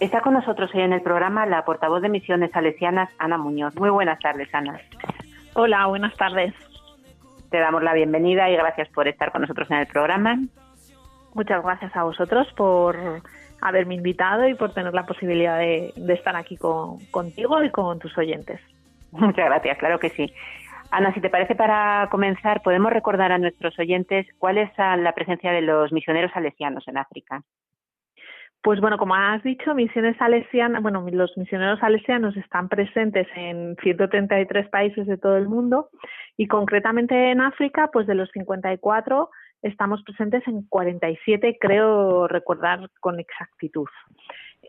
Está 0.00 0.20
con 0.20 0.34
nosotros 0.34 0.70
hoy 0.74 0.82
en 0.82 0.92
el 0.92 1.02
programa 1.02 1.44
la 1.46 1.64
portavoz 1.64 2.02
de 2.02 2.08
Misiones 2.08 2.50
Salesianas, 2.52 3.10
Ana 3.18 3.36
Muñoz. 3.36 3.74
Muy 3.76 3.90
buenas 3.90 4.18
tardes, 4.20 4.48
Ana. 4.54 4.80
Hola, 5.54 5.86
buenas 5.86 6.14
tardes. 6.16 6.54
Te 7.50 7.58
damos 7.58 7.82
la 7.82 7.94
bienvenida 7.94 8.48
y 8.50 8.56
gracias 8.56 8.88
por 8.90 9.08
estar 9.08 9.32
con 9.32 9.42
nosotros 9.42 9.70
en 9.70 9.78
el 9.78 9.86
programa. 9.86 10.38
Muchas 11.34 11.62
gracias 11.62 11.94
a 11.96 12.04
vosotros 12.04 12.46
por 12.56 12.96
haberme 13.68 13.94
invitado 13.94 14.48
y 14.48 14.54
por 14.54 14.72
tener 14.72 14.94
la 14.94 15.06
posibilidad 15.06 15.58
de, 15.58 15.92
estar 16.08 16.36
aquí 16.36 16.56
contigo 16.56 17.62
y 17.62 17.70
con 17.70 17.98
tus 17.98 18.16
oyentes. 18.18 18.60
Muchas 19.12 19.46
gracias, 19.46 19.78
claro 19.78 19.98
que 19.98 20.10
sí. 20.10 20.32
Ana, 20.90 21.12
si 21.14 21.20
te 21.20 21.30
parece 21.30 21.54
para 21.54 22.08
comenzar, 22.10 22.62
podemos 22.62 22.92
recordar 22.92 23.32
a 23.32 23.38
nuestros 23.38 23.78
oyentes 23.78 24.26
cuál 24.38 24.58
es 24.58 24.70
la 24.78 25.12
presencia 25.12 25.52
de 25.52 25.62
los 25.62 25.92
misioneros 25.92 26.30
salesianos 26.32 26.86
en 26.86 26.98
África. 26.98 27.42
Pues 28.62 28.80
bueno, 28.80 28.98
como 28.98 29.14
has 29.14 29.42
dicho, 29.42 29.74
misiones 29.74 30.16
salesianas, 30.16 30.82
bueno, 30.82 31.06
los 31.12 31.36
misioneros 31.36 31.78
salesianos 31.78 32.36
están 32.36 32.68
presentes 32.68 33.28
en 33.36 33.76
133 33.82 34.68
países 34.70 35.06
de 35.06 35.18
todo 35.18 35.36
el 35.36 35.48
mundo 35.48 35.88
y 36.36 36.48
concretamente 36.48 37.30
en 37.30 37.40
África, 37.40 37.90
pues 37.92 38.06
de 38.06 38.16
los 38.16 38.28
54 38.32 39.30
estamos 39.62 40.02
presentes 40.04 40.46
en 40.46 40.66
47, 40.68 41.58
creo 41.60 42.28
recordar 42.28 42.88
con 43.00 43.20
exactitud. 43.20 43.88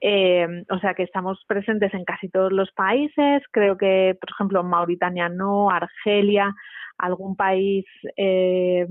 Eh, 0.01 0.63
o 0.69 0.79
sea 0.79 0.93
que 0.93 1.03
estamos 1.03 1.43
presentes 1.47 1.93
en 1.93 2.05
casi 2.05 2.29
todos 2.29 2.51
los 2.51 2.71
países, 2.71 3.41
creo 3.51 3.77
que, 3.77 4.15
por 4.19 4.29
ejemplo, 4.29 4.63
Mauritania 4.63 5.29
no, 5.29 5.69
Argelia, 5.71 6.53
algún 6.97 7.35
país, 7.35 7.85
eh, 8.15 8.85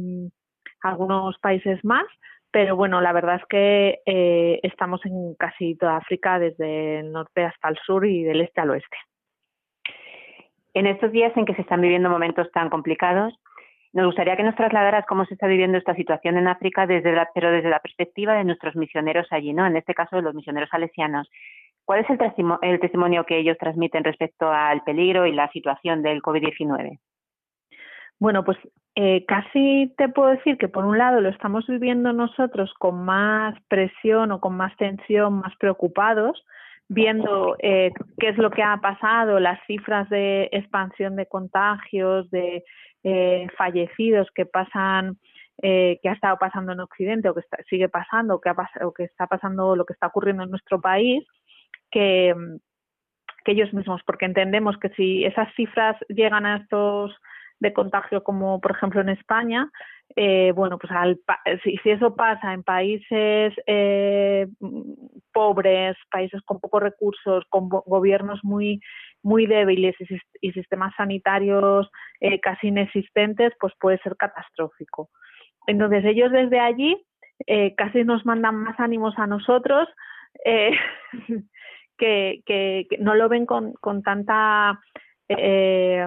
algunos 0.82 1.38
países 1.38 1.84
más, 1.84 2.06
pero 2.50 2.76
bueno, 2.76 3.00
la 3.00 3.12
verdad 3.12 3.36
es 3.36 3.46
que 3.48 4.00
eh, 4.06 4.60
estamos 4.62 5.04
en 5.04 5.34
casi 5.34 5.76
toda 5.76 5.98
África, 5.98 6.38
desde 6.38 7.00
el 7.00 7.12
norte 7.12 7.44
hasta 7.44 7.68
el 7.68 7.76
sur 7.84 8.06
y 8.06 8.22
del 8.22 8.40
este 8.40 8.60
al 8.60 8.70
oeste. 8.70 8.96
En 10.74 10.86
estos 10.86 11.12
días 11.12 11.36
en 11.36 11.46
que 11.46 11.54
se 11.54 11.62
están 11.62 11.80
viviendo 11.80 12.10
momentos 12.10 12.50
tan 12.52 12.70
complicados, 12.70 13.34
nos 13.96 14.04
gustaría 14.04 14.36
que 14.36 14.42
nos 14.42 14.54
trasladaras 14.54 15.06
cómo 15.06 15.24
se 15.24 15.32
está 15.32 15.46
viviendo 15.46 15.78
esta 15.78 15.94
situación 15.94 16.36
en 16.36 16.48
África, 16.48 16.86
desde 16.86 17.12
la, 17.12 17.30
pero 17.34 17.50
desde 17.50 17.70
la 17.70 17.80
perspectiva 17.80 18.34
de 18.34 18.44
nuestros 18.44 18.76
misioneros 18.76 19.26
allí, 19.30 19.54
¿no? 19.54 19.66
En 19.66 19.74
este 19.74 19.94
caso, 19.94 20.16
de 20.16 20.22
los 20.22 20.34
misioneros 20.34 20.68
salesianos. 20.68 21.30
¿Cuál 21.86 22.00
es 22.00 22.10
el, 22.10 22.18
el 22.60 22.78
testimonio 22.78 23.24
que 23.24 23.38
ellos 23.38 23.56
transmiten 23.58 24.04
respecto 24.04 24.50
al 24.50 24.82
peligro 24.82 25.24
y 25.24 25.32
la 25.32 25.50
situación 25.50 26.02
del 26.02 26.20
COVID-19? 26.20 26.98
Bueno, 28.18 28.44
pues 28.44 28.58
eh, 28.96 29.24
casi 29.26 29.94
te 29.96 30.10
puedo 30.10 30.28
decir 30.28 30.58
que 30.58 30.68
por 30.68 30.84
un 30.84 30.98
lado 30.98 31.22
lo 31.22 31.30
estamos 31.30 31.66
viviendo 31.66 32.12
nosotros 32.12 32.74
con 32.78 33.02
más 33.02 33.54
presión 33.68 34.30
o 34.30 34.40
con 34.40 34.58
más 34.58 34.76
tensión, 34.76 35.40
más 35.40 35.56
preocupados, 35.56 36.44
viendo 36.88 37.56
eh, 37.60 37.92
qué 38.18 38.28
es 38.28 38.36
lo 38.36 38.50
que 38.50 38.62
ha 38.62 38.76
pasado, 38.76 39.40
las 39.40 39.58
cifras 39.66 40.06
de 40.10 40.50
expansión 40.52 41.16
de 41.16 41.24
contagios, 41.24 42.30
de 42.30 42.62
eh, 43.08 43.46
fallecidos 43.56 44.28
que 44.34 44.46
pasan, 44.46 45.16
que 45.58 46.00
ha 46.04 46.12
estado 46.12 46.36
pasando 46.38 46.72
en 46.72 46.80
Occidente 46.80 47.30
o 47.30 47.34
que 47.34 47.40
sigue 47.70 47.88
pasando, 47.88 48.40
que 48.40 48.50
ha 48.50 48.56
o 48.82 48.92
que 48.92 49.04
está 49.04 49.26
pasando, 49.26 49.76
lo 49.76 49.86
que 49.86 49.94
está 49.94 50.08
ocurriendo 50.08 50.42
en 50.42 50.50
nuestro 50.50 50.82
país, 50.82 51.24
que, 51.90 52.34
que 53.44 53.52
ellos 53.52 53.72
mismos, 53.72 54.02
porque 54.04 54.26
entendemos 54.26 54.76
que 54.76 54.90
si 54.90 55.24
esas 55.24 55.48
cifras 55.54 55.96
llegan 56.08 56.44
a 56.44 56.56
estos 56.58 57.14
de 57.60 57.72
contagio 57.72 58.22
como 58.22 58.60
por 58.60 58.72
ejemplo 58.72 59.00
en 59.00 59.08
España, 59.08 59.70
eh, 60.14 60.52
bueno, 60.54 60.78
pues 60.78 60.92
al, 60.92 61.18
si, 61.64 61.78
eso 61.84 62.14
pasa 62.14 62.52
en 62.54 62.62
países 62.62 63.52
eh, 63.66 64.46
pobres, 65.32 65.96
países 66.10 66.40
con 66.42 66.60
pocos 66.60 66.82
recursos, 66.82 67.44
con 67.48 67.68
gobiernos 67.68 68.40
muy 68.42 68.80
muy 69.22 69.46
débiles 69.46 69.96
y, 70.40 70.52
sistemas 70.52 70.94
sanitarios 70.96 71.90
eh, 72.20 72.38
casi 72.40 72.68
inexistentes, 72.68 73.52
pues 73.58 73.72
puede 73.80 73.98
ser 73.98 74.16
catastrófico. 74.16 75.10
Entonces 75.66 76.04
ellos 76.04 76.30
desde 76.30 76.60
allí 76.60 76.96
casi 77.76 78.04
nos 78.04 78.24
mandan 78.24 78.54
más 78.56 78.78
ánimos 78.80 79.18
a 79.18 79.26
nosotros 79.26 79.88
que, 80.44 82.42
que, 82.46 82.86
que, 82.88 82.98
no 82.98 83.14
lo 83.14 83.28
ven 83.28 83.44
con, 83.46 83.72
con 83.74 84.02
tanta 84.02 84.80
eh, 85.28 86.06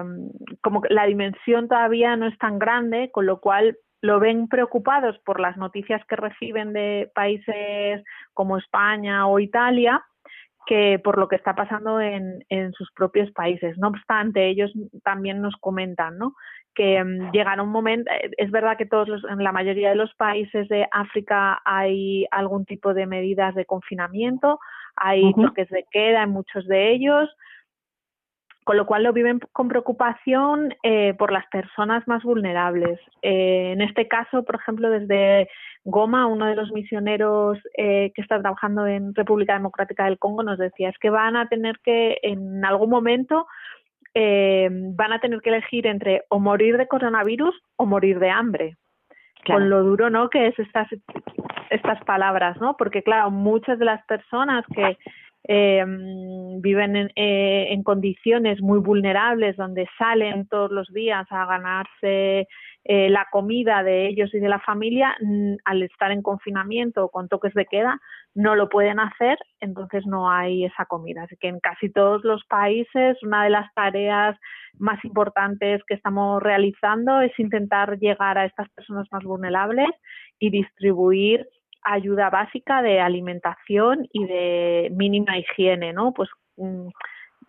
como 0.62 0.82
la 0.88 1.06
dimensión 1.06 1.68
todavía 1.68 2.16
no 2.16 2.26
es 2.26 2.38
tan 2.38 2.58
grande, 2.58 3.10
con 3.12 3.26
lo 3.26 3.40
cual 3.40 3.76
lo 4.00 4.20
ven 4.20 4.48
preocupados 4.48 5.18
por 5.24 5.40
las 5.40 5.56
noticias 5.56 6.02
que 6.06 6.16
reciben 6.16 6.72
de 6.72 7.10
países 7.14 8.02
como 8.34 8.58
España 8.58 9.26
o 9.26 9.38
Italia 9.38 10.04
que 10.66 11.00
por 11.02 11.18
lo 11.18 11.26
que 11.26 11.36
está 11.36 11.54
pasando 11.54 12.00
en, 12.00 12.44
en 12.48 12.72
sus 12.72 12.92
propios 12.92 13.30
países. 13.32 13.76
No 13.78 13.88
obstante, 13.88 14.48
ellos 14.48 14.70
también 15.02 15.40
nos 15.40 15.56
comentan 15.56 16.18
¿no? 16.18 16.34
que 16.74 17.02
um, 17.02 17.30
llegará 17.32 17.62
un 17.62 17.70
momento, 17.70 18.10
eh, 18.12 18.30
es 18.36 18.50
verdad 18.50 18.76
que 18.76 18.86
todos 18.86 19.08
los, 19.08 19.24
en 19.24 19.42
la 19.42 19.52
mayoría 19.52 19.90
de 19.90 19.96
los 19.96 20.14
países 20.14 20.68
de 20.68 20.86
África 20.92 21.60
hay 21.64 22.26
algún 22.30 22.64
tipo 22.64 22.94
de 22.94 23.06
medidas 23.06 23.54
de 23.54 23.64
confinamiento, 23.64 24.58
hay 24.96 25.32
toques 25.34 25.68
de 25.70 25.84
queda 25.90 26.22
en 26.22 26.30
muchos 26.30 26.66
de 26.66 26.92
ellos, 26.92 27.28
con 28.64 28.76
lo 28.76 28.86
cual 28.86 29.02
lo 29.02 29.12
viven 29.12 29.40
con 29.52 29.68
preocupación 29.68 30.74
eh, 30.82 31.14
por 31.14 31.32
las 31.32 31.46
personas 31.46 32.06
más 32.06 32.22
vulnerables. 32.22 33.00
Eh, 33.22 33.72
en 33.72 33.80
este 33.80 34.06
caso, 34.06 34.44
por 34.44 34.56
ejemplo, 34.56 34.90
desde 34.90 35.48
Goma, 35.84 36.26
uno 36.26 36.46
de 36.46 36.56
los 36.56 36.70
misioneros 36.72 37.58
eh, 37.76 38.12
que 38.14 38.20
está 38.20 38.40
trabajando 38.40 38.86
en 38.86 39.14
República 39.14 39.54
Democrática 39.54 40.04
del 40.04 40.18
Congo 40.18 40.42
nos 40.42 40.58
decía 40.58 40.90
es 40.90 40.98
que 40.98 41.10
van 41.10 41.36
a 41.36 41.48
tener 41.48 41.78
que, 41.82 42.18
en 42.22 42.64
algún 42.64 42.90
momento, 42.90 43.46
van 44.12 45.12
a 45.12 45.20
tener 45.20 45.40
que 45.40 45.50
elegir 45.50 45.86
entre 45.86 46.24
o 46.28 46.40
morir 46.40 46.76
de 46.76 46.88
coronavirus 46.88 47.54
o 47.76 47.86
morir 47.86 48.18
de 48.18 48.30
hambre. 48.30 48.76
Con 49.46 49.70
lo 49.70 49.82
duro, 49.82 50.10
¿no? 50.10 50.28
Que 50.28 50.48
es 50.48 50.58
estas 50.58 50.88
estas 51.70 52.02
palabras, 52.04 52.60
¿no? 52.60 52.76
Porque 52.76 53.02
claro, 53.02 53.30
muchas 53.30 53.78
de 53.78 53.84
las 53.84 54.04
personas 54.06 54.64
que 54.74 54.98
eh, 55.48 55.84
viven 56.60 56.96
en, 56.96 57.10
eh, 57.16 57.68
en, 57.70 57.82
condiciones 57.82 58.60
muy 58.60 58.78
vulnerables 58.78 59.56
donde 59.56 59.88
salen 59.98 60.46
todos 60.48 60.70
los 60.70 60.88
días 60.92 61.26
a 61.30 61.46
ganarse 61.46 62.46
eh, 62.84 63.10
la 63.10 63.26
comida 63.30 63.82
de 63.82 64.08
ellos 64.08 64.34
y 64.34 64.38
de 64.38 64.48
la 64.48 64.58
familia, 64.60 65.14
al 65.64 65.82
estar 65.82 66.10
en 66.12 66.22
confinamiento 66.22 67.04
o 67.04 67.10
con 67.10 67.28
toques 67.28 67.52
de 67.52 67.66
queda, 67.66 68.00
no 68.34 68.54
lo 68.54 68.70
pueden 68.70 68.98
hacer, 69.00 69.38
entonces 69.60 70.06
no 70.06 70.30
hay 70.30 70.64
esa 70.64 70.86
comida. 70.86 71.24
Así 71.24 71.36
que 71.36 71.48
en 71.48 71.60
casi 71.60 71.90
todos 71.90 72.24
los 72.24 72.42
países 72.46 73.22
una 73.22 73.44
de 73.44 73.50
las 73.50 73.72
tareas 73.74 74.38
más 74.78 75.04
importantes 75.04 75.82
que 75.86 75.94
estamos 75.94 76.42
realizando 76.42 77.20
es 77.20 77.38
intentar 77.38 77.98
llegar 77.98 78.38
a 78.38 78.46
estas 78.46 78.68
personas 78.70 79.06
más 79.10 79.24
vulnerables 79.24 79.90
y 80.38 80.50
distribuir 80.50 81.46
ayuda 81.82 82.30
básica 82.30 82.82
de 82.82 83.00
alimentación 83.00 84.06
y 84.12 84.26
de 84.26 84.92
mínima 84.94 85.38
higiene, 85.38 85.92
¿no? 85.92 86.12
Pues 86.12 86.28
mm, 86.56 86.88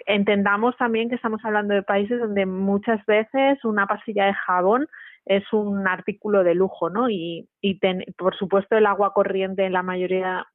entendamos 0.06 0.76
también 0.78 1.10
que 1.10 1.16
estamos 1.16 1.44
hablando 1.44 1.74
de 1.74 1.84
países 1.84 2.20
donde 2.20 2.46
muchas 2.46 3.06
veces 3.06 3.64
una 3.64 3.88
pasilla 3.88 4.26
de 4.26 4.34
jabón 4.34 4.88
es 5.26 5.44
un 5.54 5.88
artículo 5.88 6.44
de 6.44 6.56
lujo, 6.56 6.90
¿no? 6.90 7.10
Y, 7.10 7.48
y 7.62 7.80
por 8.18 8.36
supuesto 8.38 8.76
el 8.76 8.86
agua 8.86 9.14
corriente 9.14 9.66
en 9.66 9.74
la 9.74 9.84
mayoría 9.84 10.46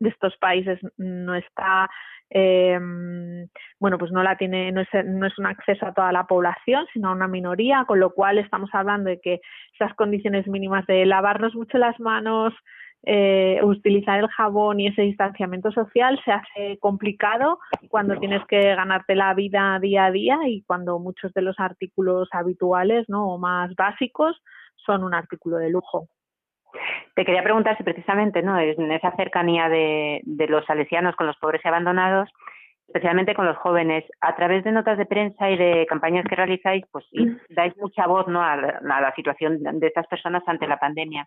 de 0.00 0.08
estos 0.08 0.36
países 0.38 0.80
no 0.96 1.34
está 1.34 1.88
eh, 2.34 2.78
bueno 3.78 3.98
pues 3.98 4.10
no 4.10 4.22
la 4.22 4.36
tiene 4.36 4.72
no 4.72 4.80
es, 4.80 4.88
no 5.04 5.26
es 5.26 5.38
un 5.38 5.46
acceso 5.46 5.86
a 5.86 5.92
toda 5.92 6.12
la 6.12 6.26
población 6.26 6.86
sino 6.92 7.08
a 7.08 7.12
una 7.12 7.28
minoría 7.28 7.84
con 7.86 8.00
lo 8.00 8.10
cual 8.10 8.38
estamos 8.38 8.70
hablando 8.72 9.10
de 9.10 9.20
que 9.20 9.40
esas 9.74 9.94
condiciones 9.94 10.48
mínimas 10.48 10.86
de 10.86 11.04
lavarnos 11.04 11.54
mucho 11.54 11.78
las 11.78 11.98
manos 12.00 12.54
eh, 13.04 13.58
utilizar 13.64 14.20
el 14.20 14.28
jabón 14.28 14.78
y 14.78 14.86
ese 14.86 15.02
distanciamiento 15.02 15.72
social 15.72 16.20
se 16.24 16.32
hace 16.32 16.78
complicado 16.78 17.58
cuando 17.88 18.16
tienes 18.18 18.44
que 18.46 18.74
ganarte 18.76 19.16
la 19.16 19.34
vida 19.34 19.78
día 19.80 20.06
a 20.06 20.10
día 20.12 20.38
y 20.46 20.62
cuando 20.62 20.98
muchos 20.98 21.32
de 21.34 21.42
los 21.42 21.58
artículos 21.58 22.28
habituales 22.30 23.08
¿no? 23.08 23.28
o 23.28 23.38
más 23.38 23.74
básicos 23.74 24.40
son 24.76 25.02
un 25.02 25.14
artículo 25.14 25.56
de 25.56 25.70
lujo. 25.70 26.08
Te 27.14 27.24
quería 27.24 27.42
preguntar 27.42 27.76
si 27.76 27.82
precisamente 27.82 28.40
¿no? 28.42 28.58
en 28.58 28.92
esa 28.92 29.14
cercanía 29.16 29.68
de, 29.68 30.20
de 30.24 30.46
los 30.46 30.64
salesianos 30.64 31.16
con 31.16 31.26
los 31.26 31.36
pobres 31.38 31.60
y 31.64 31.68
abandonados, 31.68 32.30
especialmente 32.86 33.34
con 33.34 33.46
los 33.46 33.56
jóvenes, 33.56 34.04
a 34.20 34.36
través 34.36 34.64
de 34.64 34.72
notas 34.72 34.96
de 34.96 35.06
prensa 35.06 35.50
y 35.50 35.56
de 35.56 35.86
campañas 35.86 36.24
que 36.28 36.36
realizáis, 36.36 36.84
pues 36.92 37.04
dais 37.48 37.76
mucha 37.78 38.06
voz 38.06 38.28
¿no? 38.28 38.42
a, 38.42 38.56
la, 38.56 39.12
situación 39.16 39.62
de 39.62 39.86
estas 39.86 40.06
personas 40.06 40.42
ante 40.46 40.66
la 40.66 40.78
pandemia. 40.78 41.26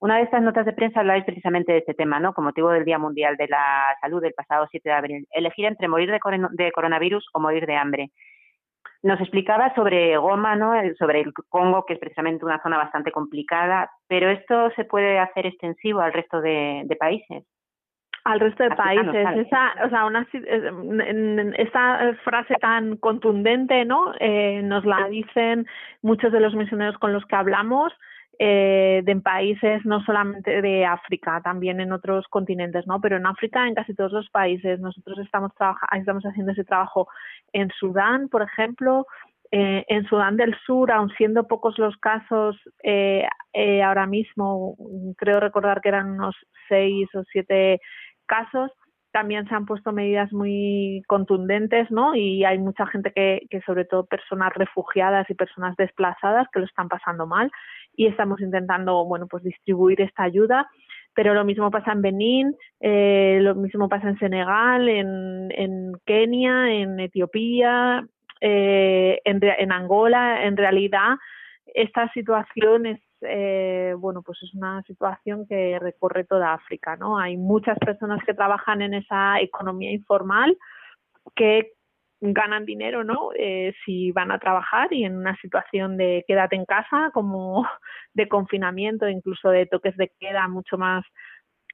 Una 0.00 0.16
de 0.16 0.24
estas 0.24 0.42
notas 0.42 0.66
de 0.66 0.72
prensa 0.72 1.00
habláis 1.00 1.24
precisamente 1.24 1.72
de 1.72 1.78
este 1.78 1.94
tema, 1.94 2.20
¿no? 2.20 2.34
Con 2.34 2.44
motivo 2.44 2.70
del 2.70 2.84
Día 2.84 2.98
Mundial 2.98 3.36
de 3.36 3.48
la 3.48 3.96
Salud 4.00 4.20
del 4.20 4.34
pasado 4.34 4.66
7 4.70 4.88
de 4.88 4.94
abril. 4.94 5.26
Elegir 5.30 5.64
entre 5.64 5.88
morir 5.88 6.10
de, 6.10 6.72
coronavirus 6.72 7.26
o 7.32 7.40
morir 7.40 7.66
de 7.66 7.76
hambre. 7.76 8.10
Nos 9.02 9.20
explicaba 9.20 9.74
sobre 9.74 10.16
Goma, 10.16 10.56
¿no? 10.56 10.72
sobre 10.98 11.20
el 11.20 11.32
Congo, 11.48 11.84
que 11.86 11.94
es 11.94 11.98
precisamente 11.98 12.44
una 12.44 12.62
zona 12.62 12.78
bastante 12.78 13.12
complicada, 13.12 13.90
pero 14.08 14.30
esto 14.30 14.70
se 14.76 14.84
puede 14.84 15.18
hacer 15.18 15.46
extensivo 15.46 16.00
al 16.00 16.12
resto 16.12 16.40
de, 16.40 16.86
países. 16.98 17.44
Al 18.24 18.40
resto 18.40 18.62
de 18.62 18.70
países. 18.70 19.46
Esa, 19.46 19.72
o 19.84 19.90
sea, 19.90 20.06
una, 20.06 20.26
esta 21.58 22.14
frase 22.24 22.54
tan 22.60 22.96
contundente, 22.96 23.84
¿no? 23.84 24.14
Eh, 24.20 24.62
nos 24.62 24.84
la 24.86 25.06
dicen 25.08 25.66
muchos 26.02 26.32
de 26.32 26.40
los 26.40 26.54
misioneros 26.54 26.96
con 26.98 27.12
los 27.12 27.24
que 27.26 27.36
hablamos 27.36 27.92
eh, 28.38 29.02
de 29.04 29.16
países 29.16 29.84
no 29.84 30.02
solamente 30.04 30.62
de 30.62 30.84
África, 30.84 31.40
también 31.42 31.80
en 31.80 31.92
otros 31.92 32.26
continentes, 32.28 32.86
¿no? 32.86 33.00
Pero 33.00 33.16
en 33.16 33.26
África, 33.26 33.66
en 33.66 33.74
casi 33.74 33.94
todos 33.94 34.12
los 34.12 34.28
países, 34.30 34.80
nosotros 34.80 35.18
estamos 35.18 35.52
estamos 35.96 36.24
haciendo 36.24 36.52
ese 36.52 36.64
trabajo 36.64 37.08
en 37.52 37.70
Sudán, 37.78 38.28
por 38.28 38.42
ejemplo, 38.42 39.06
eh, 39.56 39.84
en 39.88 40.04
Sudán 40.06 40.36
del 40.36 40.56
Sur, 40.66 40.90
aun 40.90 41.10
siendo 41.16 41.46
pocos 41.46 41.78
los 41.78 41.96
casos, 41.98 42.56
eh, 42.82 43.24
eh, 43.52 43.82
ahora 43.82 44.06
mismo 44.06 44.76
creo 45.16 45.38
recordar 45.38 45.80
que 45.80 45.90
eran 45.90 46.10
unos 46.10 46.34
seis 46.68 47.08
o 47.14 47.22
siete 47.30 47.80
casos, 48.26 48.72
también 49.14 49.46
se 49.46 49.54
han 49.54 49.64
puesto 49.64 49.92
medidas 49.92 50.32
muy 50.32 51.04
contundentes, 51.06 51.88
¿no? 51.92 52.16
Y 52.16 52.44
hay 52.44 52.58
mucha 52.58 52.84
gente 52.86 53.12
que, 53.12 53.46
que, 53.48 53.60
sobre 53.60 53.84
todo 53.84 54.06
personas 54.06 54.52
refugiadas 54.54 55.30
y 55.30 55.34
personas 55.34 55.76
desplazadas, 55.76 56.48
que 56.52 56.58
lo 56.58 56.66
están 56.66 56.88
pasando 56.88 57.24
mal 57.24 57.48
y 57.96 58.08
estamos 58.08 58.40
intentando, 58.40 59.04
bueno, 59.04 59.28
pues 59.28 59.44
distribuir 59.44 60.00
esta 60.00 60.24
ayuda. 60.24 60.68
Pero 61.14 61.32
lo 61.32 61.44
mismo 61.44 61.70
pasa 61.70 61.92
en 61.92 62.02
Benín, 62.02 62.56
eh, 62.80 63.38
lo 63.40 63.54
mismo 63.54 63.88
pasa 63.88 64.08
en 64.08 64.18
Senegal, 64.18 64.88
en, 64.88 65.48
en 65.52 65.92
Kenia, 66.04 66.72
en 66.72 66.98
Etiopía, 66.98 68.04
eh, 68.40 69.20
en, 69.24 69.38
en 69.44 69.70
Angola. 69.70 70.44
En 70.44 70.56
realidad, 70.56 71.18
esta 71.72 72.10
situación 72.14 72.86
es 72.86 73.00
eh, 73.26 73.94
bueno, 73.98 74.22
pues 74.22 74.38
es 74.42 74.54
una 74.54 74.82
situación 74.82 75.46
que 75.46 75.78
recorre 75.78 76.24
toda 76.24 76.54
África, 76.54 76.96
¿no? 76.96 77.18
Hay 77.18 77.36
muchas 77.36 77.78
personas 77.78 78.22
que 78.24 78.34
trabajan 78.34 78.82
en 78.82 78.94
esa 78.94 79.40
economía 79.40 79.92
informal 79.92 80.56
que 81.34 81.72
ganan 82.20 82.64
dinero, 82.64 83.04
¿no? 83.04 83.30
Eh, 83.36 83.74
si 83.84 84.12
van 84.12 84.30
a 84.30 84.38
trabajar 84.38 84.92
y 84.92 85.04
en 85.04 85.16
una 85.16 85.36
situación 85.36 85.96
de 85.96 86.24
quédate 86.26 86.56
en 86.56 86.64
casa, 86.64 87.10
como 87.12 87.66
de 88.14 88.28
confinamiento, 88.28 89.08
incluso 89.08 89.50
de 89.50 89.66
toques 89.66 89.96
de 89.96 90.12
queda 90.18 90.48
mucho 90.48 90.78
más 90.78 91.04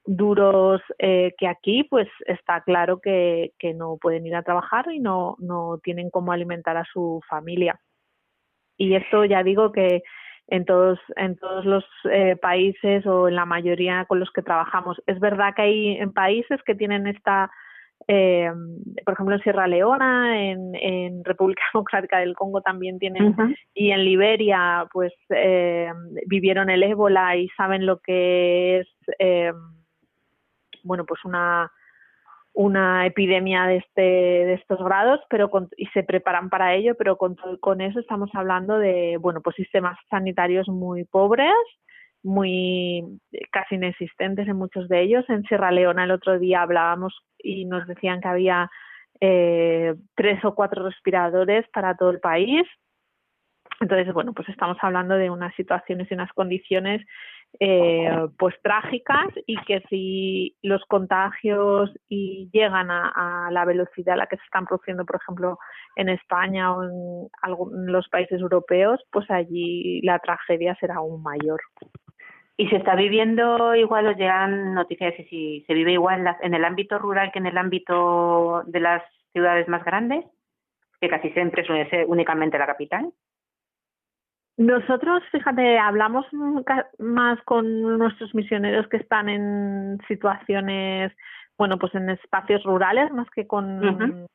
duros 0.06 0.80
eh, 0.98 1.34
que 1.38 1.46
aquí, 1.46 1.84
pues 1.84 2.08
está 2.26 2.62
claro 2.62 3.00
que, 3.00 3.52
que 3.58 3.74
no 3.74 3.98
pueden 4.00 4.26
ir 4.26 4.34
a 4.34 4.42
trabajar 4.42 4.90
y 4.90 4.98
no, 4.98 5.36
no 5.38 5.78
tienen 5.82 6.10
cómo 6.10 6.32
alimentar 6.32 6.76
a 6.76 6.84
su 6.84 7.20
familia. 7.28 7.78
Y 8.76 8.94
esto 8.94 9.24
ya 9.26 9.42
digo 9.42 9.72
que 9.72 10.02
en 10.50 10.64
todos, 10.64 10.98
en 11.16 11.36
todos 11.36 11.64
los 11.64 11.84
eh, 12.10 12.36
países 12.36 13.06
o 13.06 13.28
en 13.28 13.36
la 13.36 13.46
mayoría 13.46 14.04
con 14.06 14.20
los 14.20 14.30
que 14.30 14.42
trabajamos. 14.42 15.00
Es 15.06 15.18
verdad 15.20 15.54
que 15.54 15.62
hay 15.62 15.96
en 15.96 16.12
países 16.12 16.60
que 16.64 16.74
tienen 16.74 17.06
esta 17.06 17.50
eh, 18.08 18.50
por 19.04 19.14
ejemplo, 19.14 19.34
en 19.36 19.42
Sierra 19.42 19.66
Leona, 19.66 20.50
en, 20.50 20.74
en 20.74 21.24
República 21.24 21.62
Democrática 21.74 22.18
del 22.18 22.34
Congo 22.34 22.60
también 22.60 22.98
tienen, 22.98 23.36
y 23.74 23.90
en 23.90 24.04
Liberia, 24.04 24.86
pues 24.92 25.12
eh, 25.30 25.92
vivieron 26.26 26.70
el 26.70 26.82
ébola 26.82 27.36
y 27.36 27.48
saben 27.50 27.86
lo 27.86 28.00
que 28.00 28.80
es, 28.80 28.88
eh, 29.18 29.52
bueno, 30.82 31.04
pues 31.04 31.24
una 31.24 31.70
una 32.52 33.06
epidemia 33.06 33.66
de 33.66 33.76
este 33.76 34.00
de 34.00 34.54
estos 34.54 34.82
grados 34.82 35.20
pero 35.30 35.50
y 35.76 35.86
se 35.86 36.02
preparan 36.02 36.50
para 36.50 36.74
ello 36.74 36.96
pero 36.98 37.16
con 37.16 37.36
con 37.60 37.80
eso 37.80 38.00
estamos 38.00 38.28
hablando 38.34 38.78
de 38.78 39.18
bueno 39.18 39.40
pues 39.40 39.54
sistemas 39.54 39.96
sanitarios 40.10 40.68
muy 40.68 41.04
pobres 41.04 41.54
muy 42.22 43.20
casi 43.50 43.76
inexistentes 43.76 44.46
en 44.48 44.56
muchos 44.56 44.88
de 44.88 45.02
ellos. 45.02 45.24
En 45.28 45.42
Sierra 45.44 45.70
Leona 45.70 46.04
el 46.04 46.10
otro 46.10 46.38
día 46.38 46.62
hablábamos 46.62 47.18
y 47.38 47.64
nos 47.64 47.86
decían 47.86 48.20
que 48.20 48.28
había 48.28 48.70
eh, 49.20 49.94
tres 50.14 50.44
o 50.44 50.54
cuatro 50.54 50.84
respiradores 50.84 51.66
para 51.72 51.96
todo 51.96 52.10
el 52.10 52.20
país. 52.20 52.66
Entonces, 53.80 54.12
bueno, 54.12 54.34
pues 54.34 54.48
estamos 54.50 54.76
hablando 54.82 55.14
de 55.14 55.30
unas 55.30 55.54
situaciones 55.54 56.10
y 56.10 56.14
unas 56.14 56.32
condiciones 56.32 57.02
eh, 57.58 58.28
pues 58.38 58.54
trágicas 58.62 59.28
y 59.46 59.56
que 59.64 59.82
si 59.88 60.56
los 60.62 60.82
contagios 60.84 61.90
y 62.08 62.48
llegan 62.52 62.90
a, 62.90 63.48
la 63.50 63.64
velocidad 63.64 64.14
a 64.14 64.18
la 64.18 64.26
que 64.26 64.36
se 64.36 64.44
están 64.44 64.66
produciendo, 64.66 65.04
por 65.04 65.16
ejemplo, 65.16 65.58
en 65.96 66.08
España 66.08 66.72
o 66.72 66.84
en, 66.84 67.28
en 67.42 67.92
los 67.92 68.08
países 68.08 68.40
europeos, 68.40 69.00
pues 69.10 69.30
allí 69.30 70.00
la 70.02 70.18
tragedia 70.20 70.76
será 70.76 70.96
aún 70.96 71.22
mayor. 71.22 71.60
¿Y 72.56 72.68
se 72.68 72.76
está 72.76 72.94
viviendo 72.94 73.74
igual, 73.74 74.06
os 74.06 74.16
llegan 74.16 74.74
noticias 74.74 75.14
y 75.18 75.24
si 75.24 75.64
se 75.66 75.72
vive 75.72 75.92
igual 75.92 76.36
en 76.42 76.52
el 76.52 76.64
ámbito 76.64 76.98
rural 76.98 77.32
que 77.32 77.38
en 77.38 77.46
el 77.46 77.56
ámbito 77.56 78.62
de 78.66 78.80
las 78.80 79.02
ciudades 79.32 79.66
más 79.66 79.82
grandes? 79.82 80.26
Que 81.00 81.08
casi 81.08 81.30
siempre 81.30 81.64
suele 81.64 81.88
ser 81.88 82.04
únicamente 82.06 82.58
la 82.58 82.66
capital. 82.66 83.12
Nosotros, 84.60 85.22
fíjate, 85.32 85.78
hablamos 85.78 86.26
más 86.98 87.40
con 87.44 87.96
nuestros 87.96 88.34
misioneros 88.34 88.86
que 88.88 88.98
están 88.98 89.30
en 89.30 89.98
situaciones, 90.06 91.12
bueno, 91.56 91.78
pues 91.78 91.94
en 91.94 92.10
espacios 92.10 92.62
rurales 92.64 93.10
más 93.10 93.26
que 93.30 93.46
con, 93.46 94.28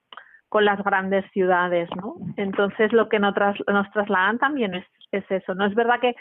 con 0.49 0.65
las 0.65 0.83
grandes 0.83 1.29
ciudades, 1.31 1.87
¿no? 1.95 2.15
Entonces, 2.37 2.91
lo 2.91 3.07
que 3.07 3.19
nos, 3.19 3.35
nos 3.67 3.91
trasladan 3.91 4.39
también 4.39 4.73
es, 4.73 4.85
es 5.11 5.29
eso. 5.29 5.53
No 5.53 5.67
es 5.67 5.75
verdad 5.75 5.99
que 6.01 6.15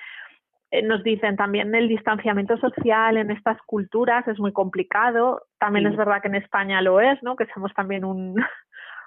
eh, 0.71 0.83
nos 0.83 1.03
dicen 1.03 1.37
también 1.37 1.75
el 1.75 1.89
distanciamiento 1.89 2.59
social 2.59 3.17
en 3.17 3.31
estas 3.31 3.57
culturas 3.65 4.29
es 4.29 4.39
muy 4.39 4.53
complicado. 4.53 5.47
También 5.59 5.87
es 5.87 5.97
verdad 5.97 6.21
que 6.21 6.29
en 6.29 6.35
España 6.35 6.83
lo 6.83 7.01
es, 7.01 7.23
¿no? 7.23 7.37
Que 7.37 7.47
somos 7.55 7.73
también 7.73 8.05
un 8.05 8.35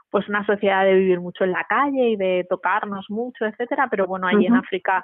pues 0.09 0.27
una 0.29 0.45
sociedad 0.45 0.85
de 0.85 0.95
vivir 0.95 1.19
mucho 1.19 1.43
en 1.43 1.51
la 1.51 1.65
calle 1.65 2.09
y 2.09 2.15
de 2.15 2.45
tocarnos 2.49 3.05
mucho, 3.09 3.45
etcétera. 3.45 3.87
Pero 3.89 4.07
bueno, 4.07 4.27
allí 4.27 4.45
en 4.45 4.55
África 4.55 5.03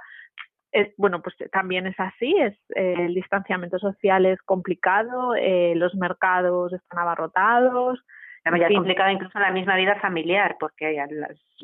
es, 0.72 0.94
bueno, 0.98 1.22
pues 1.22 1.36
también 1.52 1.88
es 1.88 2.00
así, 2.00 2.36
es 2.40 2.54
eh, 2.76 2.96
el 2.98 3.14
distanciamiento 3.14 3.78
social 3.78 4.26
es 4.26 4.42
complicado, 4.42 5.36
eh, 5.36 5.74
los 5.76 5.94
mercados 5.96 6.74
están 6.74 7.00
abarrotados, 7.00 8.04
ya 8.46 8.68
es 8.68 8.76
complicada 8.76 9.12
incluso 9.12 9.40
la 9.40 9.52
misma 9.52 9.78
vida 9.78 9.96
familiar, 10.02 10.58
porque 10.60 11.00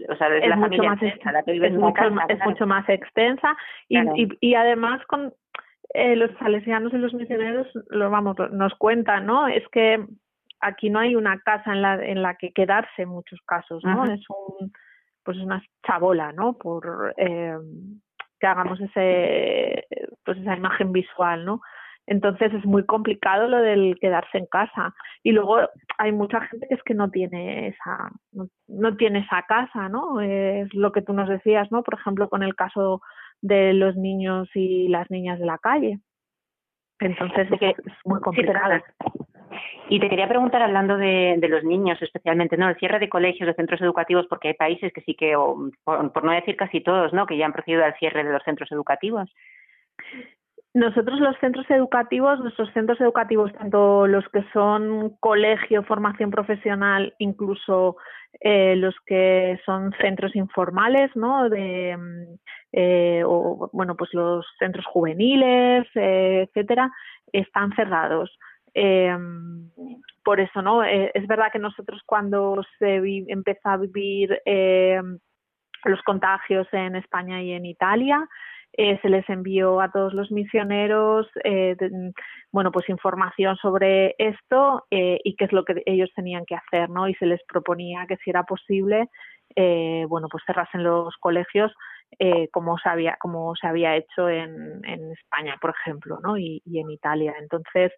o 0.10 0.16
sea, 0.16 0.28
es 0.38 0.48
la 0.48 0.56
mucho 0.56 0.70
familia 0.70 0.90
más 0.92 1.04
extensa, 1.04 1.44
es, 2.30 2.46
mucho, 2.46 2.68
más 2.68 2.90
extensa 2.90 3.58
y, 3.90 3.98
y, 4.00 4.30
y, 4.40 4.56
además 4.56 5.06
con 5.08 5.34
eh, 5.94 6.16
los 6.16 6.32
salesianos 6.38 6.94
y 6.94 6.98
los 6.98 7.14
misioneros, 7.14 7.68
lo, 7.90 8.10
vamos, 8.10 8.38
nos 8.52 8.74
cuentan, 8.76 9.26
¿no? 9.26 9.48
Es 9.48 9.68
que 9.70 10.06
aquí 10.62 10.90
no 10.90 11.00
hay 11.00 11.16
una 11.16 11.40
casa 11.40 11.74
en 11.74 11.82
la, 11.82 11.96
en 12.04 12.22
la 12.22 12.36
que 12.36 12.52
quedarse 12.52 13.04
en 13.04 13.10
muchos 13.10 13.40
casos, 13.46 13.84
¿no? 13.84 14.06
Es 14.06 14.24
un, 14.30 14.72
pues 15.24 15.38
una 15.38 15.64
chabola, 15.86 16.32
¿no? 16.32 16.54
Por 16.54 17.14
eh, 17.18 17.58
que 18.40 18.48
hagamos 18.48 18.80
ese, 18.80 19.86
pues 20.24 20.38
esa 20.38 20.56
imagen 20.56 20.92
visual, 20.92 21.46
¿no? 21.46 21.62
Entonces 22.10 22.52
es 22.56 22.66
muy 22.66 22.86
complicado 22.88 23.48
lo 23.48 23.58
del 23.58 23.96
quedarse 24.02 24.40
en 24.40 24.48
casa. 24.48 24.96
Y 25.22 25.32
luego 25.32 25.60
hay 26.00 26.12
mucha 26.12 26.42
gente 26.42 26.68
que 26.68 26.74
es 26.74 26.84
que 26.84 26.96
no 26.96 27.12
tiene 27.12 27.68
esa, 27.68 28.10
no, 28.68 28.98
tiene 28.98 29.20
esa 29.20 29.44
casa, 29.48 29.90
¿no? 29.90 30.20
Es 30.20 30.74
lo 30.74 30.92
que 30.92 31.04
tú 31.04 31.14
nos 31.14 31.30
decías, 31.30 31.72
¿no? 31.72 31.84
Por 31.84 32.00
ejemplo, 32.00 32.28
con 32.28 32.42
el 32.42 32.56
caso 32.56 33.02
de 33.42 33.74
los 33.74 33.96
niños 33.96 34.50
y 34.56 34.88
las 34.88 35.12
niñas 35.12 35.38
de 35.40 35.46
la 35.46 35.60
calle. 35.60 36.00
Entonces 37.00 37.48
es, 37.62 37.76
muy 38.06 38.20
complicado. 38.20 38.82
y 39.90 40.00
te 40.00 40.10
quería 40.10 40.28
preguntar, 40.28 40.62
hablando 40.62 40.98
de, 40.98 41.36
de, 41.38 41.48
los 41.48 41.64
niños 41.64 42.02
especialmente, 42.02 42.58
¿no? 42.58 42.70
El 42.70 42.78
cierre 42.78 43.00
de 43.00 43.10
colegios, 43.10 43.48
de 43.48 43.56
centros 43.56 43.82
educativos, 43.82 44.28
porque 44.28 44.50
hay 44.50 44.54
países 44.54 44.92
que 44.94 45.02
sí 45.02 45.16
que, 45.16 45.36
por, 45.84 46.12
por 46.12 46.24
no 46.24 46.32
decir 46.32 46.56
casi 46.56 46.82
todos, 46.82 47.14
¿no? 47.14 47.26
Que 47.26 47.38
ya 47.38 47.46
han 47.46 47.54
procedido 47.54 47.84
al 47.84 47.98
cierre 47.98 48.24
de 48.24 48.34
los 48.34 48.44
centros 48.44 48.72
educativos. 48.72 49.30
Nosotros 50.74 51.20
los 51.20 51.36
centros 51.40 51.66
educativos, 51.72 52.40
nuestros 52.40 52.72
centros 52.74 53.02
educativos, 53.02 53.52
tanto 53.54 54.06
los 54.06 54.28
que 54.30 54.44
son 54.54 55.16
colegio, 55.20 55.84
formación 55.84 56.30
profesional, 56.30 57.14
incluso 57.18 57.98
eh, 58.40 58.76
los 58.76 58.96
que 59.08 59.60
son 59.66 59.92
centros 60.00 60.36
informales, 60.36 61.10
¿no? 61.16 61.50
De, 61.50 61.98
eh, 62.72 63.24
o, 63.26 63.70
bueno, 63.74 63.96
pues 63.96 64.14
los 64.14 64.46
centros 64.60 64.86
juveniles, 64.86 65.88
eh, 65.96 66.48
etcétera, 66.48 66.92
están 67.34 67.74
cerrados. 67.76 68.38
Eh, 68.76 69.18
por 70.24 70.40
eso, 70.40 70.62
¿no? 70.62 70.84
Eh, 70.84 71.12
es 71.16 71.26
verdad 71.26 71.52
que 71.52 71.60
nosotros 71.60 72.02
cuando 72.06 72.62
se 72.78 73.00
vi, 73.00 73.26
empezó 73.28 73.70
a 73.70 73.78
vivir 73.78 74.40
eh, 74.46 75.02
los 75.86 76.02
contagios 76.04 76.68
en 76.72 76.96
España 76.96 77.42
y 77.42 77.54
en 77.54 77.66
Italia, 77.66 78.28
eh, 78.74 79.00
se 79.02 79.10
les 79.10 79.28
envió 79.30 79.82
a 79.82 79.92
todos 79.92 80.14
los 80.14 80.32
misioneros 80.32 81.28
eh, 81.44 81.76
bueno 82.52 82.72
pues 82.72 82.88
información 82.90 83.58
sobre 83.58 84.16
esto 84.18 84.86
eh, 84.92 85.20
y 85.24 85.36
qué 85.36 85.46
es 85.46 85.52
lo 85.52 85.66
que 85.66 85.82
ellos 85.86 86.10
tenían 86.16 86.46
que 86.46 86.56
hacer 86.56 86.90
no 86.90 87.08
y 87.08 87.16
se 87.16 87.26
les 87.26 87.42
proponía 87.46 88.06
que 88.08 88.18
si 88.18 88.30
era 88.30 88.44
posible 88.44 89.10
eh, 89.56 90.06
bueno, 90.08 90.28
pues 90.30 90.44
cerrasen 90.46 90.84
los 90.84 91.16
colegios 91.18 91.74
eh, 92.20 92.50
como 92.52 92.78
se 92.78 92.90
había 92.90 93.18
como 93.20 93.56
se 93.56 93.68
había 93.68 93.96
hecho 93.96 94.30
en, 94.30 94.84
en 94.86 95.12
España, 95.12 95.58
por 95.62 95.72
ejemplo, 95.72 96.20
¿no? 96.22 96.38
Y, 96.38 96.62
y 96.66 96.80
en 96.80 96.90
Italia. 96.92 97.34
Entonces, 97.40 97.92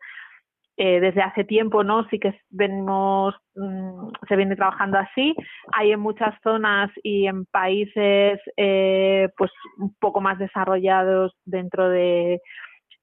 eh, 0.78 0.99
desde 0.99 1.22
hace 1.22 1.43
tiempo, 1.43 1.84
¿no? 1.84 2.07
Sí 2.09 2.19
que 2.19 2.34
venimos, 2.49 3.36
mm, 3.55 4.09
se 4.28 4.36
viene 4.36 4.55
trabajando 4.55 4.97
así. 4.97 5.36
Hay 5.74 5.91
en 5.91 5.99
muchas 5.99 6.34
zonas 6.43 6.89
y 7.03 7.28
en 7.28 7.45
países, 7.45 8.39
eh, 8.57 9.30
pues 9.38 9.51
un 9.78 9.93
poco 9.99 10.22
más 10.22 10.39
desarrollados 10.39 11.34
dentro 11.45 11.89
de 11.89 12.41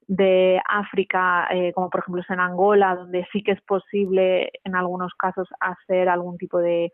de 0.09 0.59
África, 0.67 1.47
eh, 1.51 1.73
como 1.75 1.91
por 1.91 2.01
ejemplo 2.01 2.23
es 2.23 2.31
en 2.31 2.41
Angola, 2.41 2.97
donde 2.97 3.27
sí 3.31 3.43
que 3.43 3.53
es 3.53 3.61
posible 3.61 4.51
en 4.65 4.75
algunos 4.75 5.13
casos 5.15 5.47
hacer 5.61 6.09
algún 6.09 6.39
tipo 6.39 6.59
de 6.59 6.91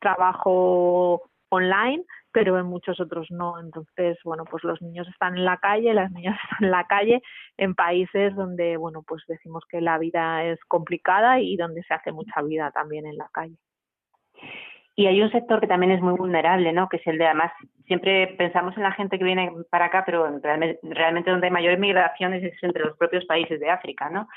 trabajo 0.00 1.22
online, 1.50 2.04
pero 2.32 2.58
en 2.58 2.66
muchos 2.66 3.00
otros 3.00 3.26
no. 3.30 3.58
Entonces, 3.60 4.18
bueno, 4.24 4.44
pues 4.44 4.64
los 4.64 4.80
niños 4.82 5.08
están 5.08 5.36
en 5.36 5.44
la 5.44 5.58
calle, 5.58 5.94
las 5.94 6.10
niñas 6.10 6.38
están 6.44 6.64
en 6.64 6.70
la 6.70 6.84
calle 6.84 7.22
en 7.56 7.74
países 7.74 8.34
donde, 8.34 8.76
bueno, 8.76 9.02
pues 9.06 9.22
decimos 9.26 9.64
que 9.68 9.80
la 9.80 9.98
vida 9.98 10.44
es 10.44 10.58
complicada 10.66 11.40
y 11.40 11.56
donde 11.56 11.82
se 11.82 11.94
hace 11.94 12.12
mucha 12.12 12.42
vida 12.42 12.70
también 12.70 13.06
en 13.06 13.16
la 13.16 13.28
calle. 13.32 13.56
Y 14.98 15.06
hay 15.06 15.22
un 15.22 15.30
sector 15.30 15.60
que 15.60 15.68
también 15.68 15.92
es 15.92 16.00
muy 16.00 16.14
vulnerable, 16.14 16.72
¿no? 16.72 16.88
Que 16.88 16.96
es 16.96 17.06
el 17.06 17.18
de, 17.18 17.26
además, 17.26 17.52
siempre 17.86 18.34
pensamos 18.36 18.76
en 18.76 18.82
la 18.82 18.90
gente 18.90 19.16
que 19.16 19.24
viene 19.24 19.52
para 19.70 19.84
acá, 19.84 20.02
pero 20.04 20.28
realmente, 20.82 21.30
donde 21.30 21.46
hay 21.46 21.52
mayores 21.52 21.78
migraciones 21.78 22.42
es 22.42 22.60
entre 22.64 22.84
los 22.84 22.96
propios 22.96 23.24
países 23.24 23.60
de 23.60 23.70
África, 23.70 24.10
¿no? 24.10 24.28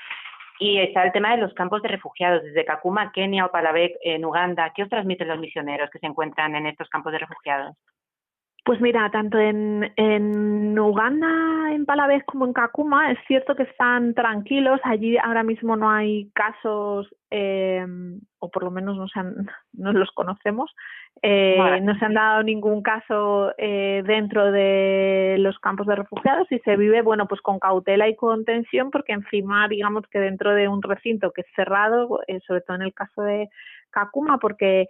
Y 0.61 0.77
está 0.77 1.03
el 1.03 1.11
tema 1.11 1.31
de 1.31 1.41
los 1.41 1.55
campos 1.55 1.81
de 1.81 1.87
refugiados, 1.87 2.43
desde 2.43 2.63
Kakuma, 2.65 3.11
Kenia 3.11 3.47
o 3.47 3.51
Palabek, 3.51 3.95
en 4.03 4.23
Uganda. 4.23 4.71
¿Qué 4.75 4.83
os 4.83 4.89
transmiten 4.89 5.27
los 5.27 5.39
misioneros 5.39 5.89
que 5.89 5.97
se 5.97 6.05
encuentran 6.05 6.53
en 6.55 6.67
estos 6.67 6.87
campos 6.87 7.11
de 7.13 7.17
refugiados? 7.17 7.75
Pues 8.63 8.79
mira, 8.79 9.09
tanto 9.09 9.39
en, 9.39 9.91
en 9.95 10.77
Uganda, 10.77 11.73
en 11.73 11.83
Palavés 11.87 12.23
como 12.25 12.45
en 12.45 12.53
Kakuma, 12.53 13.11
es 13.11 13.17
cierto 13.25 13.55
que 13.55 13.63
están 13.63 14.13
tranquilos. 14.13 14.79
Allí 14.83 15.17
ahora 15.17 15.41
mismo 15.41 15.75
no 15.75 15.89
hay 15.89 16.29
casos, 16.35 17.09
eh, 17.31 17.83
o 18.37 18.49
por 18.51 18.63
lo 18.63 18.69
menos 18.69 18.97
no, 18.97 19.07
se 19.07 19.19
han, 19.19 19.49
no 19.73 19.93
los 19.93 20.11
conocemos. 20.11 20.75
Eh, 21.23 21.57
No 21.81 21.97
se 21.97 22.05
han 22.05 22.13
dado 22.13 22.43
ningún 22.43 22.83
caso 22.83 23.51
eh, 23.57 24.03
dentro 24.05 24.51
de 24.51 25.37
los 25.39 25.57
campos 25.57 25.87
de 25.87 25.95
refugiados 25.95 26.51
y 26.51 26.59
se 26.59 26.77
vive, 26.77 27.01
bueno, 27.01 27.27
pues 27.27 27.41
con 27.41 27.59
cautela 27.59 28.07
y 28.09 28.15
con 28.15 28.45
tensión, 28.45 28.91
porque 28.91 29.13
encima, 29.13 29.67
digamos 29.67 30.05
que 30.07 30.19
dentro 30.19 30.53
de 30.53 30.67
un 30.67 30.83
recinto 30.83 31.31
que 31.31 31.41
es 31.41 31.47
cerrado, 31.55 32.21
eh, 32.27 32.39
sobre 32.45 32.61
todo 32.61 32.75
en 32.75 32.83
el 32.83 32.93
caso 32.93 33.23
de 33.23 33.49
Kakuma, 33.89 34.37
porque 34.37 34.87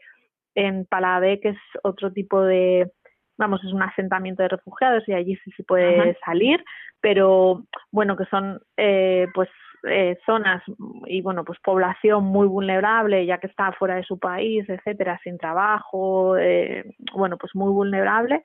en 0.56 0.86
Palavés, 0.86 1.40
que 1.42 1.50
es 1.50 1.60
otro 1.84 2.12
tipo 2.12 2.42
de 2.42 2.92
vamos, 3.38 3.64
es 3.64 3.74
un 3.74 3.82
asentamiento 3.82 4.44
de 4.44 4.50
refugiados 4.50 5.08
y 5.08 5.14
allí 5.14 5.36
sí 5.44 5.52
se 5.52 5.64
puede 5.64 6.18
salir, 6.26 6.64
pero 7.00 7.64
bueno, 7.92 8.16
que 8.16 8.26
son 8.26 8.60
eh, 8.78 9.28
pues 9.34 9.50
eh, 9.90 10.18
zonas 10.26 10.62
y 11.08 11.22
bueno, 11.22 11.44
pues 11.44 11.60
población 11.64 12.24
muy 12.26 12.48
vulnerable 12.48 13.26
ya 13.26 13.40
que 13.40 13.48
está 13.48 13.72
fuera 13.74 13.96
de 13.96 14.04
su 14.04 14.20
país, 14.20 14.68
etcétera, 14.70 15.20
sin 15.24 15.38
trabajo, 15.38 16.38
eh, 16.38 16.84
bueno, 17.14 17.38
pues 17.38 17.56
muy 17.56 17.72
vulnerable 17.72 18.44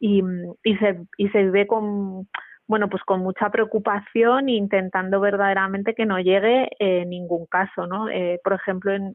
y, 0.00 0.22
y 0.64 0.76
se 0.76 1.00
y 1.16 1.28
se 1.28 1.44
vive 1.44 1.66
con 1.66 2.26
bueno, 2.72 2.88
pues 2.88 3.02
con 3.02 3.20
mucha 3.20 3.50
preocupación 3.50 4.48
intentando 4.48 5.20
verdaderamente 5.20 5.94
que 5.94 6.06
no 6.06 6.18
llegue 6.18 6.70
eh, 6.78 7.04
ningún 7.04 7.44
caso, 7.46 7.86
¿no? 7.86 8.08
Eh, 8.08 8.40
por 8.42 8.54
ejemplo, 8.54 8.92
en, 8.92 9.14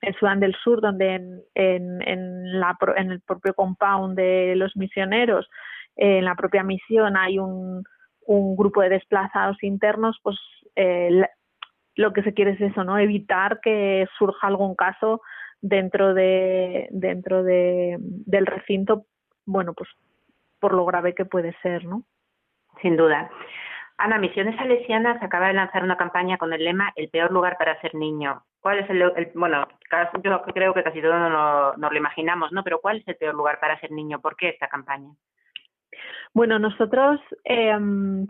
en 0.00 0.14
Sudán 0.14 0.40
del 0.40 0.54
Sur, 0.62 0.80
donde 0.80 1.14
en, 1.14 1.42
en, 1.54 2.02
en, 2.02 2.60
la, 2.60 2.76
en 2.96 3.10
el 3.10 3.20
propio 3.20 3.54
compound 3.54 4.16
de 4.16 4.54
los 4.56 4.76
misioneros, 4.76 5.48
en 5.96 6.24
la 6.24 6.34
propia 6.34 6.62
misión 6.62 7.16
hay 7.16 7.38
un, 7.38 7.82
un 8.26 8.56
grupo 8.56 8.82
de 8.82 8.90
desplazados 8.90 9.62
internos, 9.62 10.18
pues 10.22 10.36
eh, 10.74 11.22
lo 11.94 12.12
que 12.12 12.22
se 12.22 12.34
quiere 12.34 12.52
es 12.52 12.60
eso, 12.60 12.84
¿no? 12.84 12.98
Evitar 12.98 13.60
que 13.60 14.06
surja 14.18 14.46
algún 14.46 14.74
caso 14.74 15.22
dentro 15.62 16.12
de 16.12 16.88
dentro 16.90 17.42
de, 17.42 17.96
del 17.98 18.46
recinto, 18.46 19.06
bueno, 19.46 19.72
pues 19.72 19.88
por 20.60 20.74
lo 20.74 20.84
grave 20.84 21.14
que 21.14 21.24
puede 21.24 21.54
ser, 21.62 21.84
¿no? 21.84 22.02
Sin 22.82 22.96
duda. 22.96 23.30
Ana, 23.98 24.18
Misiones 24.18 24.56
Salesianas 24.56 25.22
acaba 25.22 25.48
de 25.48 25.54
lanzar 25.54 25.82
una 25.82 25.96
campaña 25.96 26.36
con 26.36 26.52
el 26.52 26.64
lema 26.64 26.92
El 26.96 27.08
peor 27.08 27.30
lugar 27.32 27.56
para 27.58 27.80
ser 27.80 27.94
niño. 27.94 28.42
¿Cuál 28.60 28.80
es 28.80 28.90
el, 28.90 29.30
bueno, 29.34 29.66
yo 30.22 30.42
creo 30.42 30.74
que 30.74 30.82
casi 30.82 31.00
todos 31.00 31.14
nos, 31.78 31.92
lo 31.92 31.96
imaginamos, 31.96 32.52
¿no? 32.52 32.62
Pero 32.64 32.80
¿cuál 32.80 32.98
es 32.98 33.08
el 33.08 33.16
peor 33.16 33.34
lugar 33.34 33.60
para 33.60 33.78
ser 33.80 33.92
niño? 33.92 34.20
¿Por 34.20 34.36
qué 34.36 34.48
esta 34.48 34.68
campaña? 34.68 35.10
Bueno, 36.34 36.58
nosotros 36.58 37.20
eh, 37.44 37.78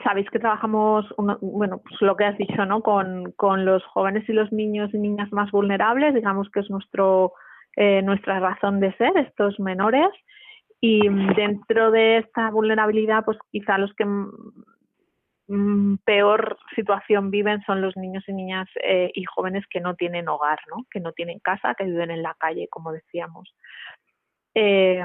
sabéis 0.05 0.31
que 0.31 0.39
trabajamos, 0.39 1.07
bueno, 1.41 1.81
pues 1.83 2.01
lo 2.03 2.17
que 2.17 2.27
has 2.27 2.39
dicho, 2.39 2.65
¿no? 2.67 2.83
Con, 2.83 3.33
con 3.33 3.65
los 3.65 3.83
jóvenes 3.87 4.29
y 4.29 4.33
los 4.33 4.53
niños 4.53 4.93
y 4.95 4.99
niñas 4.99 5.33
más 5.33 5.51
vulnerables, 5.51 6.15
digamos 6.15 6.49
que 6.51 6.61
es 6.61 6.71
nuestro 6.71 7.33
eh, 7.77 8.01
nuestra 8.01 8.41
razón 8.41 8.81
de 8.81 8.95
ser, 8.97 9.17
estos 9.19 9.61
menores. 9.61 10.09
Y 10.81 11.09
dentro 11.35 11.91
de 11.91 12.19
esta 12.19 12.51
vulnerabilidad, 12.51 13.25
pues 13.25 13.39
quizá 13.51 13.79
los 13.79 13.93
que 13.95 14.07
peor 16.05 16.59
situación 16.75 17.31
viven 17.31 17.63
son 17.67 17.81
los 17.81 17.97
niños 17.97 18.25
y 18.27 18.33
niñas 18.33 18.69
eh, 18.83 19.11
y 19.15 19.25
jóvenes 19.25 19.65
que 19.71 19.81
no 19.81 19.95
tienen 19.95 20.29
hogar, 20.29 20.59
¿no? 20.69 20.85
que 20.91 21.01
no 21.01 21.13
tienen 21.13 21.39
casa, 21.39 21.75
que 21.75 21.85
viven 21.85 22.11
en 22.11 22.23
la 22.23 22.35
calle, 22.39 22.69
como 22.69 22.93
decíamos. 22.93 23.55
Eh, 24.55 25.05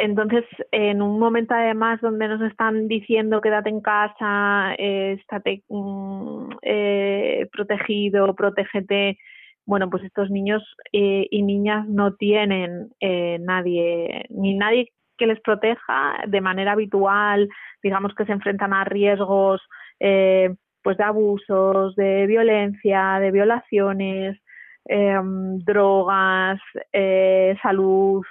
entonces, 0.00 0.44
en 0.72 1.02
un 1.02 1.18
momento 1.18 1.52
además 1.52 2.00
donde 2.00 2.26
nos 2.26 2.40
están 2.40 2.88
diciendo 2.88 3.42
quédate 3.42 3.68
en 3.68 3.82
casa, 3.82 4.74
eh, 4.78 5.18
estate 5.20 5.62
mm, 5.68 6.52
eh, 6.62 7.46
protegido, 7.52 8.34
protégete, 8.34 9.18
bueno, 9.66 9.90
pues 9.90 10.02
estos 10.04 10.30
niños 10.30 10.62
eh, 10.94 11.26
y 11.30 11.42
niñas 11.42 11.86
no 11.86 12.14
tienen 12.14 12.94
nadie, 13.40 14.24
ni 14.30 14.54
nadie 14.54 14.90
que 15.20 15.26
les 15.26 15.40
proteja 15.40 16.14
de 16.26 16.40
manera 16.40 16.72
habitual, 16.72 17.46
digamos 17.82 18.14
que 18.14 18.24
se 18.24 18.32
enfrentan 18.32 18.72
a 18.72 18.84
riesgos 18.84 19.60
eh, 20.00 20.54
pues 20.82 20.96
de 20.96 21.04
abusos, 21.04 21.94
de 21.94 22.26
violencia, 22.26 23.18
de 23.20 23.30
violaciones, 23.30 24.40
eh, 24.88 25.20
drogas, 25.22 26.58
eh, 26.90 27.54
salud, 27.62 28.24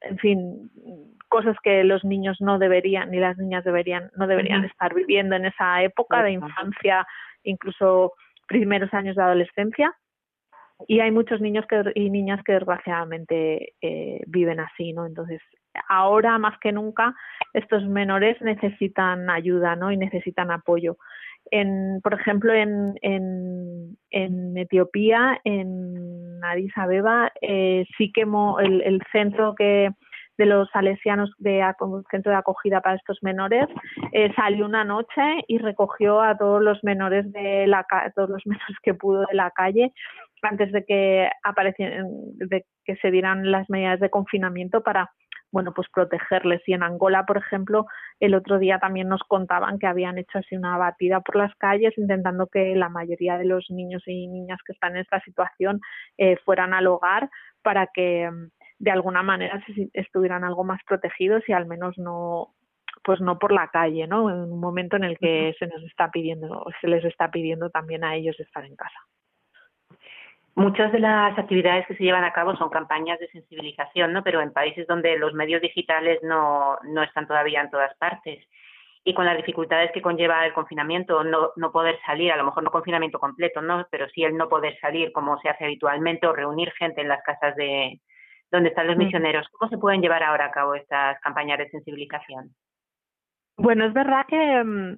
en 0.00 0.18
fin, 0.18 0.70
cosas 1.28 1.56
que 1.62 1.84
los 1.84 2.04
niños 2.04 2.38
no 2.40 2.58
deberían 2.58 3.10
ni 3.10 3.18
las 3.18 3.36
niñas 3.36 3.64
deberían 3.64 4.10
no 4.16 4.26
deberían 4.26 4.64
estar 4.64 4.94
viviendo 4.94 5.36
en 5.36 5.44
esa 5.44 5.82
época 5.82 6.22
de 6.22 6.32
infancia, 6.32 7.06
incluso 7.42 8.14
primeros 8.48 8.92
años 8.94 9.16
de 9.16 9.22
adolescencia. 9.22 9.94
Y 10.88 11.00
hay 11.00 11.10
muchos 11.10 11.40
niños 11.40 11.64
que, 11.68 11.82
y 11.94 12.10
niñas 12.10 12.42
que 12.44 12.52
desgraciadamente 12.52 13.74
eh, 13.80 14.22
viven 14.26 14.60
así, 14.60 14.92
¿no? 14.92 15.06
Entonces, 15.06 15.40
ahora 15.88 16.38
más 16.38 16.58
que 16.60 16.72
nunca 16.72 17.14
estos 17.52 17.84
menores 17.86 18.40
necesitan 18.40 19.30
ayuda, 19.30 19.76
¿no? 19.76 19.92
Y 19.92 19.96
necesitan 19.96 20.50
apoyo. 20.50 20.96
En, 21.50 22.00
por 22.02 22.14
ejemplo, 22.14 22.52
en, 22.52 22.94
en, 23.02 23.96
en 24.10 24.56
Etiopía, 24.56 25.38
en 25.44 26.42
Addis 26.42 26.72
Abeba, 26.76 27.30
eh, 27.40 27.84
sí 27.96 28.12
que 28.12 28.22
el, 28.22 28.82
el 28.82 29.02
centro 29.12 29.54
que 29.54 29.90
de 30.36 30.46
los 30.46 30.68
salesianos 30.70 31.30
de 31.38 31.62
centro 32.10 32.32
de 32.32 32.38
acogida 32.38 32.80
para 32.80 32.96
estos 32.96 33.18
menores 33.22 33.66
eh, 34.12 34.32
salió 34.34 34.66
una 34.66 34.84
noche 34.84 35.22
y 35.46 35.58
recogió 35.58 36.20
a 36.20 36.36
todos 36.36 36.60
los 36.60 36.82
menores 36.82 37.30
de 37.32 37.66
la 37.66 37.86
todos 38.14 38.30
los 38.30 38.42
menores 38.46 38.76
que 38.82 38.94
pudo 38.94 39.20
de 39.26 39.34
la 39.34 39.50
calle 39.50 39.92
antes 40.42 40.72
de 40.72 40.84
que 40.84 41.30
aparecieran, 41.42 42.06
de 42.36 42.66
que 42.84 42.96
se 42.96 43.10
dieran 43.10 43.50
las 43.50 43.70
medidas 43.70 44.00
de 44.00 44.10
confinamiento 44.10 44.82
para 44.82 45.10
bueno, 45.54 45.72
pues 45.72 45.86
protegerles. 45.88 46.62
Y 46.66 46.72
en 46.72 46.82
Angola, 46.82 47.24
por 47.26 47.36
ejemplo, 47.36 47.86
el 48.18 48.34
otro 48.34 48.58
día 48.58 48.80
también 48.80 49.08
nos 49.08 49.22
contaban 49.22 49.78
que 49.78 49.86
habían 49.86 50.18
hecho 50.18 50.38
así 50.38 50.56
una 50.56 50.76
batida 50.76 51.20
por 51.20 51.36
las 51.36 51.54
calles 51.54 51.96
intentando 51.96 52.48
que 52.48 52.74
la 52.74 52.88
mayoría 52.88 53.38
de 53.38 53.44
los 53.44 53.70
niños 53.70 54.02
y 54.06 54.26
niñas 54.26 54.58
que 54.66 54.72
están 54.72 54.96
en 54.96 55.02
esta 55.02 55.20
situación 55.20 55.80
eh, 56.18 56.36
fueran 56.44 56.74
al 56.74 56.88
hogar 56.88 57.30
para 57.62 57.86
que 57.94 58.28
de 58.80 58.90
alguna 58.90 59.22
manera 59.22 59.62
estuvieran 59.92 60.42
algo 60.42 60.64
más 60.64 60.80
protegidos 60.88 61.44
y 61.48 61.52
al 61.52 61.66
menos 61.66 61.96
no 61.98 62.48
pues 63.04 63.20
no 63.20 63.38
por 63.38 63.52
la 63.52 63.68
calle, 63.68 64.08
¿no? 64.08 64.30
En 64.30 64.52
un 64.52 64.58
momento 64.58 64.96
en 64.96 65.04
el 65.04 65.18
que 65.18 65.54
se 65.58 65.66
nos 65.68 65.82
está 65.84 66.10
pidiendo, 66.10 66.64
se 66.80 66.88
les 66.88 67.04
está 67.04 67.30
pidiendo 67.30 67.70
también 67.70 68.02
a 68.02 68.16
ellos 68.16 68.40
estar 68.40 68.64
en 68.64 68.74
casa. 68.74 68.98
Muchas 70.56 70.92
de 70.92 71.00
las 71.00 71.36
actividades 71.36 71.86
que 71.86 71.96
se 71.96 72.04
llevan 72.04 72.24
a 72.24 72.32
cabo 72.32 72.56
son 72.56 72.70
campañas 72.70 73.18
de 73.18 73.28
sensibilización, 73.28 74.12
¿no? 74.12 74.22
Pero 74.22 74.40
en 74.40 74.52
países 74.52 74.86
donde 74.86 75.18
los 75.18 75.34
medios 75.34 75.60
digitales 75.60 76.20
no, 76.22 76.78
no 76.84 77.02
están 77.02 77.26
todavía 77.26 77.60
en 77.60 77.70
todas 77.70 77.94
partes 77.96 78.38
y 79.04 79.12
con 79.12 79.26
las 79.26 79.36
dificultades 79.36 79.90
que 79.92 80.00
conlleva 80.00 80.46
el 80.46 80.54
confinamiento, 80.54 81.22
no, 81.24 81.50
no 81.56 81.72
poder 81.72 81.98
salir, 82.06 82.32
a 82.32 82.36
lo 82.36 82.44
mejor 82.44 82.62
no 82.62 82.70
confinamiento 82.70 83.18
completo, 83.18 83.60
¿no? 83.60 83.86
Pero 83.90 84.08
sí 84.08 84.24
el 84.24 84.36
no 84.36 84.48
poder 84.48 84.78
salir 84.80 85.12
como 85.12 85.38
se 85.40 85.50
hace 85.50 85.64
habitualmente 85.64 86.26
o 86.26 86.32
reunir 86.32 86.72
gente 86.72 87.02
en 87.02 87.08
las 87.08 87.22
casas 87.22 87.54
de, 87.56 88.00
donde 88.50 88.70
están 88.70 88.86
los 88.86 88.96
mm. 88.96 89.00
misioneros. 89.00 89.46
¿Cómo 89.52 89.68
se 89.68 89.78
pueden 89.78 90.00
llevar 90.00 90.22
ahora 90.22 90.46
a 90.46 90.50
cabo 90.50 90.74
estas 90.74 91.20
campañas 91.20 91.58
de 91.58 91.68
sensibilización? 91.68 92.54
Bueno, 93.56 93.84
es 93.84 93.92
verdad 93.92 94.24
que, 94.26 94.64
mm, 94.64 94.96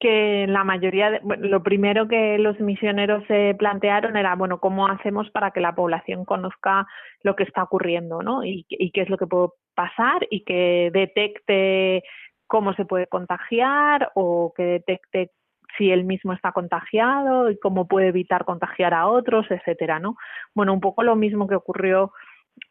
que 0.00 0.46
la 0.48 0.64
mayoría, 0.64 1.10
de, 1.10 1.20
lo 1.38 1.62
primero 1.62 2.08
que 2.08 2.38
los 2.38 2.58
misioneros 2.58 3.22
se 3.28 3.54
plantearon 3.58 4.16
era, 4.16 4.34
bueno, 4.34 4.58
¿cómo 4.58 4.88
hacemos 4.88 5.30
para 5.30 5.50
que 5.50 5.60
la 5.60 5.74
población 5.74 6.24
conozca 6.24 6.86
lo 7.22 7.36
que 7.36 7.44
está 7.44 7.62
ocurriendo, 7.62 8.22
¿no? 8.22 8.42
Y, 8.44 8.66
y 8.68 8.90
qué 8.90 9.02
es 9.02 9.10
lo 9.10 9.18
que 9.18 9.26
puede 9.26 9.48
pasar 9.74 10.26
y 10.30 10.44
que 10.44 10.90
detecte 10.92 12.02
cómo 12.46 12.74
se 12.74 12.84
puede 12.84 13.06
contagiar 13.06 14.10
o 14.14 14.52
que 14.56 14.64
detecte 14.64 15.30
si 15.78 15.90
él 15.90 16.04
mismo 16.04 16.32
está 16.32 16.52
contagiado 16.52 17.50
y 17.50 17.58
cómo 17.58 17.86
puede 17.86 18.08
evitar 18.08 18.44
contagiar 18.44 18.94
a 18.94 19.06
otros, 19.06 19.46
etcétera, 19.50 20.00
¿no? 20.00 20.16
Bueno, 20.54 20.72
un 20.72 20.80
poco 20.80 21.02
lo 21.02 21.16
mismo 21.16 21.46
que 21.46 21.54
ocurrió 21.54 22.12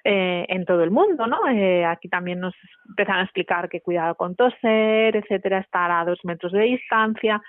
eh, 0.03 0.45
en 0.47 0.65
todo 0.65 0.83
el 0.83 0.91
mundo, 0.91 1.27
¿no? 1.27 1.37
Eh, 1.49 1.85
aquí 1.85 2.07
también 2.07 2.39
nos 2.39 2.55
empezaron 2.87 3.21
a 3.21 3.23
explicar 3.25 3.67
que 3.67 3.81
cuidado 3.81 4.15
con 4.15 4.35
toser, 4.35 5.15
etcétera, 5.15 5.59
estar 5.59 5.91
a 5.91 6.05
dos 6.05 6.19
metros 6.23 6.53
de 6.53 6.61
distancia. 6.61 7.41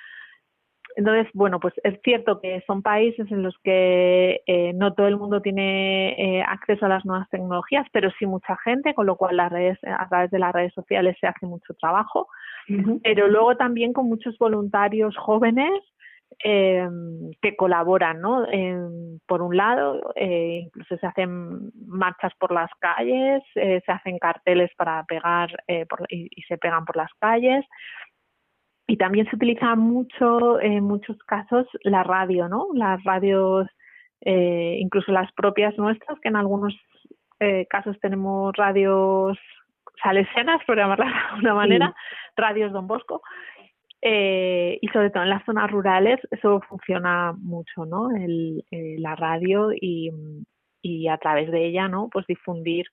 Entonces, 0.97 1.28
bueno, 1.33 1.61
pues 1.61 1.74
es 1.85 2.01
cierto 2.03 2.41
que 2.41 2.62
son 2.66 2.83
países 2.83 3.31
en 3.31 3.45
los 3.45 3.55
que 3.62 4.43
eh, 4.47 4.72
no 4.74 4.93
todo 4.95 5.07
el 5.07 5.16
mundo 5.16 5.41
tiene 5.41 6.45
acceso 6.49 6.87
a 6.87 6.89
las 6.89 7.05
nuevas 7.05 7.28
tecnologías, 7.31 7.87
pero 7.93 8.11
sí 8.18 8.26
mucha 8.26 8.57
gente, 8.64 8.95
con 8.95 9.07
lo 9.07 9.16
cual 9.16 9.37
las 9.37 9.53
redes, 9.53 9.78
a 9.85 10.09
través 10.09 10.33
de 10.33 10.41
las 10.41 10.53
redes 10.53 10.74
sociales 10.74 11.16
se 11.20 11.28
hace 11.28 11.47
mucho 11.47 11.74
trabajo. 11.74 12.26
Pero 13.05 13.28
luego 13.28 13.57
también 13.57 13.93
con 13.93 14.07
muchos 14.07 14.37
voluntarios 14.39 15.16
jóvenes 15.16 15.81
eh, 16.43 16.88
que 17.43 17.57
colaboran, 17.57 18.20
¿no? 18.20 18.47
por 19.26 19.43
un 19.43 19.57
lado, 19.57 20.12
eh, 20.16 20.62
incluso 20.64 20.97
se 20.97 21.07
hacen 21.07 21.70
marchas 21.86 22.32
por 22.38 22.53
las 22.53 22.70
calles, 22.80 23.43
eh, 23.55 23.80
se 23.84 23.93
hacen 23.93 24.18
carteles 24.18 24.70
para 24.76 25.05
pegar 25.05 25.51
eh, 25.68 25.86
y, 26.09 26.28
se 26.49 26.59
pegan 26.59 26.84
por 26.84 26.97
las 26.97 27.11
calles. 27.20 27.64
Y 28.86 28.97
también 28.97 29.28
se 29.28 29.36
utiliza 29.36 29.76
mucho, 29.76 30.61
en 30.61 30.82
muchos 30.82 31.16
casos, 31.18 31.66
la 31.84 32.03
radio, 32.03 32.49
¿no? 32.49 32.66
Las 32.74 33.03
radios, 33.05 33.68
incluso 34.22 35.12
las 35.12 35.30
propias 35.32 35.78
nuestras, 35.78 36.18
que 36.20 36.28
en 36.28 36.36
algunos 36.36 36.74
casos 37.68 37.99
tenemos 38.01 38.53
radios 38.57 39.38
salesianas, 40.03 40.64
por 40.64 40.76
llamarlas 40.76 41.09
de 41.09 41.20
alguna 41.30 41.55
manera, 41.55 41.95
radios 42.36 42.72
Don 42.72 42.88
Bosco, 42.88 43.22
eh, 44.03 44.78
y 44.80 44.88
sobre 44.88 45.11
todo 45.11 45.22
en 45.22 45.30
las 45.30 45.44
zonas 45.44 45.70
rurales 45.70 46.18
eso 46.30 46.61
funciona 46.68 47.32
mucho, 47.32 47.84
¿no? 47.84 48.11
El, 48.11 48.64
eh, 48.70 48.96
la 48.98 49.14
radio 49.14 49.72
y, 49.72 50.11
y, 50.82 51.09
a 51.09 51.18
través 51.18 51.51
de 51.51 51.66
ella, 51.66 51.88
¿no? 51.88 52.09
Pues 52.11 52.26
difundir 52.26 52.86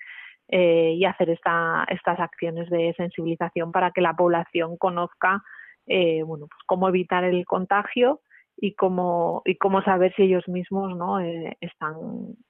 eh, 0.50 0.94
y 0.98 1.06
hacer 1.06 1.30
esta, 1.30 1.86
estas 1.90 2.20
acciones 2.20 2.70
de 2.70 2.94
sensibilización 2.98 3.72
para 3.72 3.92
que 3.92 4.02
la 4.02 4.14
población 4.16 4.78
conozca, 4.78 5.44
eh, 5.86 6.24
bueno, 6.24 6.48
pues 6.48 6.60
cómo 6.66 6.90
evitar 6.90 7.24
el 7.24 7.46
contagio 7.46 8.22
y 8.58 8.74
cómo 8.76 9.42
y 9.46 9.56
cómo 9.58 9.82
saber 9.84 10.14
si 10.16 10.24
ellos 10.24 10.48
mismos, 10.48 10.96
¿no? 10.98 11.20
Eh, 11.22 11.58
están 11.62 11.96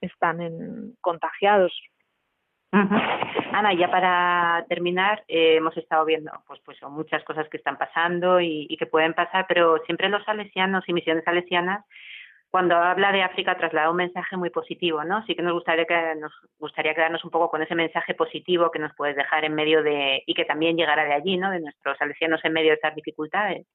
están 0.00 0.40
en, 0.40 0.94
contagiados 1.00 1.72
Ana, 2.70 3.72
ya 3.72 3.90
para 3.90 4.64
terminar, 4.68 5.24
eh, 5.26 5.56
hemos 5.56 5.76
estado 5.76 6.04
viendo 6.04 6.30
pues, 6.46 6.60
pues 6.64 6.78
muchas 6.90 7.24
cosas 7.24 7.48
que 7.48 7.56
están 7.56 7.78
pasando 7.78 8.40
y, 8.40 8.76
que 8.78 8.86
pueden 8.86 9.14
pasar, 9.14 9.46
pero 9.48 9.78
siempre 9.86 10.08
los 10.08 10.24
salesianos 10.24 10.84
y 10.86 10.92
misiones 10.92 11.24
salesianas, 11.24 11.84
cuando 12.50 12.76
habla 12.76 13.12
de 13.12 13.22
África, 13.22 13.56
traslada 13.58 13.90
un 13.90 13.96
mensaje 13.96 14.36
muy 14.36 14.50
positivo, 14.50 15.04
¿no? 15.04 15.24
Sí 15.26 15.34
que 15.34 15.42
nos 15.42 15.52
gustaría 15.52 15.84
que 15.84 16.14
nos 16.18 16.32
gustaría 16.58 16.94
quedarnos 16.94 17.24
un 17.24 17.30
poco 17.30 17.50
con 17.50 17.62
ese 17.62 17.74
mensaje 17.74 18.14
positivo 18.14 18.70
que 18.70 18.78
nos 18.78 18.94
puedes 18.94 19.16
dejar 19.16 19.44
en 19.44 19.54
medio 19.54 19.82
de 19.82 20.22
y 20.26 20.34
que 20.34 20.46
también 20.46 20.76
llegara 20.76 21.04
de 21.04 21.12
allí, 21.12 21.36
¿no? 21.36 21.50
De 21.50 21.60
nuestros 21.60 21.98
salesianos 21.98 22.42
en 22.44 22.52
medio 22.52 22.70
de 22.70 22.76
estas 22.76 22.94
dificultades. 22.94 23.66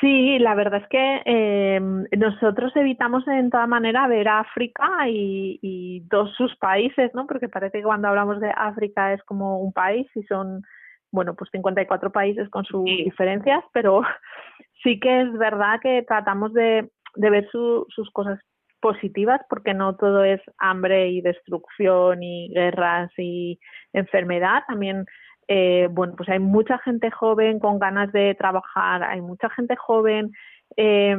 Sí, 0.00 0.38
la 0.38 0.54
verdad 0.54 0.82
es 0.82 0.88
que 0.88 1.22
eh, 1.24 1.80
nosotros 2.16 2.74
evitamos 2.76 3.26
en 3.28 3.48
toda 3.50 3.66
manera 3.66 4.06
ver 4.08 4.28
África 4.28 5.08
y, 5.08 5.58
y 5.62 6.06
todos 6.08 6.34
sus 6.36 6.54
países, 6.56 7.14
¿no? 7.14 7.26
Porque 7.26 7.48
parece 7.48 7.78
que 7.78 7.84
cuando 7.84 8.08
hablamos 8.08 8.38
de 8.40 8.50
África 8.54 9.14
es 9.14 9.22
como 9.24 9.58
un 9.60 9.72
país 9.72 10.06
y 10.14 10.22
son, 10.24 10.62
bueno, 11.10 11.34
pues 11.34 11.50
54 11.50 12.12
países 12.12 12.48
con 12.50 12.64
sus 12.64 12.84
diferencias, 12.84 13.64
pero 13.72 14.02
sí 14.82 15.00
que 15.00 15.22
es 15.22 15.32
verdad 15.32 15.80
que 15.80 16.02
tratamos 16.02 16.52
de, 16.52 16.90
de 17.14 17.30
ver 17.30 17.48
su, 17.50 17.86
sus 17.88 18.10
cosas 18.10 18.38
positivas 18.80 19.40
porque 19.48 19.72
no 19.72 19.96
todo 19.96 20.24
es 20.24 20.40
hambre 20.58 21.08
y 21.08 21.22
destrucción 21.22 22.22
y 22.22 22.50
guerras 22.52 23.10
y 23.16 23.58
enfermedad, 23.92 24.62
también 24.68 25.06
eh, 25.48 25.88
bueno, 25.90 26.14
pues 26.16 26.28
hay 26.28 26.38
mucha 26.38 26.78
gente 26.78 27.10
joven 27.10 27.58
con 27.60 27.78
ganas 27.78 28.12
de 28.12 28.34
trabajar, 28.34 29.02
hay 29.04 29.20
mucha 29.20 29.48
gente 29.50 29.76
joven 29.76 30.32
eh, 30.76 31.16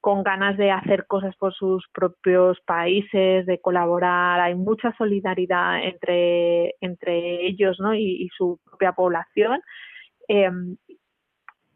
con 0.00 0.22
ganas 0.22 0.56
de 0.58 0.70
hacer 0.70 1.06
cosas 1.06 1.34
por 1.36 1.54
sus 1.54 1.88
propios 1.92 2.60
países, 2.66 3.46
de 3.46 3.60
colaborar, 3.60 4.40
hay 4.40 4.54
mucha 4.54 4.94
solidaridad 4.96 5.82
entre, 5.84 6.74
entre 6.80 7.46
ellos 7.46 7.78
¿no? 7.80 7.94
y, 7.94 8.28
su 8.36 8.60
propia 8.64 8.92
población. 8.92 9.60
Eh, 10.28 10.50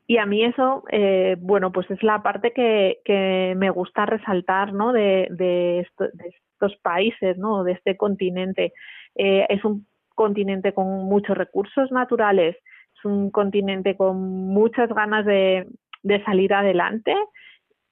y 0.08 0.18
a 0.18 0.26
mí 0.26 0.44
eso, 0.44 0.84
eh, 0.90 1.36
bueno, 1.40 1.72
pues 1.72 1.90
es 1.90 2.00
la 2.02 2.22
parte 2.22 2.52
que, 2.52 3.54
me 3.56 3.70
gusta 3.70 4.06
resaltar, 4.06 4.72
¿no? 4.72 4.92
De, 4.92 5.26
de, 5.30 5.86
de 5.98 6.28
estos 6.52 6.76
países, 6.76 7.36
¿no? 7.38 7.64
De 7.64 7.72
este 7.72 7.96
continente. 7.96 8.72
Eh, 9.16 9.46
es 9.48 9.64
un 9.64 9.86
continente 10.16 10.74
con 10.74 11.04
muchos 11.04 11.38
recursos 11.38 11.92
naturales, 11.92 12.56
es 12.56 13.04
un 13.04 13.30
continente 13.30 13.96
con 13.96 14.20
muchas 14.48 14.88
ganas 14.88 15.24
de, 15.24 15.68
salir 16.24 16.54
adelante 16.54 17.14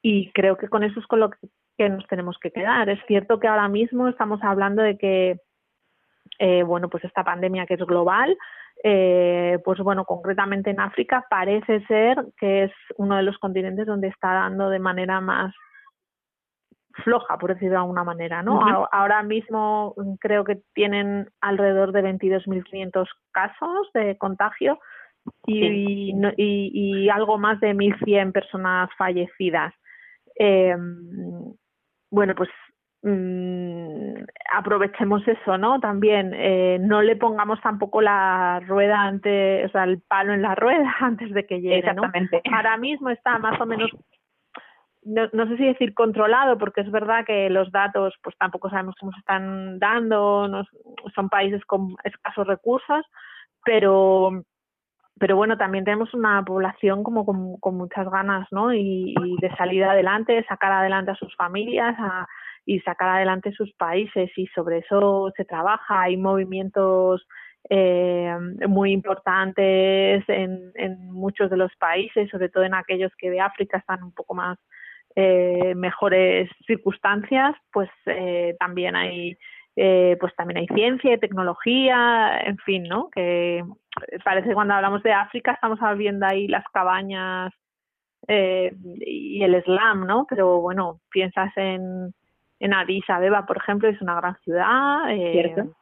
y 0.02 0.30
creo 0.32 0.56
que 0.56 0.68
con 0.68 0.82
eso 0.82 0.98
es 0.98 1.06
con 1.06 1.20
lo 1.20 1.30
que 1.76 1.88
nos 1.88 2.06
tenemos 2.08 2.36
que 2.38 2.50
quedar. 2.50 2.88
Es 2.88 3.00
cierto 3.06 3.38
que 3.38 3.48
ahora 3.48 3.68
mismo 3.68 4.08
estamos 4.08 4.40
hablando 4.42 4.82
de 4.82 4.96
que, 4.98 5.36
eh, 6.38 6.62
bueno, 6.62 6.88
pues 6.88 7.04
esta 7.04 7.24
pandemia 7.24 7.66
que 7.66 7.74
es 7.74 7.80
global, 7.80 8.36
eh, 8.82 9.58
pues 9.64 9.78
bueno, 9.80 10.04
concretamente 10.04 10.70
en 10.70 10.80
África 10.80 11.26
parece 11.30 11.84
ser 11.86 12.24
que 12.38 12.64
es 12.64 12.72
uno 12.96 13.16
de 13.16 13.22
los 13.22 13.38
continentes 13.38 13.86
donde 13.86 14.08
está 14.08 14.32
dando 14.32 14.70
de 14.70 14.78
manera 14.78 15.20
más 15.20 15.54
floja, 17.02 17.38
por 17.38 17.54
decirlo 17.54 17.72
de 17.72 17.80
alguna 17.80 18.04
manera, 18.04 18.42
¿no? 18.42 18.60
Ahora 18.92 19.22
mismo 19.22 19.94
mm, 19.96 20.14
creo 20.14 20.44
que 20.44 20.60
tienen 20.74 21.28
alrededor 21.40 21.92
de 21.92 22.02
22.500 22.02 23.06
casos 23.32 23.90
de 23.94 24.16
contagio 24.16 24.78
y, 25.46 26.14
y, 26.36 27.08
algo 27.08 27.38
más 27.38 27.58
de 27.60 27.74
1.100 27.74 28.32
personas 28.32 28.90
fallecidas. 28.96 29.74
Eh, 30.38 30.76
bueno, 32.10 32.34
pues 32.34 32.50
mm, 33.02 34.24
aprovechemos 34.54 35.26
eso, 35.26 35.58
¿no? 35.58 35.80
También 35.80 36.32
eh, 36.34 36.78
no 36.80 37.02
le 37.02 37.16
pongamos 37.16 37.60
tampoco 37.62 38.02
la 38.02 38.60
rueda 38.66 39.02
antes, 39.02 39.66
o 39.66 39.68
sea, 39.70 39.84
el 39.84 40.00
palo 40.00 40.34
en 40.34 40.42
la 40.42 40.54
rueda 40.54 40.94
antes 41.00 41.32
de 41.32 41.46
que 41.46 41.60
llegue, 41.60 41.78
Exactamente. 41.78 42.42
Ahora 42.54 42.76
mismo 42.76 43.10
está 43.10 43.38
más 43.38 43.60
o 43.60 43.66
menos 43.66 43.90
no, 45.04 45.28
no, 45.32 45.48
sé 45.48 45.56
si 45.56 45.64
decir 45.64 45.94
controlado, 45.94 46.58
porque 46.58 46.80
es 46.80 46.90
verdad 46.90 47.24
que 47.24 47.50
los 47.50 47.70
datos 47.70 48.14
pues 48.22 48.36
tampoco 48.38 48.70
sabemos 48.70 48.94
cómo 48.98 49.12
se 49.12 49.18
están 49.18 49.78
dando, 49.78 50.48
son 51.14 51.28
países 51.28 51.64
con 51.64 51.94
escasos 52.04 52.46
recursos, 52.46 53.04
pero 53.64 54.44
pero 55.18 55.36
bueno, 55.36 55.56
también 55.56 55.84
tenemos 55.84 56.12
una 56.12 56.44
población 56.44 57.04
como 57.04 57.24
con, 57.24 57.76
muchas 57.76 58.10
ganas, 58.10 58.48
¿no? 58.50 58.74
Y, 58.74 59.14
de 59.40 59.56
salir 59.56 59.84
adelante, 59.84 60.44
sacar 60.48 60.72
adelante 60.72 61.12
a 61.12 61.16
sus 61.16 61.34
familias 61.36 61.96
y 62.66 62.80
sacar 62.80 63.10
adelante 63.10 63.52
sus 63.52 63.72
países 63.74 64.30
y 64.36 64.46
sobre 64.48 64.78
eso 64.78 65.32
se 65.36 65.44
trabaja. 65.44 66.02
Hay 66.02 66.16
movimientos 66.16 67.24
eh, 67.70 68.34
muy 68.66 68.92
importantes 68.92 70.24
en, 70.28 70.72
en 70.74 71.12
muchos 71.12 71.48
de 71.48 71.58
los 71.58 71.74
países, 71.76 72.28
sobre 72.30 72.48
todo 72.48 72.64
en 72.64 72.74
aquellos 72.74 73.12
que 73.16 73.30
de 73.30 73.40
África 73.40 73.78
están 73.78 74.02
un 74.02 74.12
poco 74.12 74.34
más 74.34 74.58
eh, 75.16 75.74
mejores 75.76 76.50
circunstancias, 76.66 77.54
pues 77.72 77.90
eh, 78.06 78.56
también 78.58 78.96
hay 78.96 79.36
eh, 79.76 80.16
pues 80.20 80.34
también 80.36 80.58
hay 80.58 80.66
ciencia 80.68 81.14
y 81.14 81.18
tecnología, 81.18 82.38
en 82.44 82.58
fin, 82.58 82.84
¿no? 82.84 83.10
Que 83.10 83.64
parece 84.24 84.48
que 84.48 84.54
cuando 84.54 84.74
hablamos 84.74 85.02
de 85.02 85.12
África 85.12 85.52
estamos 85.52 85.80
viendo 85.98 86.26
ahí 86.26 86.46
las 86.46 86.64
cabañas 86.72 87.52
eh, 88.28 88.72
y 89.00 89.42
el 89.42 89.62
slam, 89.64 90.06
¿no? 90.06 90.26
Pero 90.28 90.60
bueno, 90.60 91.00
piensas 91.10 91.52
en, 91.56 92.14
en 92.60 92.74
Addis 92.74 93.08
Abeba, 93.10 93.46
por 93.46 93.56
ejemplo, 93.56 93.88
es 93.88 94.00
una 94.00 94.14
gran 94.14 94.36
ciudad. 94.44 95.10
Eh, 95.10 95.32
Cierto. 95.32 95.74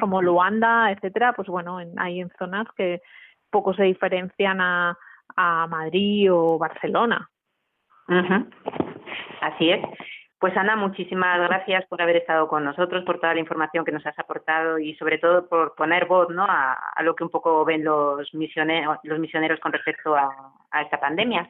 Como 0.00 0.22
Luanda, 0.22 0.92
etcétera, 0.92 1.32
pues 1.32 1.48
bueno, 1.48 1.80
en, 1.80 1.98
hay 1.98 2.20
en 2.20 2.30
zonas 2.38 2.66
que 2.76 3.02
poco 3.50 3.74
se 3.74 3.82
diferencian 3.82 4.60
a, 4.60 4.96
a 5.36 5.66
Madrid 5.66 6.32
o 6.32 6.56
Barcelona. 6.56 7.28
Así 9.40 9.70
es. 9.70 9.80
Pues 10.42 10.56
Ana, 10.56 10.74
muchísimas 10.74 11.38
gracias 11.38 11.86
por 11.86 12.02
haber 12.02 12.16
estado 12.16 12.48
con 12.48 12.64
nosotros, 12.64 13.04
por 13.04 13.20
toda 13.20 13.32
la 13.32 13.38
información 13.38 13.84
que 13.84 13.92
nos 13.92 14.04
has 14.04 14.18
aportado 14.18 14.76
y 14.76 14.96
sobre 14.96 15.18
todo 15.18 15.48
por 15.48 15.76
poner 15.76 16.06
voz 16.06 16.30
¿no? 16.30 16.44
a, 16.44 16.76
lo 17.04 17.14
que 17.14 17.22
un 17.22 17.30
poco 17.30 17.64
ven 17.64 17.84
los 17.84 18.34
misioneros, 18.34 18.98
los 19.04 19.20
misioneros 19.20 19.60
con 19.60 19.72
respecto 19.72 20.16
a, 20.16 20.32
esta 20.82 20.98
pandemia. 20.98 21.48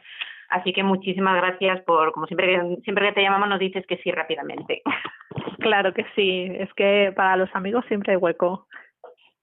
Así 0.51 0.75
que 0.75 0.83
muchísimas 0.83 1.37
gracias 1.37 1.81
por, 1.85 2.13
como 2.13 2.27
siempre, 2.27 2.61
siempre 2.85 3.07
que 3.07 3.13
te 3.15 3.23
llamamos 3.23 3.49
nos 3.49 3.61
dices 3.61 3.87
que 3.87 3.97
sí 3.97 4.11
rápidamente. 4.11 4.83
Claro 5.61 5.95
que 5.95 6.05
sí, 6.15 6.53
es 6.59 6.71
que 6.75 7.15
para 7.17 7.37
los 7.37 7.49
amigos 7.55 7.87
siempre 7.89 8.13
hay 8.13 8.19
hueco. 8.19 8.67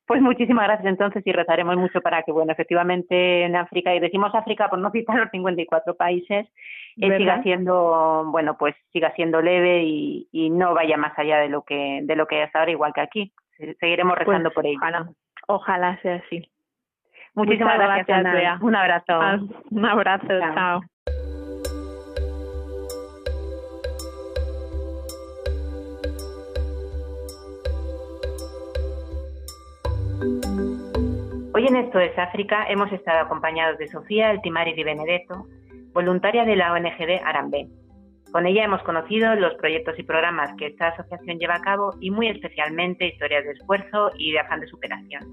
Pues 0.05 0.21
muchísimas 0.21 0.65
gracias 0.65 0.87
entonces 0.87 1.21
y 1.25 1.31
rezaremos 1.31 1.77
mucho 1.77 2.01
para 2.01 2.23
que, 2.23 2.31
bueno, 2.31 2.51
efectivamente 2.51 3.43
en 3.43 3.55
África, 3.55 3.95
y 3.95 3.99
decimos 3.99 4.33
África 4.35 4.67
por 4.67 4.77
no 4.79 4.91
citar 4.91 5.17
los 5.17 5.29
54 5.29 5.95
países, 5.95 6.47
eh, 7.01 7.17
siga 7.17 7.41
siendo, 7.43 8.25
bueno, 8.27 8.57
pues 8.57 8.75
siga 8.91 9.13
siendo 9.15 9.41
leve 9.41 9.83
y, 9.83 10.27
y, 10.31 10.49
no 10.49 10.73
vaya 10.73 10.97
más 10.97 11.17
allá 11.17 11.37
de 11.37 11.49
lo 11.49 11.63
que 11.63 12.01
de 12.03 12.15
lo 12.15 12.27
que 12.27 12.43
es 12.43 12.55
ahora, 12.55 12.71
igual 12.71 12.93
que 12.93 13.01
aquí. 13.01 13.33
Seguiremos 13.79 14.15
pues 14.15 14.27
rezando 14.27 14.51
por 14.51 14.65
ello. 14.65 14.79
Ojalá, 15.47 15.99
sea 16.01 16.15
así. 16.15 16.49
Muchísimas 17.33 17.77
gracias, 17.77 18.61
Un 18.61 18.75
abrazo. 18.75 19.05
Ah, 19.09 19.39
un 19.71 19.85
abrazo, 19.85 20.27
chao. 20.27 20.81
Hoy 31.53 31.67
en 31.67 31.75
Esto 31.75 31.99
es 31.99 32.17
África 32.17 32.65
hemos 32.69 32.91
estado 32.91 33.19
acompañados 33.19 33.77
de 33.77 33.87
Sofía 33.87 34.29
Altimari 34.29 34.73
Di 34.73 34.83
Benedetto, 34.83 35.45
voluntaria 35.93 36.45
de 36.45 36.55
la 36.55 36.73
ONG 36.73 37.21
Arambé. 37.23 37.67
Con 38.31 38.45
ella 38.45 38.63
hemos 38.63 38.83
conocido 38.83 39.35
los 39.35 39.55
proyectos 39.55 39.97
y 39.97 40.03
programas 40.03 40.53
que 40.57 40.67
esta 40.67 40.89
asociación 40.89 41.39
lleva 41.39 41.55
a 41.55 41.61
cabo 41.61 41.95
y 41.99 42.11
muy 42.11 42.27
especialmente 42.27 43.07
historias 43.07 43.43
de 43.43 43.51
esfuerzo 43.51 44.11
y 44.17 44.31
de 44.31 44.39
afán 44.39 44.59
de 44.59 44.67
superación. 44.67 45.23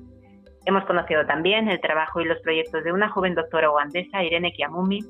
Hemos 0.64 0.84
conocido 0.86 1.26
también 1.26 1.68
el 1.68 1.80
trabajo 1.80 2.20
y 2.20 2.24
los 2.24 2.40
proyectos 2.40 2.82
de 2.84 2.92
una 2.92 3.09
joven 3.11 3.34
doctora 3.34 3.70
ugandesa, 3.70 4.24
Irene 4.24 4.52
Kiamumi, 4.52 5.00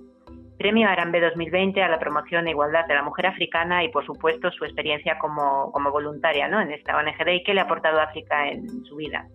Premio 0.58 0.88
Arambe 0.88 1.20
2020 1.20 1.82
a 1.82 1.88
la 1.88 1.98
promoción 1.98 2.46
e 2.46 2.50
igualdad 2.50 2.86
de 2.86 2.94
la 2.94 3.02
mujer 3.02 3.26
africana 3.26 3.84
y, 3.84 3.90
por 3.90 4.04
supuesto, 4.06 4.50
su 4.50 4.64
experiencia 4.64 5.18
como, 5.18 5.70
voluntaria 5.92 6.48
¿no? 6.48 6.60
en 6.60 6.72
esta 6.72 6.96
ONG 6.96 7.28
y 7.28 7.44
qué 7.44 7.54
le 7.54 7.60
ha 7.60 7.64
aportado 7.64 8.00
África 8.00 8.48
en 8.48 8.84
su 8.84 8.96
vida. 8.96 9.26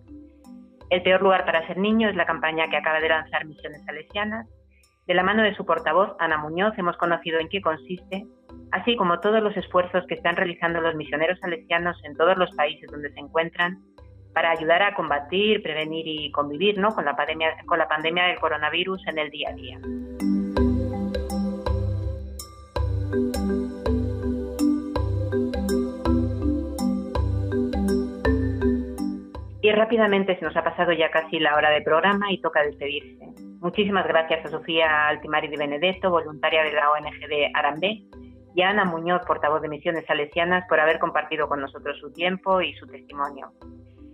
El 0.90 1.02
peor 1.02 1.22
lugar 1.22 1.44
para 1.44 1.66
ser 1.66 1.78
niño 1.78 2.08
es 2.08 2.16
la 2.16 2.26
campaña 2.26 2.68
que 2.68 2.76
acaba 2.76 3.00
de 3.00 3.08
lanzar 3.08 3.46
Misiones 3.46 3.84
Salesianas. 3.84 4.46
De 5.06 5.14
la 5.14 5.24
mano 5.24 5.42
de 5.42 5.54
su 5.56 5.66
portavoz, 5.66 6.14
Ana 6.20 6.38
Muñoz, 6.38 6.78
hemos 6.78 6.96
conocido 6.96 7.40
en 7.40 7.48
qué 7.48 7.60
consiste, 7.60 8.24
así 8.70 8.94
como 8.94 9.18
todos 9.18 9.42
los 9.42 9.56
esfuerzos 9.56 10.04
que 10.06 10.14
están 10.14 10.36
realizando 10.36 10.80
los 10.80 10.94
misioneros 10.94 11.40
salesianos 11.40 11.96
en 12.04 12.16
todos 12.16 12.36
los 12.38 12.54
países 12.54 12.88
donde 12.88 13.12
se 13.12 13.18
encuentran 13.18 13.82
para 14.32 14.52
ayudar 14.52 14.80
a 14.82 14.94
combatir, 14.94 15.60
prevenir 15.60 16.06
y 16.06 16.30
convivir 16.30 16.80
con, 16.94 17.04
la 17.04 17.16
pandemia, 17.16 17.48
con 17.66 17.80
la 17.80 17.88
pandemia 17.88 18.26
del 18.26 18.38
coronavirus 18.38 19.04
en 19.08 19.18
el 19.18 19.30
día 19.30 19.50
a 19.50 19.54
día. 19.54 19.78
Y 29.62 29.72
rápidamente 29.72 30.38
se 30.38 30.44
nos 30.44 30.56
ha 30.56 30.62
pasado 30.62 30.92
ya 30.92 31.10
casi 31.10 31.40
la 31.40 31.56
hora 31.56 31.70
del 31.70 31.82
programa 31.82 32.30
y 32.30 32.40
toca 32.40 32.62
despedirse. 32.62 33.51
Muchísimas 33.62 34.08
gracias 34.08 34.44
a 34.44 34.48
Sofía 34.48 35.06
Altimari 35.06 35.46
de 35.46 35.56
Benedetto, 35.56 36.10
voluntaria 36.10 36.64
de 36.64 36.72
la 36.72 36.90
ONG 36.90 37.28
de 37.28 37.48
Arambé, 37.54 38.02
y 38.56 38.62
a 38.62 38.70
Ana 38.70 38.84
Muñoz, 38.84 39.22
portavoz 39.24 39.62
de 39.62 39.68
Misiones 39.68 40.04
Salesianas, 40.04 40.64
por 40.68 40.80
haber 40.80 40.98
compartido 40.98 41.46
con 41.46 41.60
nosotros 41.60 41.96
su 42.00 42.12
tiempo 42.12 42.60
y 42.60 42.74
su 42.74 42.88
testimonio. 42.88 43.52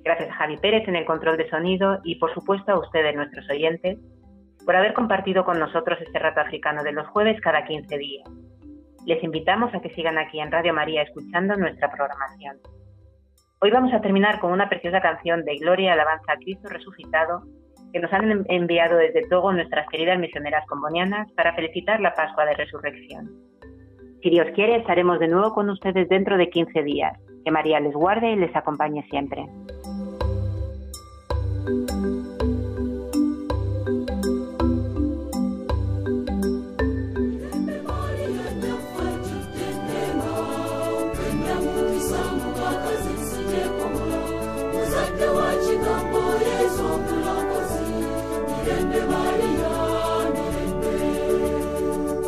Gracias 0.05 0.29
a 0.29 0.35
Javi 0.35 0.59
Pérez 0.59 0.87
en 0.87 0.97
el 0.97 1.07
control 1.07 1.39
de 1.39 1.49
sonido 1.49 1.99
y, 2.05 2.17
por 2.17 2.35
supuesto, 2.35 2.73
a 2.73 2.79
ustedes, 2.79 3.17
nuestros 3.17 3.49
oyentes, 3.49 3.97
por 4.67 4.77
haber 4.77 4.93
compartido 4.93 5.47
con 5.47 5.59
nosotros 5.59 5.99
este 6.03 6.19
rato 6.19 6.43
africano 6.43 6.83
de 6.83 6.93
los 6.93 7.09
jueves 7.09 7.41
cada 7.41 7.65
15 7.65 7.97
días. 7.97 8.29
Les 9.07 9.25
invitamos 9.25 9.75
a 9.75 9.81
que 9.81 9.95
sigan 9.95 10.19
aquí 10.19 10.41
en 10.41 10.53
Radio 10.53 10.75
María 10.75 11.01
escuchando 11.01 11.57
nuestra 11.57 11.91
programación. 11.91 12.59
Hoy 13.63 13.71
vamos 13.71 13.95
a 13.95 14.03
terminar 14.03 14.41
con 14.41 14.53
una 14.53 14.69
preciosa 14.69 15.01
canción 15.01 15.43
de 15.47 15.57
Gloria 15.57 15.95
Alabanza 15.95 16.35
a 16.35 16.37
Cristo 16.37 16.69
Resucitado 16.69 17.45
que 17.93 18.01
nos 18.01 18.13
han 18.13 18.45
enviado 18.49 18.97
desde 18.97 19.27
Togo 19.29 19.53
nuestras 19.53 19.89
queridas 19.89 20.19
misioneras 20.19 20.65
combonianas 20.67 21.31
para 21.33 21.55
felicitar 21.55 22.01
la 22.01 22.15
Pascua 22.15 22.45
de 22.47 22.55
Resurrección. 22.55 23.31
Si 24.23 24.31
Dios 24.31 24.49
quiere, 24.55 24.77
estaremos 24.77 25.21
de 25.21 25.29
nuevo 25.29 25.55
con 25.55 25.71
ustedes 25.71 26.09
dentro 26.09 26.37
de 26.37 26.51
15 26.51 26.83
días. 26.83 27.17
Que 27.45 27.51
María 27.51 27.81
les 27.81 27.95
guarde 27.95 28.33
y 28.33 28.37
les 28.37 28.55
acompañe 28.55 29.05
siempre. 29.09 29.47